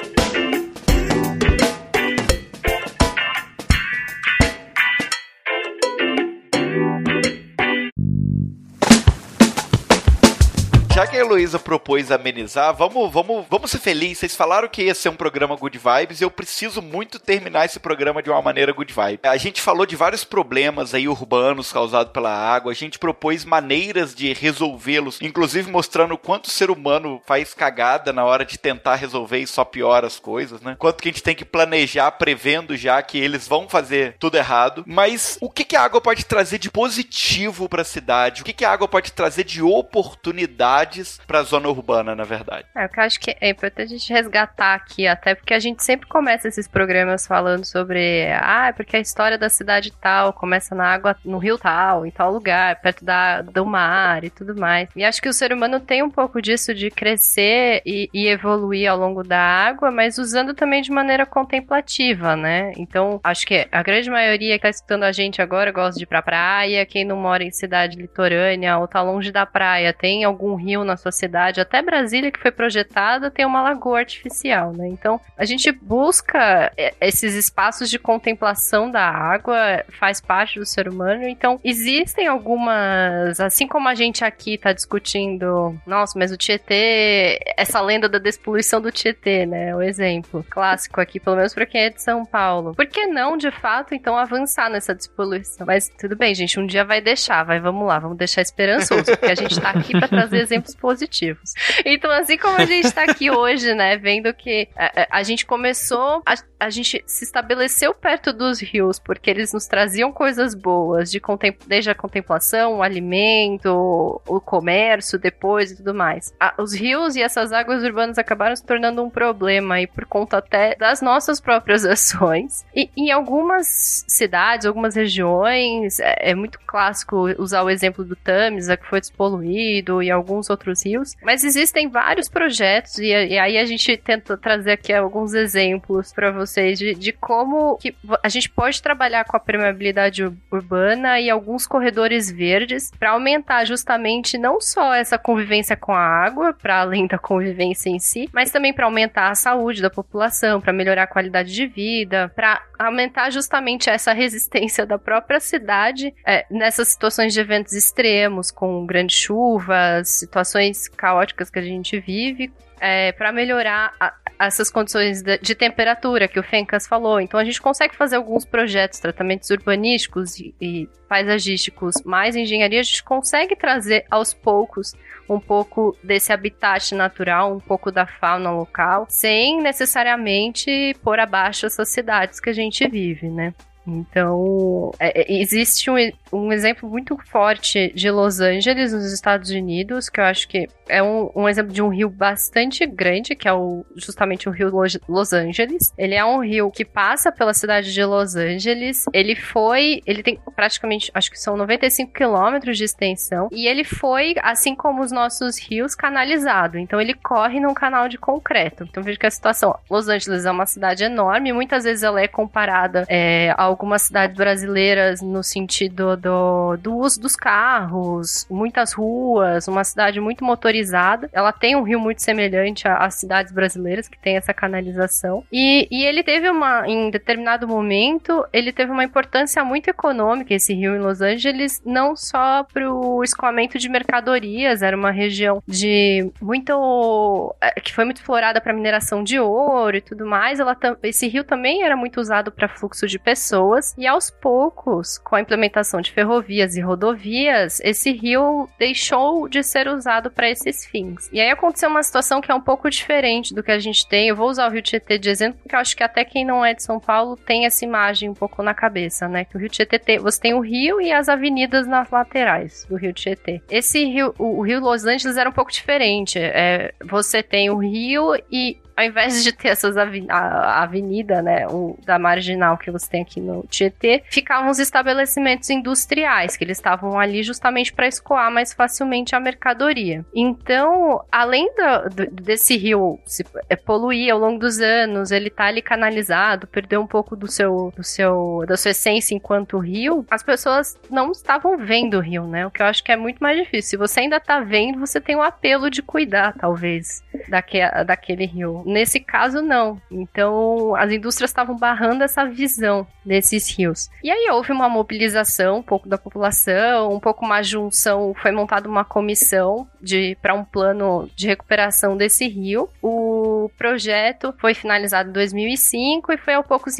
[10.97, 14.17] já que a Heloísa propôs amenizar, vamos, vamos, vamos ser felizes.
[14.21, 17.79] Vocês falaram que ia ser um programa good vibes e eu preciso muito terminar esse
[17.79, 19.21] programa de uma maneira good vibe.
[19.23, 24.15] A gente falou de vários problemas aí urbanos causados pela água, a gente propôs maneiras
[24.15, 28.95] de resolvê-los, inclusive mostrando o quanto o ser humano faz cagada na hora de tentar
[28.95, 30.77] resolver e só piora as coisas, né?
[30.79, 34.83] Quanto que a gente tem que planejar prevendo já que eles vão fazer tudo errado.
[34.87, 38.41] Mas o que, que a água pode trazer de positivo para a cidade?
[38.41, 42.25] O que, que a água pode trazer de oportunidade cidades para a zona urbana, na
[42.25, 42.67] verdade.
[42.75, 45.59] É, o que eu acho que é importante a gente resgatar aqui, até porque a
[45.59, 50.33] gente sempre começa esses programas falando sobre, ah, é porque a história da cidade tal
[50.33, 54.59] começa na água, no rio tal, em tal lugar, perto da, do mar e tudo
[54.59, 54.89] mais.
[54.95, 58.91] E acho que o ser humano tem um pouco disso de crescer e, e evoluir
[58.91, 62.73] ao longo da água, mas usando também de maneira contemplativa, né?
[62.77, 66.07] Então, acho que a grande maioria que está escutando a gente agora gosta de ir
[66.07, 70.55] pra praia, quem não mora em cidade litorânea ou tá longe da praia, tem algum
[70.55, 71.61] rio rio na sua cidade.
[71.61, 74.87] Até Brasília, que foi projetada, tem uma lagoa artificial, né?
[74.89, 80.89] Então, a gente busca é, esses espaços de contemplação da água, faz parte do ser
[80.89, 81.27] humano.
[81.27, 83.41] Então, existem algumas.
[83.41, 88.81] Assim como a gente aqui tá discutindo, nossa, mas o Tietê, essa lenda da despoluição
[88.81, 89.75] do Tietê, né?
[89.75, 92.75] O exemplo clássico aqui, pelo menos para quem é de São Paulo.
[92.75, 95.67] Por que não, de fato, então, avançar nessa despoluição?
[95.67, 99.27] Mas tudo bem, gente, um dia vai deixar, vai, vamos lá, vamos deixar esperançoso, porque
[99.27, 101.53] a gente tá aqui para trazer exemplos positivos.
[101.85, 106.23] Então, assim como a gente tá aqui hoje, né, vendo que a, a gente começou,
[106.27, 111.21] a, a, gente se estabeleceu perto dos rios, porque eles nos traziam coisas boas, de
[111.67, 116.35] desde a contemplação, o alimento, o comércio depois e tudo mais.
[116.41, 120.39] A, os rios e essas águas urbanas acabaram se tornando um problema e por conta
[120.39, 122.65] até das nossas próprias ações.
[122.75, 128.77] E em algumas cidades, algumas regiões, é, é muito clássico usar o exemplo do Tamisa,
[128.77, 131.15] que foi despoluído, e alguns outros rios.
[131.23, 136.31] Mas existem vários projetos, e, e aí a gente tenta trazer aqui alguns exemplos para
[136.31, 137.79] vocês de, de como
[138.23, 144.39] a gente pode trabalhar com a permeabilidade urbana e alguns corredores verdes para aumentar justamente
[144.39, 148.73] não só essa convivência com a água, para além da convivência em si, mas também
[148.73, 153.89] para aumentar a saúde da população, para melhorar a qualidade de vida, para aumentar justamente
[153.89, 160.46] essa resistência da própria cidade é, nessas situações de eventos extremos, com grandes chuvas, situações
[160.89, 166.39] caóticas que a gente vive, é, para melhorar a, essas condições de, de, temperatura que
[166.39, 167.21] o Fencas falou.
[167.21, 172.83] Então a gente consegue fazer alguns projetos, tratamentos urbanísticos e, e paisagísticos, mais engenharia, a
[172.83, 174.93] gente consegue trazer aos poucos
[175.29, 181.89] um pouco desse habitat natural, um pouco da fauna local, sem necessariamente pôr abaixo essas
[181.89, 183.55] cidades que a gente vive, né?
[183.87, 185.97] Então, é, é, existe um,
[186.33, 191.03] um, exemplo muito forte de Los Angeles, nos Estados Unidos, que eu acho que é
[191.03, 194.71] um, um, exemplo de um rio bastante grande, que é o, justamente o rio
[195.09, 195.93] Los Angeles.
[195.97, 199.05] Ele é um rio que passa pela cidade de Los Angeles.
[199.13, 204.35] Ele foi, ele tem praticamente, acho que são 95 quilômetros de extensão, e ele foi,
[204.43, 206.79] assim como os nossos rios, canalizado.
[206.79, 208.85] Então, ele corre num canal de concreto.
[208.85, 212.29] Então, veja que a situação, Los Angeles é uma cidade enorme, muitas vezes ela é
[212.29, 219.69] comparada é, ao algumas cidades brasileiras no sentido do, do uso dos carros, muitas ruas,
[219.69, 221.29] uma cidade muito motorizada.
[221.33, 225.45] Ela tem um rio muito semelhante às cidades brasileiras que tem essa canalização.
[225.53, 230.73] E, e ele teve uma, em determinado momento, ele teve uma importância muito econômica, esse
[230.73, 236.33] rio em Los Angeles, não só para o escoamento de mercadorias, era uma região de
[236.41, 237.55] muito.
[237.61, 240.59] Eh, que foi muito explorada para mineração de ouro e tudo mais.
[240.59, 245.19] Ela, esse rio também era muito usado para fluxo de pessoas pessoas, e aos poucos,
[245.19, 250.85] com a implementação de ferrovias e rodovias, esse rio deixou de ser usado para esses
[250.85, 251.29] fins.
[251.33, 254.29] E aí aconteceu uma situação que é um pouco diferente do que a gente tem.
[254.29, 256.65] Eu vou usar o Rio Tietê de exemplo, porque eu acho que até quem não
[256.65, 259.45] é de São Paulo tem essa imagem um pouco na cabeça, né?
[259.45, 262.97] Que o Rio Tietê tem, você tem o rio e as avenidas nas laterais do
[262.97, 263.61] Rio Tietê.
[263.71, 266.39] Esse rio, o, o Rio Los Angeles era um pouco diferente.
[266.39, 271.99] É, você tem o rio e ao invés de ter essas a avenida, né, o,
[272.05, 277.19] da marginal que você tem aqui no Tietê, ficavam os estabelecimentos industriais, que eles estavam
[277.19, 280.25] ali justamente para escoar mais facilmente a mercadoria.
[280.35, 283.45] Então, além do, do, desse rio se
[283.85, 288.03] poluir ao longo dos anos, ele tá ali canalizado, perdeu um pouco do seu, do
[288.03, 292.67] seu, da sua essência enquanto rio, as pessoas não estavam vendo o rio, né?
[292.67, 293.91] O que eu acho que é muito mais difícil.
[293.91, 298.86] Se você ainda tá vendo, você tem o apelo de cuidar, talvez, daque, daquele rio.
[298.87, 300.01] Nesse caso, não.
[300.09, 304.09] Então, as indústrias estavam barrando essa visão desses rios.
[304.23, 308.89] E aí houve uma mobilização um pouco da população, um pouco uma junção, foi montada
[308.89, 312.89] uma comissão de para um plano de recuperação desse rio.
[313.03, 316.95] O projeto foi finalizado em 2005 e foi aos poucos,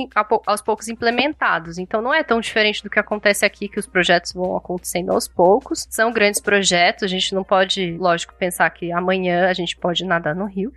[0.47, 1.79] aos poucos implementados.
[1.79, 5.29] Então não é tão diferente do que acontece aqui, que os projetos vão acontecendo aos
[5.29, 5.87] poucos.
[5.91, 10.35] São grandes projetos, a gente não pode, lógico, pensar que amanhã a gente pode nadar
[10.35, 10.73] no rio.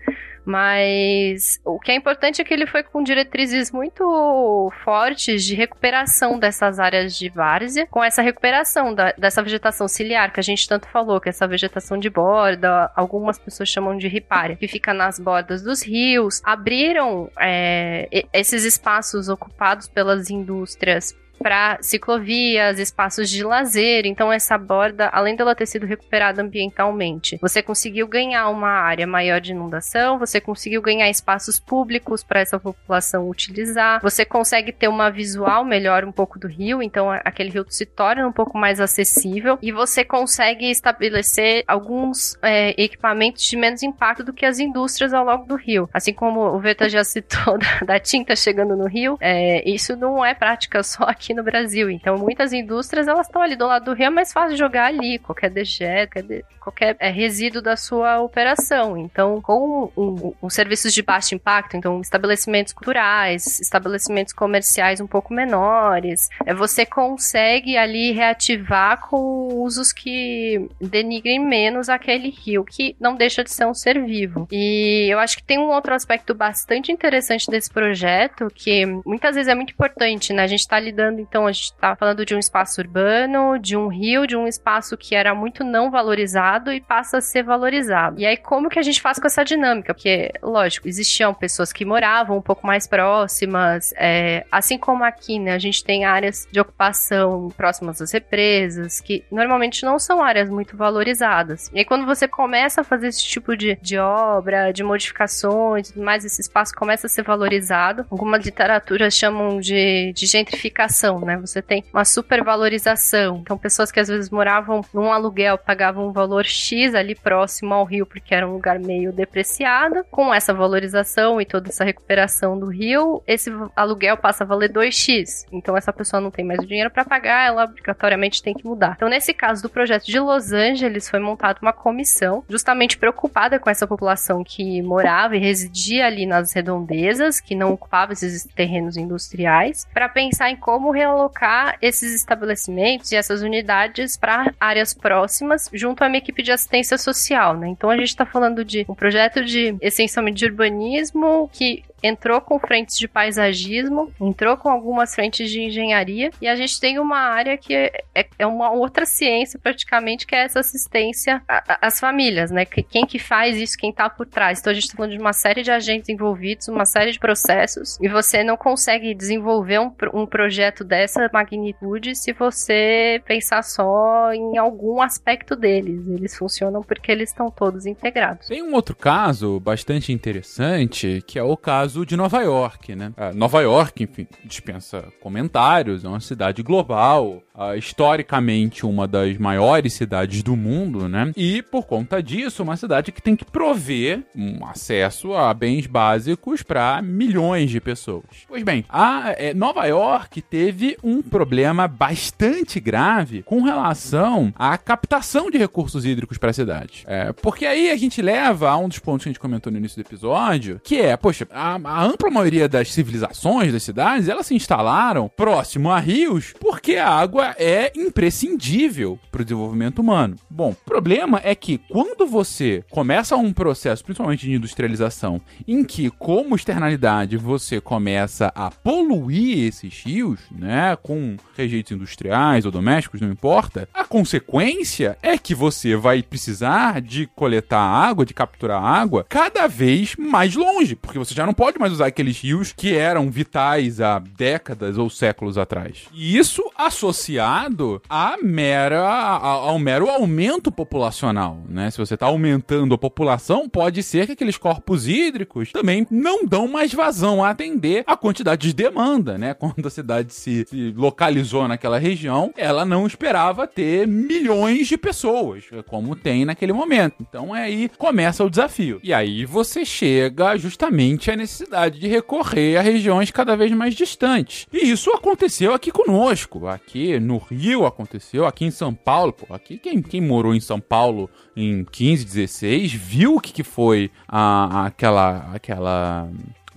[0.45, 6.39] Mas o que é importante é que ele foi com diretrizes muito fortes de recuperação
[6.39, 10.87] dessas áreas de várzea, com essa recuperação da, dessa vegetação ciliar que a gente tanto
[10.87, 15.19] falou, que é essa vegetação de borda, algumas pessoas chamam de ripária, que fica nas
[15.19, 24.05] bordas dos rios, abriram é, esses espaços ocupados pelas indústrias para ciclovias, espaços de lazer.
[24.05, 29.39] Então essa borda, além dela ter sido recuperada ambientalmente, você conseguiu ganhar uma área maior
[29.39, 35.09] de inundação, você conseguiu ganhar espaços públicos para essa população utilizar, você consegue ter uma
[35.09, 39.57] visual melhor um pouco do rio, então aquele rio se torna um pouco mais acessível
[39.61, 45.25] e você consegue estabelecer alguns é, equipamentos de menos impacto do que as indústrias ao
[45.25, 45.89] longo do rio.
[45.93, 50.25] Assim como o Veta já citou da, da tinta chegando no rio, é, isso não
[50.25, 51.89] é prática só aqui no Brasil.
[51.89, 55.19] Então, muitas indústrias elas estão ali do lado do rio, é mais fácil jogar ali
[55.19, 56.19] qualquer dejeto,
[56.59, 58.97] qualquer, é, resíduo da sua operação.
[58.97, 65.33] Então, com um, um, serviços de baixo impacto, então estabelecimentos culturais, estabelecimentos comerciais um pouco
[65.33, 73.15] menores, é, você consegue ali reativar com usos que denigrem menos aquele rio, que não
[73.15, 74.47] deixa de ser um ser vivo.
[74.51, 79.47] E eu acho que tem um outro aspecto bastante interessante desse projeto, que muitas vezes
[79.47, 80.43] é muito importante, né?
[80.43, 83.87] A gente está lidando, então, a gente está falando de um espaço urbano, de um
[83.87, 88.19] rio, de um espaço que era muito não valorizado e passa a ser valorizado.
[88.19, 89.93] E aí, como que a gente faz com essa dinâmica?
[89.93, 95.53] Porque, lógico, existiam pessoas que moravam um pouco mais próximas, é, assim como aqui, né?
[95.53, 100.77] A gente tem áreas de ocupação próximas às represas, que normalmente não são áreas muito
[100.77, 101.69] valorizadas.
[101.73, 105.93] E aí, quando você começa a fazer esse tipo de, de obra, de modificações e
[105.93, 108.05] tudo mais, esse espaço começa a ser valorizado.
[108.09, 111.37] Algumas literaturas chamam de, de gentrificação, né?
[111.37, 113.37] Você tem uma supervalorização.
[113.37, 117.85] Então, pessoas que às vezes moravam num aluguel pagavam um valor X ali próximo ao
[117.85, 120.03] rio, porque era um lugar meio depreciado.
[120.11, 125.45] Com essa valorização e toda essa recuperação do rio, esse aluguel passa a valer 2x.
[125.51, 128.93] Então, essa pessoa não tem mais o dinheiro para pagar, ela obrigatoriamente tem que mudar.
[128.95, 133.69] Então, nesse caso do projeto de Los Angeles, foi montada uma comissão justamente preocupada com
[133.69, 139.87] essa população que morava e residia ali nas redondezas, que não ocupava esses terrenos industriais,
[139.93, 146.07] para pensar em como realocar esses estabelecimentos e essas unidades para áreas próximas, junto a
[146.07, 147.67] uma equipe de assistência social, né?
[147.69, 152.59] Então a gente está falando de um projeto de essencialmente de urbanismo que entrou com
[152.59, 157.57] frentes de paisagismo, entrou com algumas frentes de engenharia, e a gente tem uma área
[157.57, 161.41] que é, é, é uma outra ciência praticamente, que é essa assistência
[161.81, 162.65] às famílias, né?
[162.65, 164.59] Quem que faz isso, quem tá por trás.
[164.59, 167.97] Então a gente tá falando de uma série de agentes envolvidos, uma série de processos,
[168.01, 174.57] e você não consegue desenvolver um, um projeto dessa magnitude se você pensar só em
[174.57, 176.07] algum aspecto deles.
[176.07, 178.47] Eles funcionam porque eles estão todos integrados.
[178.47, 183.11] Tem um outro caso bastante interessante, que é o caso caso de Nova York, né?
[183.17, 189.93] Ah, Nova York, enfim, dispensa comentários, é uma cidade global, uh, historicamente uma das maiores
[189.93, 191.33] cidades do mundo, né?
[191.35, 196.61] E por conta disso, uma cidade que tem que prover um acesso a bens básicos
[196.61, 198.45] para milhões de pessoas.
[198.47, 205.49] Pois bem, a é, Nova York teve um problema bastante grave com relação à captação
[205.49, 207.03] de recursos hídricos para a cidade.
[207.07, 209.79] É, porque aí a gente leva a um dos pontos que a gente comentou no
[209.79, 214.47] início do episódio, que é, poxa, a, a ampla maioria das civilizações, das cidades, elas
[214.47, 220.35] se instalaram próximo a rios porque a água é imprescindível para o desenvolvimento humano.
[220.49, 226.09] Bom, o problema é que quando você começa um processo, principalmente de industrialização, em que,
[226.09, 233.31] como externalidade, você começa a poluir esses rios, né, com rejeitos industriais ou domésticos, não
[233.31, 239.67] importa, a consequência é que você vai precisar de coletar água, de capturar água, cada
[239.67, 243.99] vez mais longe, porque você já não pode mais usar aqueles rios que eram vitais
[243.99, 246.05] há décadas ou séculos atrás.
[246.13, 251.91] E isso associado a mera, a, ao mero aumento populacional, né?
[251.91, 256.67] Se você está aumentando a população, pode ser que aqueles corpos hídricos também não dão
[256.67, 259.53] mais vazão a atender a quantidade de demanda, né?
[259.59, 265.65] Quando a cidade se, se localizou naquela região, ela não esperava ter milhões de pessoas,
[265.87, 267.15] como tem naquele momento.
[267.21, 268.99] Então aí começa o desafio.
[269.03, 271.58] E aí você chega justamente à necessidade
[271.91, 274.67] de recorrer a regiões cada vez mais distantes.
[274.71, 276.67] E isso aconteceu aqui conosco.
[276.67, 279.33] Aqui no Rio aconteceu, aqui em São Paulo.
[279.33, 283.63] Pô, aqui quem, quem morou em São Paulo em 15, 16, viu o que, que
[283.63, 286.29] foi a, aquela, aquela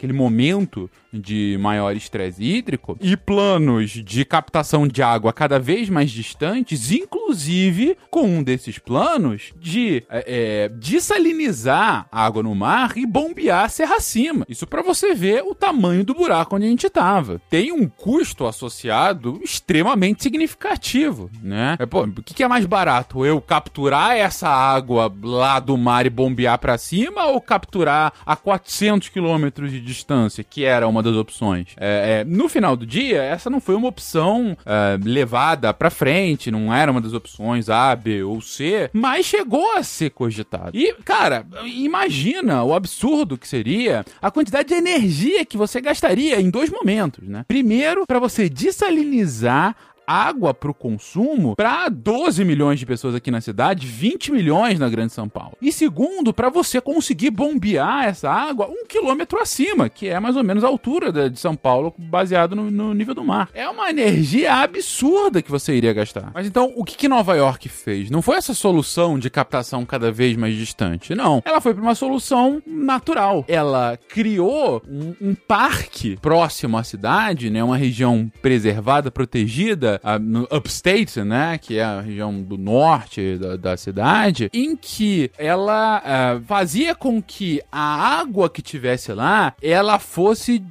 [0.02, 6.10] aquele momento de maior estresse hídrico e planos de captação de água cada vez mais
[6.10, 13.06] distantes, inclusive com um desses planos de é, é desalinizar a água no mar e
[13.06, 14.47] bombear a serra acima.
[14.48, 17.40] Isso para você ver o tamanho do buraco onde a gente estava.
[17.51, 21.76] Tem um custo associado extremamente significativo, né?
[21.78, 23.24] É, pô, o que é mais barato?
[23.26, 29.09] Eu capturar essa água lá do mar e bombear para cima ou capturar a 400
[29.09, 31.68] quilômetros de distância, que era uma das opções.
[31.76, 36.50] É, é, no final do dia, essa não foi uma opção é, levada pra frente,
[36.50, 40.76] não era uma das opções A, B ou C, mas chegou a ser cogitado.
[40.76, 46.50] E, cara, imagina o absurdo que seria a quantidade de energia que você gastaria em
[46.50, 47.44] dois momentos, né?
[47.48, 49.74] Primeiro, para você desalinizar
[50.06, 54.88] água para o consumo para 12 milhões de pessoas aqui na cidade, 20 milhões na
[54.88, 55.56] Grande São Paulo.
[55.60, 60.44] E segundo, para você conseguir bombear essa água um quilômetro acima, que é mais ou
[60.44, 63.48] menos a altura de São Paulo, baseado no, no nível do mar.
[63.54, 66.30] É uma energia absurda que você iria gastar.
[66.34, 68.10] Mas então, o que, que Nova York fez?
[68.10, 71.42] Não foi essa solução de captação cada vez mais distante, não.
[71.44, 73.44] Ela foi para uma solução natural.
[73.48, 81.23] Ela criou um, um parque próximo à cidade, né, uma região preservada, protegida, no upstate,
[81.23, 86.94] né, que é a região do norte da, da cidade, em que ela uh, fazia
[86.94, 90.62] com que a água que tivesse lá, ela fosse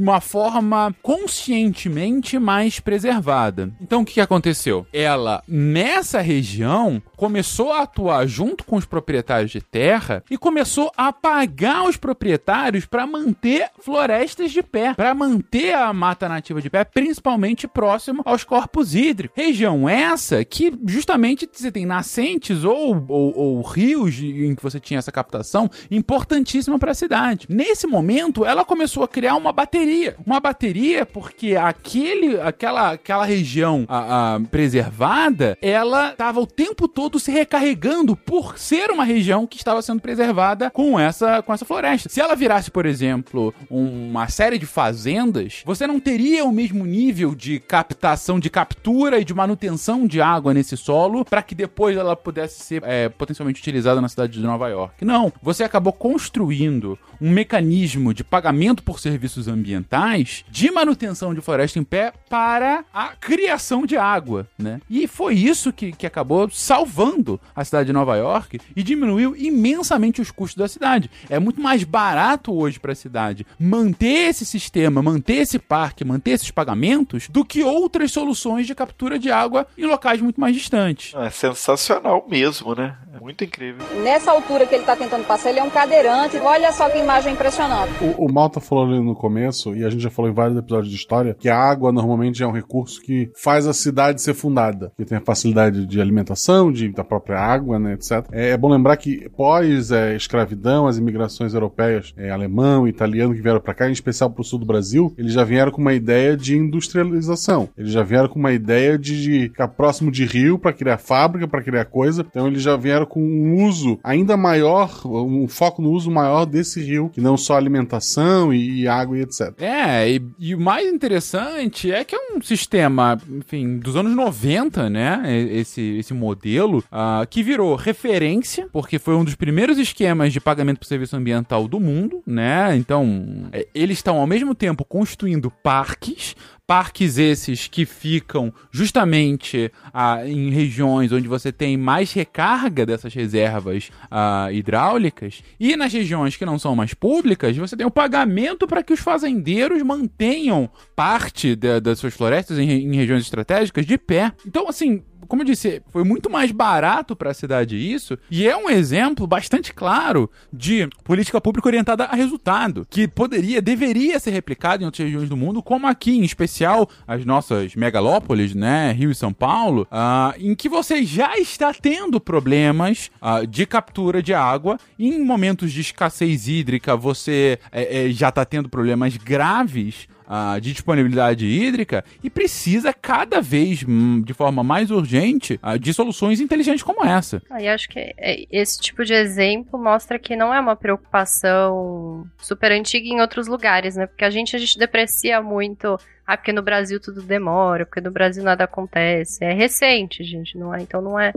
[0.00, 3.70] de uma forma conscientemente mais preservada.
[3.80, 4.86] Então o que, aconteceu?
[4.92, 11.12] Ela, nessa região, começou a atuar junto com os proprietários de terra e começou a
[11.12, 16.82] pagar os proprietários para manter florestas de pé, para manter a mata nativa de pé,
[16.82, 19.36] principalmente próximo aos corpos hídricos.
[19.36, 24.98] Região essa que justamente você tem nascentes ou, ou, ou rios em que você tinha
[24.98, 27.46] essa captação importantíssima para a cidade.
[27.50, 30.16] Nesse momento, ela começou a criar uma bateria bateria.
[30.24, 37.18] Uma bateria porque aquele, aquela, aquela região a, a, preservada, ela estava o tempo todo
[37.18, 42.08] se recarregando por ser uma região que estava sendo preservada com essa, com essa floresta.
[42.08, 47.34] Se ela virasse, por exemplo, uma série de fazendas, você não teria o mesmo nível
[47.34, 52.14] de captação, de captura e de manutenção de água nesse solo para que depois ela
[52.14, 55.04] pudesse ser é, potencialmente utilizada na cidade de Nova York.
[55.04, 61.40] Não, você acabou construindo um mecanismo de pagamento por serviços ambientais ambientais de manutenção de
[61.40, 64.80] floresta em pé para a criação de água, né?
[64.90, 70.20] E foi isso que, que acabou salvando a cidade de Nova York e diminuiu imensamente
[70.20, 71.10] os custos da cidade.
[71.28, 76.32] É muito mais barato hoje para a cidade manter esse sistema, manter esse parque, manter
[76.32, 81.14] esses pagamentos do que outras soluções de captura de água em locais muito mais distantes.
[81.14, 82.96] É sensacional mesmo, né?
[83.14, 83.84] É muito incrível.
[84.02, 86.36] Nessa altura que ele está tentando passar, ele é um cadeirante.
[86.38, 87.92] Olha só que imagem impressionante.
[88.00, 90.90] O, o Malta falou ali no começo, e a gente já falou em vários episódios
[90.90, 94.92] de história, que a água normalmente é um recurso que faz a cidade ser fundada,
[94.96, 98.26] que tem a facilidade de alimentação, de, da própria água, né, etc.
[98.32, 103.42] É, é bom lembrar que pós é, escravidão, as imigrações europeias, é, alemão italiano que
[103.42, 105.92] vieram para cá, em especial para o sul do Brasil, eles já vieram com uma
[105.92, 107.68] ideia de industrialização.
[107.76, 111.48] Eles já vieram com uma ideia de, de ficar próximo de rio para criar fábrica,
[111.48, 112.24] para criar coisa.
[112.28, 116.80] Então eles já vieram com um uso ainda maior, um foco no uso maior desse
[116.80, 119.49] rio, que não só alimentação e, e água e etc.
[119.58, 124.90] É, e, e, o mais interessante é que é um sistema, enfim, dos anos 90,
[124.90, 125.22] né?
[125.52, 130.78] Esse, esse modelo, uh, que virou referência, porque foi um dos primeiros esquemas de pagamento
[130.78, 132.76] por serviço ambiental do mundo, né?
[132.76, 136.34] Então, é, eles estão ao mesmo tempo construindo parques
[136.70, 143.90] Parques esses que ficam justamente ah, em regiões onde você tem mais recarga dessas reservas
[144.08, 145.42] ah, hidráulicas.
[145.58, 149.00] E nas regiões que não são mais públicas, você tem o pagamento para que os
[149.00, 154.32] fazendeiros mantenham parte de, das suas florestas em, em regiões estratégicas de pé.
[154.46, 158.56] Então, assim, como eu disse, foi muito mais barato para a cidade isso, e é
[158.56, 164.82] um exemplo bastante claro de política pública orientada a resultado, que poderia, deveria ser replicado
[164.82, 169.14] em outras regiões do mundo, como aqui, em especial as nossas megalópolis, né, Rio e
[169.14, 174.78] São Paulo, uh, em que você já está tendo problemas uh, de captura de água,
[174.98, 180.72] em momentos de escassez hídrica você é, é, já está tendo problemas graves uh, de
[180.72, 186.84] disponibilidade hídrica e precisa cada vez hum, de forma mais urgente uh, de soluções inteligentes
[186.84, 187.42] como essa.
[187.58, 192.70] E acho que é, esse tipo de exemplo mostra que não é uma preocupação super
[192.70, 194.06] antiga em outros lugares, né?
[194.06, 198.12] Porque a gente a gente deprecia muito ah, porque no Brasil tudo demora, porque no
[198.12, 199.44] Brasil nada acontece.
[199.44, 200.80] É recente, gente, não é?
[200.80, 201.32] Então não é.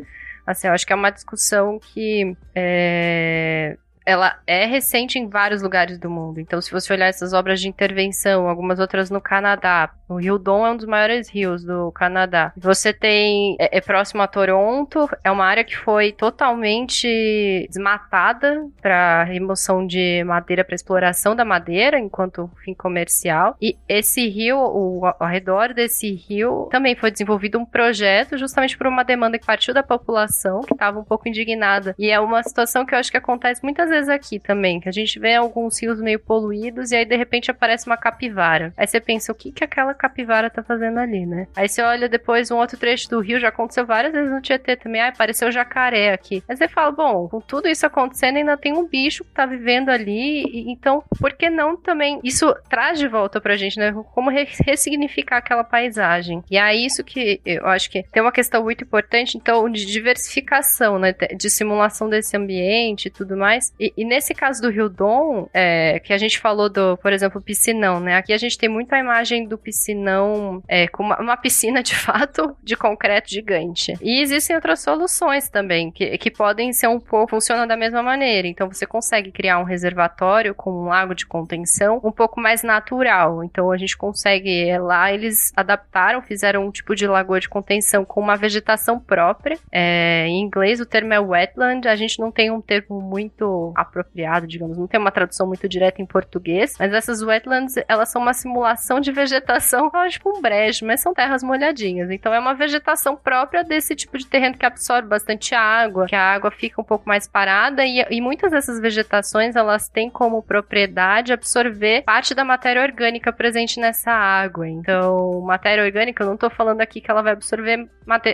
[0.45, 5.97] Assim, eu acho que é uma discussão que é, ela é recente em vários lugares
[5.97, 6.39] do mundo.
[6.39, 10.65] Então, se você olhar essas obras de intervenção, algumas outras no Canadá, o Rio Don
[10.65, 12.53] é um dos maiores rios do Canadá.
[12.57, 19.23] Você tem é, é próximo a Toronto, é uma área que foi totalmente desmatada para
[19.23, 23.55] remoção de madeira para exploração da madeira enquanto fim comercial.
[23.61, 28.87] E esse rio, o, ao redor desse rio, também foi desenvolvido um projeto justamente por
[28.87, 31.95] uma demanda que partiu da população que estava um pouco indignada.
[31.97, 34.91] E é uma situação que eu acho que acontece muitas vezes aqui também, que a
[34.91, 38.73] gente vê alguns rios meio poluídos e aí de repente aparece uma capivara.
[38.75, 41.47] Aí você pensa, o que que aquela capivara tá fazendo ali, né?
[41.55, 44.75] Aí você olha depois um outro trecho do rio, já aconteceu várias vezes no Tietê
[44.75, 46.43] também, ah, apareceu jacaré aqui.
[46.47, 49.89] Aí você fala, bom, com tudo isso acontecendo, ainda tem um bicho que tá vivendo
[49.89, 52.19] ali, e, então por que não também?
[52.23, 53.93] Isso traz de volta pra gente, né?
[54.13, 56.43] Como re ressignificar aquela paisagem.
[56.49, 60.97] E é isso que eu acho que tem uma questão muito importante, então, de diversificação,
[60.99, 61.13] né?
[61.13, 63.73] De simulação desse ambiente e tudo mais.
[63.83, 67.41] E, e nesse caso do Rio Dom, é, que a gente falou do, por exemplo,
[67.41, 68.15] piscinão, né?
[68.15, 71.93] Aqui a gente tem muito a imagem do piscinão é, com uma, uma piscina de
[71.93, 73.93] fato de concreto gigante.
[74.01, 78.47] E existem outras soluções também, que, que podem ser um pouco, funcionam da mesma maneira.
[78.47, 83.43] Então você consegue criar um reservatório com um lago de contenção um pouco mais natural.
[83.43, 88.05] Então a gente consegue, é, lá eles adaptaram, fizeram um tipo de lagoa de contenção
[88.05, 89.59] com uma vegetação própria.
[89.69, 94.47] É, em inglês o termo é wetland, a gente não tem um termo muito apropriado,
[94.47, 98.33] digamos, não tem uma tradução muito direta em português, mas essas wetlands, elas são uma
[98.33, 102.09] simulação de vegetação, tipo um brejo, mas são terras molhadinhas.
[102.11, 106.33] Então é uma vegetação própria desse tipo de terreno que absorve bastante água, que a
[106.33, 111.33] água fica um pouco mais parada e, e muitas dessas vegetações, elas têm como propriedade
[111.33, 114.67] absorver parte da matéria orgânica presente nessa água.
[114.67, 117.87] Então, matéria orgânica, eu não estou falando aqui que ela vai absorver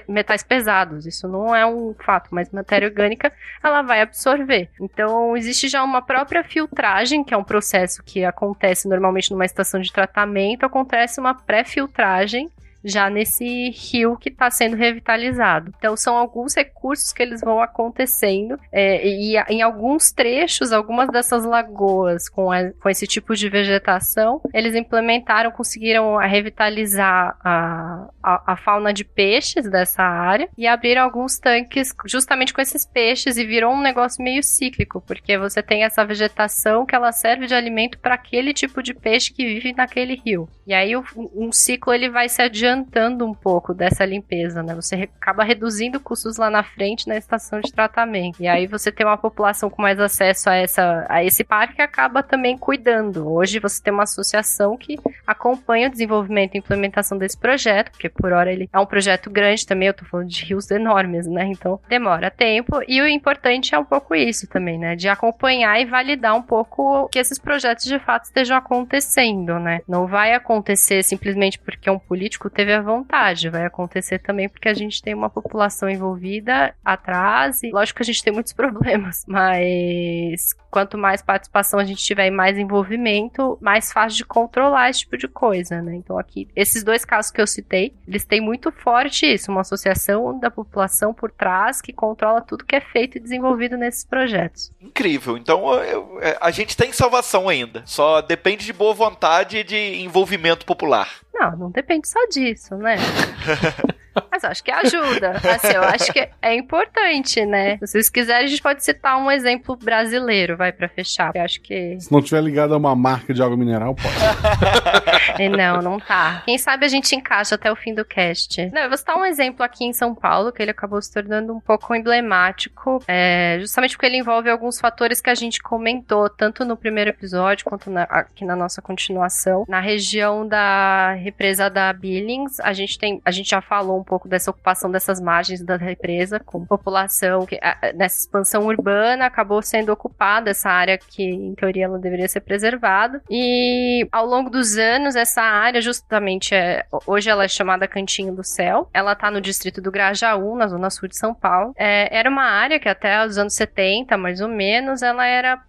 [0.08, 3.32] metais pesados, isso não é um fato, mas matéria orgânica
[3.64, 4.70] ela vai absorver.
[4.82, 9.80] Então, existe já uma própria filtragem, que é um processo que acontece normalmente numa estação
[9.80, 12.50] de tratamento, acontece uma pré-filtragem
[12.84, 15.74] já nesse rio que está sendo revitalizado.
[15.78, 21.44] Então são alguns recursos que eles vão acontecendo é, e em alguns trechos, algumas dessas
[21.46, 28.56] lagoas com, a, com esse tipo de vegetação, eles implementaram, conseguiram revitalizar a, a, a,
[28.58, 33.74] fauna de peixes dessa área e abriram alguns tanques justamente com esses peixes e virou
[33.74, 38.16] um negócio meio cíclico, porque você tem essa vegetação que ela serve de alimento para
[38.16, 40.50] aquele tipo de peixe que vive naquele rio.
[40.66, 41.04] E aí o,
[41.36, 44.76] um ciclo ele vai se adiantando adiantando um pouco dessa limpeza, né?
[44.76, 48.42] Você acaba reduzindo custos lá na frente na estação de tratamento.
[48.42, 51.82] E aí você tem uma população com mais acesso a, essa, a esse parque que
[51.82, 53.32] acaba também cuidando.
[53.32, 58.32] Hoje você tem uma associação que acompanha o desenvolvimento e implementação desse projeto, porque por
[58.32, 61.46] hora ele é um projeto grande também, eu tô falando de rios enormes, né?
[61.46, 62.82] Então demora tempo.
[62.88, 64.96] E o importante é um pouco isso também, né?
[64.96, 69.82] De acompanhar e validar um pouco que esses projetos de fato estejam acontecendo, né?
[69.88, 73.50] Não vai acontecer simplesmente porque um político teve a vontade.
[73.50, 78.06] Vai acontecer também porque a gente tem uma população envolvida atrás e lógico que a
[78.06, 83.92] gente tem muitos problemas, mas quanto mais participação a gente tiver e mais envolvimento, mais
[83.92, 85.96] fácil de controlar esse tipo de coisa, né?
[85.96, 90.40] Então aqui, esses dois casos que eu citei, eles têm muito forte isso, uma associação
[90.40, 94.72] da população por trás que controla tudo que é feito e desenvolvido nesses projetos.
[94.82, 95.38] Incrível.
[95.38, 97.84] Então eu, é, a gente tem salvação ainda.
[97.86, 101.10] Só depende de boa vontade e de envolvimento popular.
[101.34, 102.98] Não, não depende só disso, né?
[104.32, 105.32] Mas acho que ajuda.
[105.32, 107.78] Assim, eu acho que é importante, né?
[107.78, 111.32] Se vocês quiserem, a gente pode citar um exemplo brasileiro, vai, para fechar.
[111.36, 112.00] Eu acho que.
[112.00, 115.50] Se não tiver ligado a uma marca de água mineral, pode.
[115.50, 116.42] não, não tá.
[116.46, 118.70] Quem sabe a gente encaixa até o fim do cast.
[118.72, 121.54] Não, eu vou citar um exemplo aqui em São Paulo, que ele acabou se tornando
[121.54, 126.66] um pouco emblemático, é, justamente porque ele envolve alguns fatores que a gente comentou, tanto
[126.66, 129.66] no primeiro episódio quanto na, aqui na nossa continuação.
[129.68, 134.28] Na região da represa da Billings, a gente tem, a gente já falou um pouco
[134.28, 137.60] dessa ocupação dessas margens da represa com população que
[137.96, 143.22] nessa expansão urbana acabou sendo ocupada essa área que em teoria ela deveria ser preservada.
[143.30, 148.44] E ao longo dos anos essa área justamente é hoje ela é chamada Cantinho do
[148.44, 148.90] Céu.
[148.92, 151.74] Ela está no distrito do Grajaú na zona sul de São Paulo.
[151.78, 155.62] É, era uma área que até os anos 70 mais ou menos ela era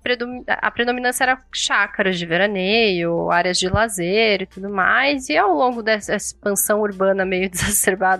[0.49, 5.29] a predominância era chácaras de veraneio áreas de lazer e tudo mais.
[5.29, 7.51] E ao longo dessa expansão urbana meio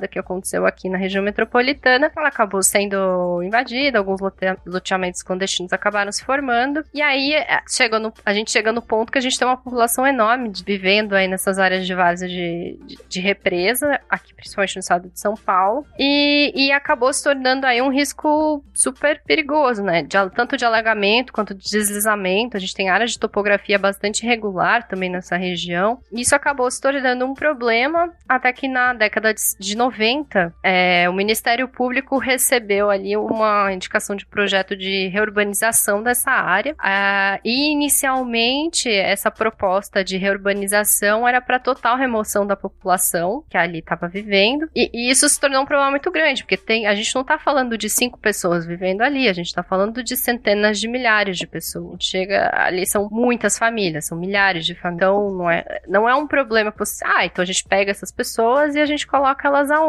[0.01, 4.21] exacerbada que aconteceu aqui na região metropolitana, ela acabou sendo invadida, alguns
[4.67, 9.13] loteamentos clandestinos acabaram se formando, e aí é, chegou no, a gente chega no ponto
[9.13, 12.79] que a gente tem uma população enorme de, vivendo aí nessas áreas de várzea de,
[12.85, 17.67] de, de, represa, aqui principalmente no estado de São Paulo, e, e acabou se tornando
[17.67, 20.03] aí um risco super perigoso, né?
[20.03, 24.87] De, tanto de alagamento quanto de deslizamento, a gente tem áreas de topografia bastante irregular
[24.87, 29.90] também nessa região, isso acabou se tornando um problema até que na década de 90
[29.91, 36.75] 90, é, o Ministério Público recebeu ali uma indicação de projeto de reurbanização dessa área.
[36.79, 43.81] Ah, e inicialmente essa proposta de reurbanização era para total remoção da população que ali
[43.81, 44.69] estava vivendo.
[44.75, 47.39] E, e, isso se tornou um problema muito grande, porque tem, a gente não está
[47.39, 51.47] falando de cinco pessoas vivendo ali, a gente está falando de centenas de milhares de
[51.47, 52.05] pessoas.
[52.05, 55.01] Chega ali, são muitas famílias, são milhares de famílias.
[55.01, 56.73] Então não é, não é um problema.
[57.05, 59.80] Ah, então a gente pega essas pessoas e a gente coloca elas aonde,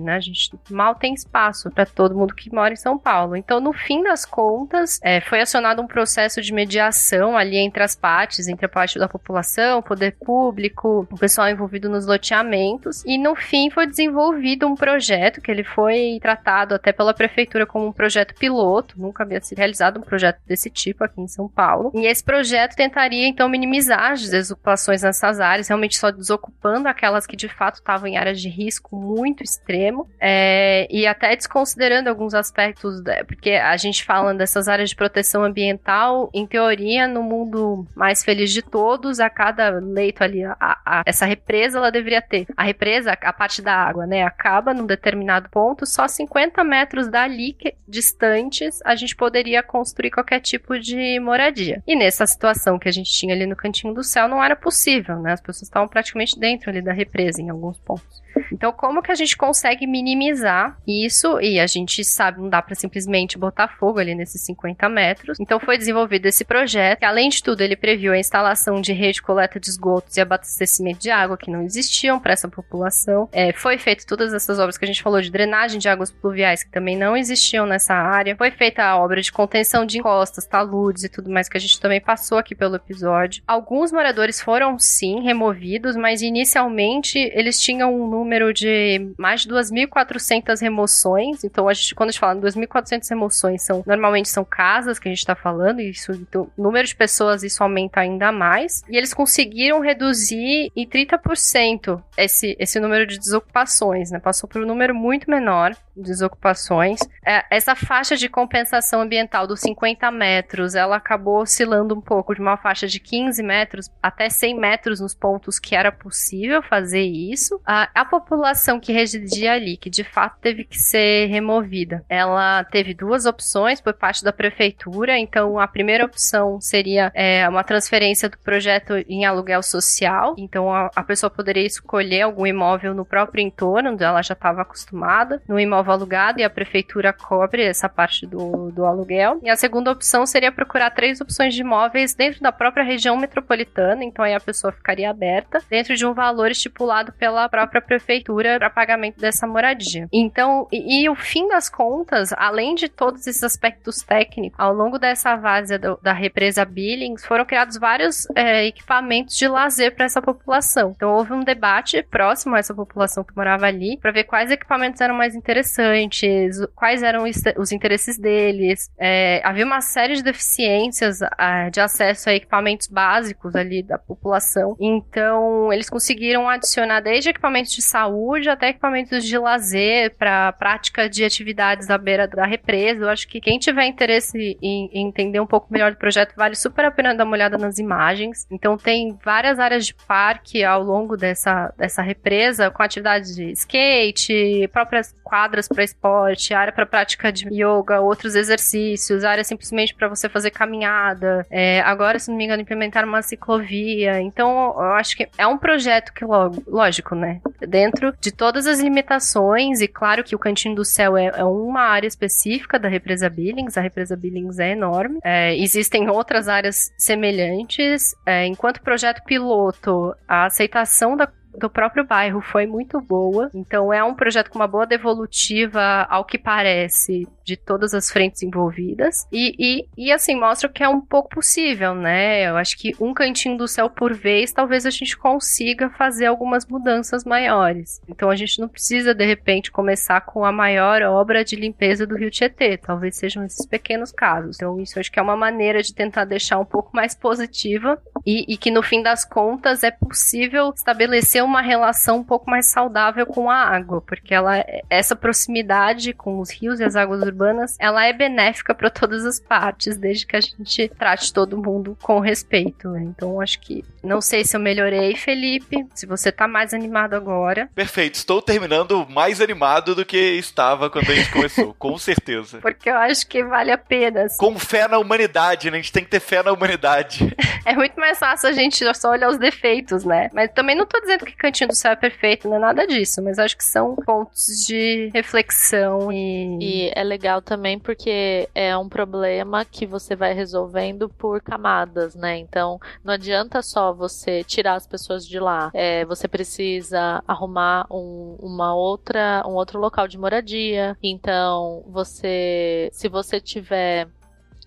[0.00, 0.16] né?
[0.16, 3.36] A gente mal tem espaço para todo mundo que mora em São Paulo.
[3.36, 7.94] Então, no fim das contas, é, foi acionado um processo de mediação ali entre as
[7.94, 13.18] partes, entre a parte da população, o poder público, o pessoal envolvido nos loteamentos, e
[13.18, 17.92] no fim foi desenvolvido um projeto que ele foi tratado até pela prefeitura como um
[17.92, 21.90] projeto piloto, nunca havia sido realizado um projeto desse tipo aqui em São Paulo.
[21.94, 27.36] E esse projeto tentaria então minimizar as desocupações nessas áreas, realmente só desocupando aquelas que
[27.36, 33.02] de fato estavam em áreas de risco muito extremo, é, e até desconsiderando alguns aspectos,
[33.26, 38.50] porque a gente fala dessas áreas de proteção ambiental, em teoria, no mundo mais feliz
[38.50, 42.46] de todos, a cada leito ali, a, a, essa represa ela deveria ter.
[42.56, 47.52] A represa, a parte da água, né, acaba num determinado ponto, só 50 metros dali
[47.52, 51.82] que, distantes a gente poderia construir qualquer tipo de moradia.
[51.86, 55.18] E nessa situação que a gente tinha ali no cantinho do céu, não era possível,
[55.20, 55.32] né?
[55.32, 58.22] As pessoas estavam praticamente dentro ali da represa em alguns pontos.
[58.52, 61.40] Então, como que a gente consegue minimizar isso?
[61.40, 65.38] E a gente sabe, não dá para simplesmente botar fogo ali nesses 50 metros.
[65.38, 66.98] Então, foi desenvolvido esse projeto.
[66.98, 70.20] Que, além de tudo, ele previu a instalação de rede de coleta de esgotos e
[70.20, 73.28] abastecimento de água que não existiam para essa população.
[73.30, 76.64] É, foi feito todas essas obras que a gente falou de drenagem de águas pluviais
[76.64, 78.36] que também não existiam nessa área.
[78.36, 81.78] Foi feita a obra de contenção de encostas, taludes e tudo mais que a gente
[81.80, 83.42] também passou aqui pelo episódio.
[83.46, 90.60] Alguns moradores foram sim removidos, mas inicialmente eles tinham um número de mais de 2.400
[90.60, 91.44] remoções.
[91.44, 95.08] Então, a gente, quando a gente fala em 2.400 remoções, são, normalmente são casas que
[95.08, 98.82] a gente está falando, e isso, então, número de pessoas, isso aumenta ainda mais.
[98.88, 104.18] E eles conseguiram reduzir em 30% esse, esse número de desocupações, né?
[104.18, 107.00] Passou por um número muito menor de desocupações.
[107.24, 112.40] É, essa faixa de compensação ambiental dos 50 metros, ela acabou oscilando um pouco de
[112.40, 117.60] uma faixa de 15 metros até 100 metros nos pontos que era possível fazer isso.
[117.66, 118.29] A, a população
[118.78, 123.94] que residia ali, que de fato teve que ser removida, ela teve duas opções por
[123.94, 125.18] parte da prefeitura.
[125.18, 130.34] Então, a primeira opção seria é, uma transferência do projeto em aluguel social.
[130.38, 134.62] Então, a, a pessoa poderia escolher algum imóvel no próprio entorno, onde ela já estava
[134.62, 139.40] acostumada, no imóvel alugado, e a prefeitura cobre essa parte do, do aluguel.
[139.42, 144.04] E a segunda opção seria procurar três opções de imóveis dentro da própria região metropolitana.
[144.04, 148.70] Então, aí a pessoa ficaria aberta dentro de um valor estipulado pela própria prefeitura para
[148.70, 150.08] pagamento dessa moradia.
[150.12, 154.98] Então, e, e, o fim das contas, além de todos esses aspectos técnicos, ao longo
[154.98, 160.92] dessa várzea da represa Billings, foram criados vários é, equipamentos de lazer para essa população.
[160.96, 165.00] Então, houve um debate próximo a essa população que morava ali para ver quais equipamentos
[165.00, 167.24] eram mais interessantes, quais eram
[167.56, 168.90] os interesses deles.
[168.98, 174.76] É, havia uma série de deficiências é, de acesso a equipamentos básicos ali da população.
[174.78, 178.09] Então, eles conseguiram adicionar desde equipamentos de saúde
[178.50, 183.04] até equipamentos de lazer para prática de atividades à beira da represa.
[183.04, 186.54] Eu acho que quem tiver interesse em, em, entender um pouco melhor do projeto vale
[186.54, 188.46] super a pena dar uma olhada nas imagens.
[188.50, 194.68] Então tem várias áreas de parque ao longo dessa, dessa represa com atividades de skate,
[194.72, 200.28] próprias quadras para esporte, área para prática de yoga, outros exercícios, área simplesmente para você
[200.28, 201.46] fazer caminhada.
[201.50, 204.20] É, agora, se não me engano, implementaram uma ciclovia.
[204.20, 206.24] Então, eu acho que é um projeto que,
[206.66, 207.40] lógico, né?
[207.60, 207.89] Dentro
[208.20, 212.06] de todas as limitações, e claro que o Cantinho do Céu é, é uma área
[212.06, 215.18] específica da represa Billings, a represa Billings é enorme.
[215.22, 218.14] É, existem outras áreas semelhantes.
[218.26, 223.50] É, enquanto projeto piloto, a aceitação da do próprio bairro foi muito boa.
[223.54, 228.42] Então é um projeto com uma boa devolutiva, ao que parece, de todas as frentes
[228.42, 229.26] envolvidas.
[229.32, 232.48] E, e, e assim, mostra que é um pouco possível, né?
[232.48, 236.66] Eu acho que um cantinho do céu por vez, talvez a gente consiga fazer algumas
[236.66, 238.00] mudanças maiores.
[238.08, 242.16] Então a gente não precisa, de repente, começar com a maior obra de limpeza do
[242.16, 242.76] Rio Tietê.
[242.76, 244.56] Talvez sejam esses pequenos casos.
[244.56, 248.44] Então, isso acho que é uma maneira de tentar deixar um pouco mais positiva e,
[248.52, 253.26] e que no fim das contas é possível estabelecer uma relação um pouco mais saudável
[253.26, 258.04] com a água, porque ela essa proximidade com os rios e as águas urbanas, ela
[258.04, 262.88] é benéfica para todas as partes, desde que a gente trate todo mundo com respeito.
[262.88, 263.02] Né?
[263.02, 267.68] Então acho que não sei se eu melhorei, Felipe, se você tá mais animado agora.
[267.74, 272.58] Perfeito, estou terminando mais animado do que estava quando a gente começou, com certeza.
[272.58, 274.24] Porque eu acho que vale a pena.
[274.24, 274.38] Assim.
[274.38, 275.78] Com fé na humanidade, né?
[275.78, 277.34] A gente tem que ter fé na humanidade.
[277.64, 280.30] é muito mais fácil a gente só olhar os defeitos, né?
[280.32, 283.22] Mas também não tô dizendo que Cantinho do Céu é perfeito, não é nada disso,
[283.22, 286.58] mas acho que são pontos de reflexão e...
[286.60, 292.38] E é legal também porque é um problema que você vai resolvendo por camadas, né?
[292.38, 295.70] Então, não adianta só você tirar as pessoas de lá.
[295.74, 300.96] É, você precisa arrumar um, uma outra, um outro local de moradia.
[301.02, 304.08] Então, você, se você tiver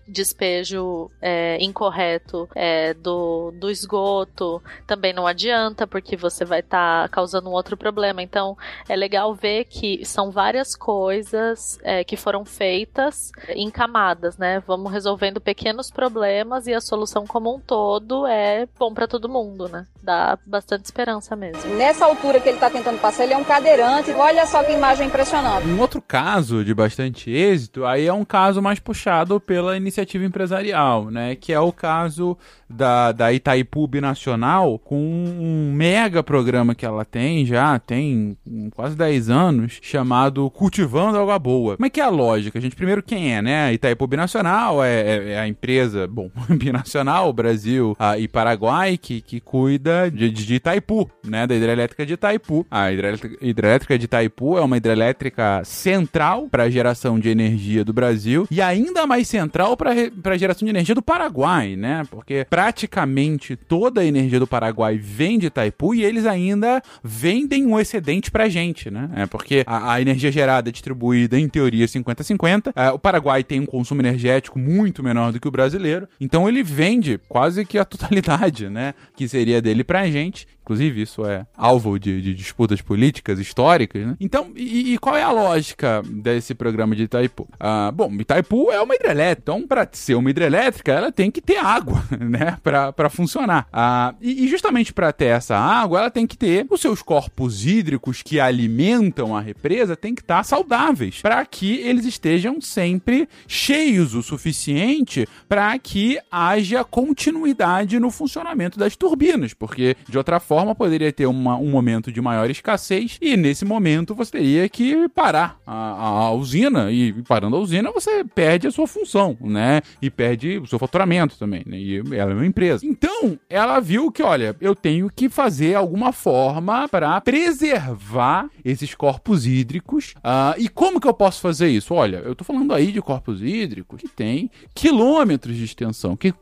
[0.06, 7.08] despejo é, incorreto é, do, do esgoto também não adianta, porque você vai estar tá
[7.08, 8.22] causando um outro problema.
[8.22, 8.56] Então,
[8.88, 14.62] é legal ver que são várias coisas é, que foram feitas em camadas, né?
[14.66, 19.68] Vamos resolvendo pequenos problemas e a solução como um todo é bom para todo mundo,
[19.68, 19.86] né?
[20.02, 21.74] Dá bastante esperança mesmo.
[21.74, 24.10] Nessa altura que ele está tentando passar, ele é um cadeirante.
[24.12, 25.66] Olha só que imagem impressionante.
[25.66, 30.24] Um outro caso de bastante êxito, aí é um caso mais puxado pela iniciativa iniciativa
[30.24, 31.36] empresarial, né?
[31.36, 32.36] Que é o caso
[32.68, 38.36] da, da Itaipu Binacional, com um mega programa que ela tem já, tem
[38.74, 41.76] quase 10 anos, chamado Cultivando Água Boa.
[41.76, 42.58] Como é que é a lógica?
[42.58, 43.72] A gente, primeiro, quem é, né?
[43.72, 49.40] Itaipu Binacional é, é, é a empresa, bom, binacional, Brasil a, e Paraguai, que, que
[49.40, 51.46] cuida de, de Itaipu, né?
[51.46, 52.66] Da hidrelétrica de Itaipu.
[52.70, 57.92] A hidrelétrica, hidrelétrica de Itaipu é uma hidrelétrica central para a geração de energia do
[57.92, 62.02] Brasil e ainda mais central para a geração de energia do Paraguai, né?
[62.10, 67.78] Porque praticamente toda a energia do Paraguai vem de Itaipu e eles ainda vendem um
[67.78, 69.10] excedente pra gente, né?
[69.14, 72.72] É porque a, a energia gerada é distribuída em teoria 50-50.
[72.74, 76.62] É, o Paraguai tem um consumo energético muito menor do que o brasileiro, então ele
[76.62, 78.94] vende quase que a totalidade, né?
[79.16, 80.46] Que seria dele pra gente.
[80.64, 84.16] Inclusive, isso é alvo de, de disputas políticas históricas, né?
[84.18, 87.46] Então, e, e, qual é a lógica desse programa de Itaipu?
[87.60, 91.56] Ah, bom, Itaipu é uma hidrelétrica, então, para ser uma hidrelétrica, ela tem que ter
[91.56, 92.56] água, né?
[92.62, 93.66] Para funcionar.
[93.72, 97.66] Ah, e, e justamente para ter essa água, ela tem que ter os seus corpos
[97.66, 103.28] hídricos que alimentam a represa, tem que estar tá saudáveis, para que eles estejam sempre
[103.48, 110.72] cheios o suficiente para que haja continuidade no funcionamento das turbinas, porque de outra forma,
[110.72, 115.58] poderia ter uma, um momento de maior escassez e nesse momento você teria que parar
[115.66, 119.63] a, a, a usina e parando a usina você perde a sua função, né?
[120.00, 121.78] E perde o seu faturamento também, né?
[121.78, 122.84] E ela é uma empresa.
[122.86, 129.46] Então, ela viu que, olha, eu tenho que fazer alguma forma para preservar esses corpos
[129.46, 130.14] hídricos.
[130.18, 131.94] Uh, e como que eu posso fazer isso?
[131.94, 136.32] Olha, eu tô falando aí de corpos hídricos que tem quilômetros de extensão, que,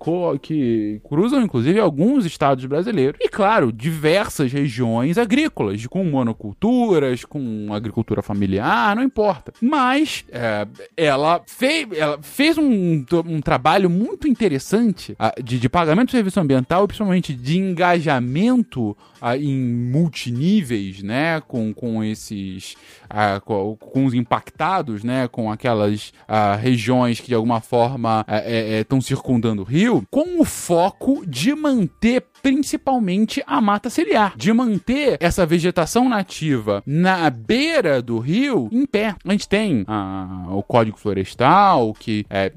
[0.40, 3.18] que cruzam inclusive alguns estados brasileiros.
[3.20, 9.52] E claro, diversas regiões agrícolas, com monoculturas, com agricultura familiar, não importa.
[9.60, 10.66] Mas é,
[10.96, 16.86] ela, fei, ela fez um, um trabalho muito interessante de, de pagamento de serviço ambiental
[16.86, 18.96] principalmente de engajamento
[19.38, 22.76] em multiníveis, né, com, com esses,
[23.44, 26.12] com, com, os impactados, né, com aquelas
[26.60, 28.24] regiões que de alguma forma
[28.78, 34.34] estão é, é, circundando o rio, com o foco de manter principalmente a mata ciliar,
[34.36, 39.14] de manter essa vegetação nativa na beira do rio em pé.
[39.24, 42.52] A gente tem a, o Código Florestal, que é,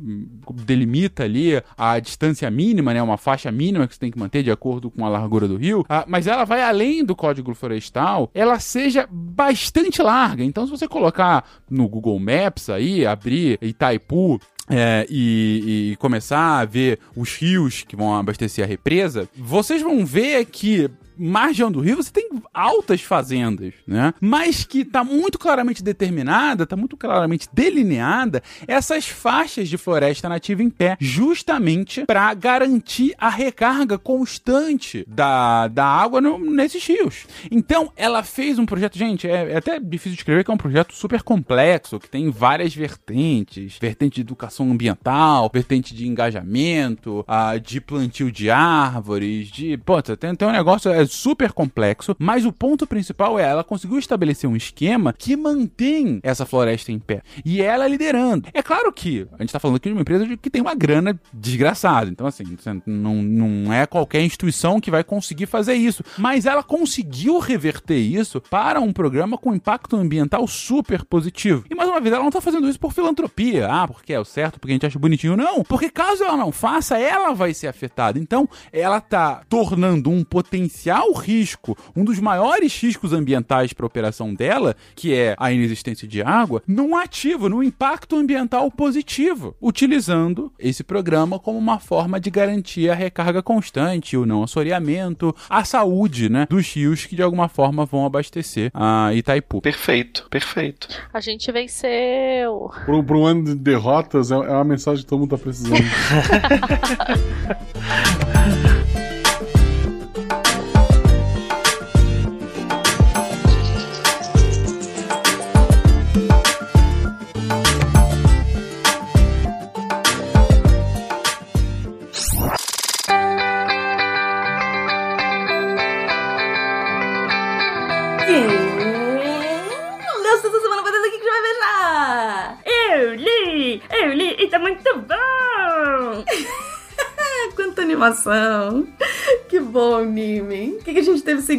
[0.53, 4.51] delimita ali a distância mínima, né, uma faixa mínima que você tem que manter de
[4.51, 8.59] acordo com a largura do rio, a, mas ela vai além do Código Florestal, ela
[8.59, 10.43] seja bastante larga.
[10.43, 14.39] Então, se você colocar no Google Maps aí, abrir Itaipu
[14.69, 20.05] é, e, e, começar a ver os rios que vão abastecer a represa, vocês vão
[20.05, 24.13] ver que margem do rio você tem altas fazendas, né?
[24.19, 30.63] Mas que está muito claramente determinada, está muito claramente delineada essas faixas de floresta nativa
[30.63, 37.25] em pé, justamente para garantir a recarga constante da, da água no, nesses rios.
[37.49, 40.57] Então, ela fez um projeto, gente, é, é, até difícil de escrever, que é um
[40.57, 47.59] projeto super complexo, que tem várias vertentes, vertente de educação ambiental, vertente de engajamento, uh,
[47.59, 52.45] de plantio de árvores, de, pô, tem, tem um negócio, é é super complexo, mas
[52.45, 57.21] o ponto principal é ela conseguiu estabelecer um esquema que mantém essa floresta em pé.
[57.43, 58.49] E ela liderando.
[58.53, 61.19] É claro que a gente tá falando aqui de uma empresa que tem uma grana
[61.33, 62.09] desgraçada.
[62.09, 62.43] Então, assim,
[62.85, 66.03] não, não é qualquer instituição que vai conseguir fazer isso.
[66.17, 71.65] Mas ela conseguiu reverter isso para um programa com impacto ambiental super positivo.
[71.69, 73.67] E mais uma vez, ela não tá fazendo isso por filantropia.
[73.69, 75.37] Ah, porque é o certo, porque a gente acha bonitinho.
[75.37, 75.63] Não.
[75.63, 78.19] Porque caso ela não faça, ela vai ser afetada.
[78.19, 84.33] Então, ela tá tornando um potencial risco, um dos maiores riscos ambientais para a operação
[84.33, 90.83] dela, que é a inexistência de água, num ativo, num impacto ambiental positivo, utilizando esse
[90.83, 96.47] programa como uma forma de garantir a recarga constante, o não assoreamento, a saúde, né,
[96.49, 99.61] dos rios que de alguma forma vão abastecer a Itaipu.
[99.61, 100.87] Perfeito, perfeito.
[101.13, 102.71] A gente venceu.
[102.85, 105.75] Para um ano de derrotas, é, é uma mensagem que todo mundo tá precisando.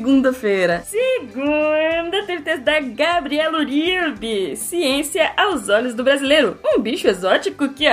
[0.07, 0.85] segunda-feira?
[0.85, 4.55] Segunda teve texto da Gabriela Uribe.
[4.55, 6.57] Ciência aos olhos do brasileiro.
[6.65, 7.85] Um bicho exótico que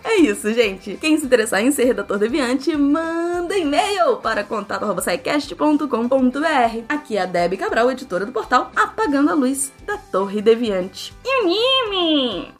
[0.04, 0.98] É isso, gente.
[1.00, 6.84] Quem se interessar em ser redator deviante, manda e-mail para contato.sicast.com.br.
[6.86, 11.14] Aqui é a Debbie Cabral, editora do portal Apagando a Luz da Torre Deviante.
[11.24, 12.52] E o Nime!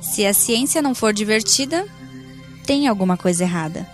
[0.00, 1.84] Se a ciência não for divertida,
[2.64, 3.93] tem alguma coisa errada.